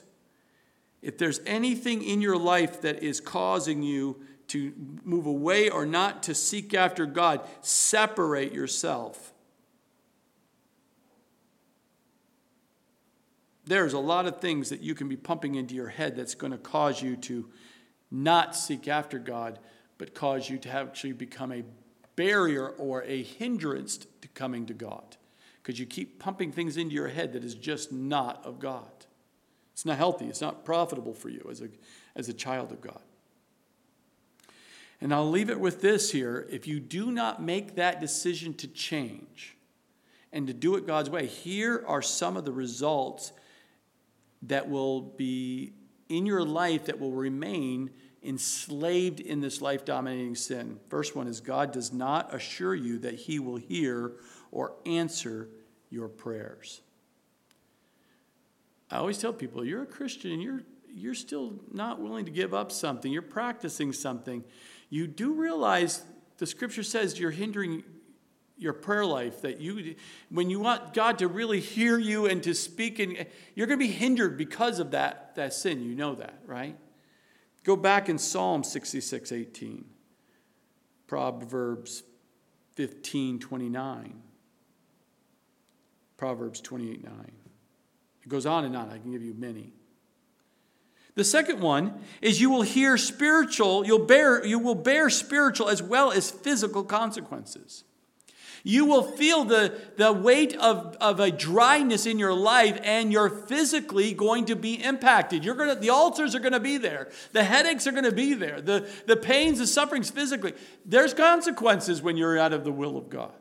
if 1.01 1.17
there's 1.17 1.39
anything 1.43 2.03
in 2.03 2.21
your 2.21 2.37
life 2.37 2.81
that 2.81 3.01
is 3.01 3.19
causing 3.19 3.81
you 3.81 4.21
to 4.49 4.73
move 5.03 5.25
away 5.25 5.71
or 5.71 5.87
not 5.87 6.21
to 6.21 6.35
seek 6.35 6.75
after 6.75 7.07
God, 7.07 7.41
separate 7.61 8.53
yourself 8.53 9.32
there's 13.65 13.93
a 13.93 13.99
lot 13.99 14.25
of 14.25 14.39
things 14.39 14.69
that 14.69 14.81
you 14.81 14.95
can 14.95 15.07
be 15.07 15.15
pumping 15.15 15.55
into 15.55 15.75
your 15.75 15.87
head 15.87 16.15
that's 16.15 16.35
going 16.35 16.51
to 16.51 16.57
cause 16.57 17.01
you 17.01 17.15
to 17.17 17.49
not 18.11 18.55
seek 18.55 18.87
after 18.87 19.17
God, 19.17 19.59
but 19.97 20.13
cause 20.13 20.49
you 20.49 20.57
to 20.59 20.69
actually 20.69 21.13
become 21.13 21.51
a 21.51 21.63
barrier 22.15 22.69
or 22.69 23.03
a 23.03 23.23
hindrance 23.23 23.97
to 23.97 24.27
coming 24.29 24.65
to 24.65 24.73
God. 24.73 25.17
Because 25.61 25.79
you 25.79 25.85
keep 25.85 26.19
pumping 26.19 26.51
things 26.51 26.75
into 26.75 26.93
your 26.93 27.07
head 27.07 27.33
that 27.33 27.43
is 27.43 27.55
just 27.55 27.91
not 27.91 28.45
of 28.45 28.59
God. 28.59 28.91
It's 29.71 29.85
not 29.85 29.97
healthy, 29.97 30.25
it's 30.25 30.41
not 30.41 30.65
profitable 30.65 31.13
for 31.13 31.29
you 31.29 31.47
as 31.49 31.61
a, 31.61 31.69
as 32.15 32.29
a 32.29 32.33
child 32.33 32.71
of 32.71 32.81
God. 32.81 33.01
And 35.01 35.13
I'll 35.13 35.29
leave 35.29 35.49
it 35.49 35.59
with 35.59 35.81
this 35.81 36.11
here. 36.11 36.47
If 36.49 36.67
you 36.67 36.79
do 36.79 37.11
not 37.11 37.41
make 37.41 37.75
that 37.75 37.99
decision 37.99 38.53
to 38.55 38.67
change 38.67 39.57
and 40.31 40.47
to 40.47 40.53
do 40.53 40.75
it 40.75 40.85
God's 40.85 41.09
way, 41.09 41.25
here 41.25 41.83
are 41.87 42.01
some 42.01 42.37
of 42.37 42.45
the 42.45 42.51
results 42.51 43.33
that 44.47 44.69
will 44.69 45.01
be 45.01 45.73
in 46.09 46.25
your 46.25 46.43
life 46.43 46.85
that 46.85 46.99
will 46.99 47.11
remain 47.11 47.89
enslaved 48.23 49.19
in 49.19 49.41
this 49.41 49.61
life 49.61 49.83
dominating 49.83 50.35
sin. 50.35 50.79
First 50.89 51.15
one 51.15 51.27
is 51.27 51.41
God 51.41 51.71
does 51.71 51.91
not 51.91 52.33
assure 52.33 52.75
you 52.75 52.99
that 52.99 53.15
he 53.15 53.39
will 53.39 53.57
hear 53.57 54.13
or 54.51 54.73
answer 54.85 55.49
your 55.89 56.07
prayers. 56.07 56.81
I 58.89 58.97
always 58.97 59.17
tell 59.17 59.33
people, 59.33 59.65
you're 59.65 59.83
a 59.83 59.87
Christian, 59.87 60.39
you're 60.39 60.63
you're 60.95 61.15
still 61.15 61.55
not 61.71 61.99
willing 61.99 62.25
to 62.25 62.31
give 62.31 62.53
up 62.53 62.71
something. 62.71 63.11
You're 63.11 63.23
practicing 63.23 63.93
something. 63.93 64.43
You 64.91 65.07
do 65.07 65.33
realize 65.33 66.03
the 66.37 66.45
scripture 66.45 66.83
says 66.83 67.19
you're 67.19 67.31
hindering 67.31 67.83
your 68.57 68.73
prayer 68.73 69.05
life 69.05 69.41
that 69.41 69.59
you 69.59 69.95
when 70.29 70.49
you 70.49 70.59
want 70.59 70.93
god 70.93 71.19
to 71.19 71.27
really 71.27 71.59
hear 71.59 71.97
you 71.97 72.27
and 72.27 72.43
to 72.43 72.53
speak 72.53 72.99
and 72.99 73.25
you're 73.55 73.67
going 73.67 73.79
to 73.79 73.85
be 73.85 73.91
hindered 73.91 74.37
because 74.37 74.79
of 74.79 74.91
that 74.91 75.33
that 75.35 75.53
sin 75.53 75.81
you 75.81 75.95
know 75.95 76.15
that 76.15 76.39
right? 76.45 76.77
Go 77.63 77.75
back 77.75 78.09
in 78.09 78.17
psalm 78.17 78.63
66 78.63 79.31
18 79.31 79.85
proverbs 81.07 82.03
15 82.75 83.39
29 83.39 84.21
proverbs 86.17 86.61
28 86.61 87.03
9 87.03 87.31
it 88.23 88.29
goes 88.29 88.45
on 88.45 88.65
and 88.65 88.75
on. 88.75 88.89
I 88.89 88.97
can 88.97 89.11
give 89.11 89.21
you 89.21 89.33
many. 89.33 89.73
The 91.15 91.23
second 91.23 91.59
one 91.59 91.99
is 92.21 92.41
you 92.41 92.49
will 92.49 92.63
hear 92.63 92.97
spiritual 92.97 93.85
you'll 93.85 94.07
bear 94.07 94.43
you 94.43 94.57
will 94.57 94.75
bear 94.75 95.11
spiritual 95.11 95.69
as 95.69 95.83
well 95.83 96.11
as 96.11 96.31
physical 96.31 96.83
consequences 96.83 97.83
you 98.63 98.85
will 98.85 99.03
feel 99.03 99.43
the, 99.43 99.77
the 99.97 100.13
weight 100.13 100.55
of, 100.55 100.95
of 101.01 101.19
a 101.19 101.29
dryness 101.29 102.05
in 102.05 102.17
your 102.17 102.33
life, 102.33 102.79
and 102.83 103.11
you're 103.11 103.29
physically 103.29 104.13
going 104.13 104.45
to 104.45 104.55
be 104.55 104.75
impacted. 104.75 105.43
You're 105.43 105.55
gonna, 105.55 105.75
the 105.75 105.89
ulcers 105.89 106.33
are 106.33 106.39
going 106.39 106.53
to 106.53 106.61
be 106.61 106.77
there, 106.77 107.09
the 107.33 107.43
headaches 107.43 107.85
are 107.87 107.91
going 107.91 108.05
to 108.05 108.13
be 108.13 108.33
there, 108.33 108.61
the, 108.61 108.89
the 109.05 109.17
pains, 109.17 109.59
the 109.59 109.67
sufferings 109.67 110.09
physically. 110.09 110.53
There's 110.85 111.13
consequences 111.13 112.01
when 112.01 112.15
you're 112.15 112.39
out 112.39 112.53
of 112.53 112.63
the 112.63 112.71
will 112.71 112.97
of 112.97 113.09
God. 113.09 113.33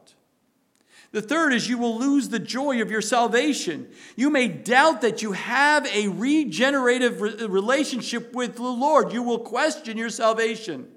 The 1.12 1.22
third 1.22 1.52
is 1.52 1.68
you 1.68 1.76
will 1.78 1.98
lose 1.98 2.30
the 2.30 2.38
joy 2.38 2.80
of 2.80 2.90
your 2.90 3.02
salvation. 3.02 3.90
You 4.16 4.30
may 4.30 4.48
doubt 4.48 5.02
that 5.02 5.20
you 5.22 5.32
have 5.32 5.86
a 5.86 6.08
regenerative 6.08 7.20
relationship 7.20 8.32
with 8.32 8.56
the 8.56 8.62
Lord. 8.62 9.12
You 9.12 9.22
will 9.22 9.40
question 9.40 9.98
your 9.98 10.08
salvation. 10.08 10.88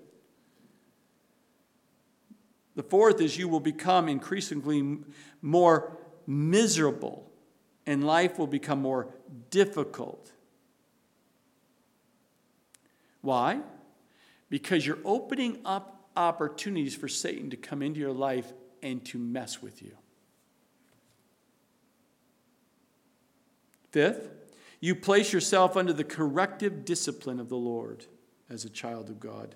The 2.76 2.84
fourth 2.84 3.22
is 3.22 3.38
you 3.38 3.48
will 3.48 3.60
become 3.60 4.10
increasingly 4.10 5.00
more 5.42 5.98
miserable 6.28 7.32
and 7.86 8.04
life 8.06 8.38
will 8.38 8.48
become 8.48 8.82
more 8.82 9.08
difficult. 9.50 10.32
Why? 13.22 13.62
Because 14.50 14.86
you're 14.86 15.00
opening 15.06 15.60
up 15.66 16.10
opportunities 16.16 16.96
for 16.96 17.08
Satan 17.08 17.50
to 17.50 17.58
come 17.58 17.82
into 17.82 18.00
your 18.00 18.12
life 18.12 18.54
and 18.82 19.04
to 19.06 19.18
mess 19.18 19.62
with 19.62 19.82
you. 19.82 19.92
Fifth, 23.92 24.30
you 24.80 24.96
place 24.96 25.32
yourself 25.32 25.78
under 25.78 25.94
the 25.94 26.04
corrective 26.04 26.86
discipline 26.86 27.40
of 27.40 27.50
the 27.50 27.58
Lord 27.58 28.06
as 28.50 28.66
a 28.66 28.70
child 28.70 29.10
of 29.10 29.20
God. 29.20 29.56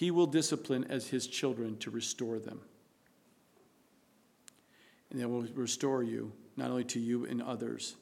He 0.00 0.10
will 0.10 0.26
discipline 0.26 0.86
as 0.88 1.08
his 1.08 1.26
children 1.26 1.76
to 1.80 1.90
restore 1.90 2.38
them. 2.38 2.62
And 5.10 5.20
they 5.20 5.26
will 5.26 5.42
restore 5.54 6.02
you, 6.02 6.32
not 6.56 6.70
only 6.70 6.84
to 6.84 6.98
you 6.98 7.26
and 7.26 7.42
others. 7.42 7.96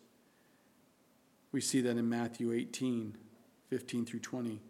We 1.51 1.61
see 1.61 1.81
that 1.81 1.97
in 1.97 2.09
Matthew 2.09 2.53
18, 2.53 3.17
15 3.69 4.07
through 4.07 4.21
20. 4.21 4.61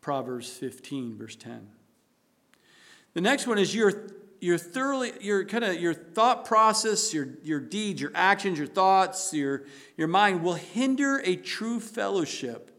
Proverbs 0.00 0.48
15, 0.50 1.18
verse 1.18 1.34
10. 1.34 1.66
The 3.14 3.20
next 3.20 3.48
one 3.48 3.58
is 3.58 3.74
your 3.74 4.12
your 4.40 4.58
thoroughly 4.58 5.10
your 5.20 5.44
kind 5.44 5.64
of 5.64 5.80
your 5.80 5.94
thought 5.94 6.44
process, 6.44 7.12
your 7.12 7.30
your 7.42 7.58
deeds, 7.58 8.00
your 8.00 8.12
actions, 8.14 8.56
your 8.56 8.68
thoughts, 8.68 9.34
your 9.34 9.64
your 9.96 10.06
mind 10.06 10.44
will 10.44 10.54
hinder 10.54 11.20
a 11.24 11.34
true 11.34 11.80
fellowship 11.80 12.70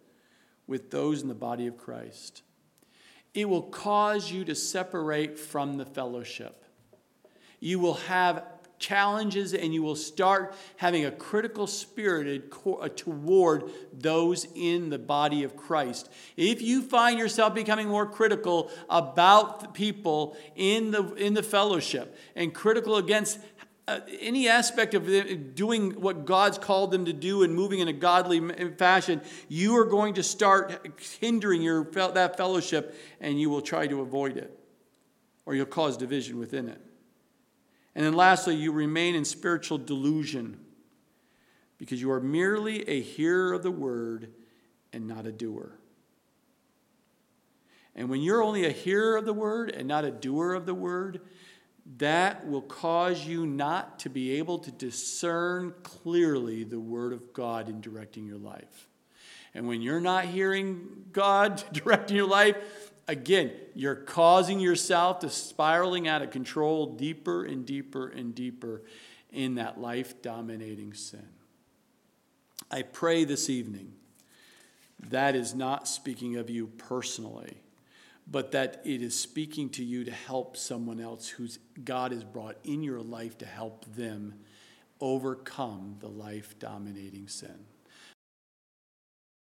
with 0.67 0.89
those 0.89 1.21
in 1.21 1.27
the 1.27 1.35
body 1.35 1.67
of 1.67 1.77
Christ 1.77 2.43
it 3.33 3.49
will 3.49 3.63
cause 3.63 4.31
you 4.31 4.45
to 4.45 4.55
separate 4.55 5.39
from 5.39 5.77
the 5.77 5.85
fellowship. 5.85 6.63
You 7.59 7.79
will 7.79 7.95
have 7.95 8.43
challenges 8.83 9.53
and 9.53 9.73
you 9.73 9.81
will 9.81 9.95
start 9.95 10.53
having 10.75 11.05
a 11.05 11.11
critical 11.11 11.65
spirit 11.67 12.53
uh, 12.65 12.89
toward 12.89 13.71
those 13.93 14.45
in 14.55 14.89
the 14.89 14.99
body 14.99 15.43
of 15.43 15.55
Christ. 15.55 16.11
If 16.35 16.61
you 16.61 16.81
find 16.81 17.17
yourself 17.17 17.55
becoming 17.55 17.87
more 17.87 18.05
critical 18.05 18.69
about 18.89 19.73
people 19.73 20.35
in 20.55 20.91
the, 20.91 21.13
in 21.13 21.33
the 21.33 21.43
fellowship 21.43 22.17
and 22.35 22.53
critical 22.53 22.97
against 22.97 23.39
uh, 23.87 23.99
any 24.21 24.47
aspect 24.47 24.93
of 24.93 25.55
doing 25.55 25.91
what 25.99 26.25
God's 26.25 26.57
called 26.57 26.91
them 26.91 27.05
to 27.05 27.13
do 27.13 27.43
and 27.43 27.53
moving 27.53 27.79
in 27.79 27.87
a 27.89 27.93
godly 27.93 28.39
fashion, 28.77 29.21
you 29.49 29.77
are 29.77 29.85
going 29.85 30.13
to 30.13 30.23
start 30.23 30.87
hindering 31.19 31.61
your, 31.61 31.83
that 31.83 32.37
fellowship 32.37 32.95
and 33.19 33.39
you 33.39 33.49
will 33.49 33.61
try 33.61 33.87
to 33.87 34.01
avoid 34.01 34.37
it 34.37 34.57
or 35.45 35.53
you'll 35.53 35.65
cause 35.65 35.97
division 35.97 36.39
within 36.39 36.69
it. 36.69 36.81
And 37.95 38.05
then 38.05 38.13
lastly, 38.13 38.55
you 38.55 38.71
remain 38.71 39.15
in 39.15 39.25
spiritual 39.25 39.77
delusion 39.77 40.59
because 41.77 42.01
you 42.01 42.11
are 42.11 42.21
merely 42.21 42.87
a 42.87 43.01
hearer 43.01 43.53
of 43.53 43.63
the 43.63 43.71
word 43.71 44.31
and 44.93 45.07
not 45.07 45.25
a 45.25 45.31
doer. 45.31 45.77
And 47.95 48.09
when 48.09 48.21
you're 48.21 48.41
only 48.41 48.65
a 48.65 48.71
hearer 48.71 49.17
of 49.17 49.25
the 49.25 49.33
word 49.33 49.69
and 49.69 49.87
not 49.87 50.05
a 50.05 50.11
doer 50.11 50.53
of 50.53 50.65
the 50.65 50.73
word, 50.73 51.21
that 51.97 52.47
will 52.47 52.61
cause 52.61 53.25
you 53.25 53.45
not 53.45 53.99
to 53.99 54.09
be 54.09 54.37
able 54.37 54.59
to 54.59 54.71
discern 54.71 55.73
clearly 55.83 56.63
the 56.63 56.79
word 56.79 57.13
of 57.13 57.33
God 57.33 57.69
in 57.69 57.81
directing 57.81 58.25
your 58.25 58.37
life. 58.37 58.87
And 59.53 59.67
when 59.67 59.81
you're 59.81 60.01
not 60.01 60.25
hearing 60.25 61.05
God 61.11 61.63
directing 61.73 62.15
your 62.15 62.27
life, 62.27 62.55
again, 63.07 63.51
you're 63.75 63.95
causing 63.95 64.59
yourself 64.59 65.19
to 65.19 65.29
spiraling 65.29 66.07
out 66.07 66.21
of 66.21 66.31
control 66.31 66.85
deeper 66.85 67.43
and 67.43 67.65
deeper 67.65 68.07
and 68.07 68.33
deeper 68.33 68.83
in 69.31 69.55
that 69.55 69.79
life 69.79 70.21
dominating 70.21 70.93
sin. 70.93 71.27
I 72.71 72.83
pray 72.83 73.23
this 73.23 73.49
evening 73.49 73.93
that 75.09 75.35
is 75.35 75.53
not 75.53 75.87
speaking 75.87 76.37
of 76.37 76.49
you 76.49 76.67
personally, 76.67 77.57
but 78.25 78.51
that 78.51 78.81
it 78.85 79.01
is 79.01 79.19
speaking 79.19 79.69
to 79.69 79.83
you 79.83 80.03
to 80.03 80.11
help 80.11 80.55
someone 80.57 80.99
else 80.99 81.27
whose 81.27 81.59
God 81.83 82.11
has 82.11 82.23
brought 82.23 82.57
in 82.63 82.83
your 82.83 83.01
life 83.01 83.37
to 83.39 83.45
help 83.45 83.85
them 83.95 84.35
overcome 84.99 85.97
the 85.99 86.07
life 86.07 86.57
dominating 86.59 87.27
sin. 87.27 87.65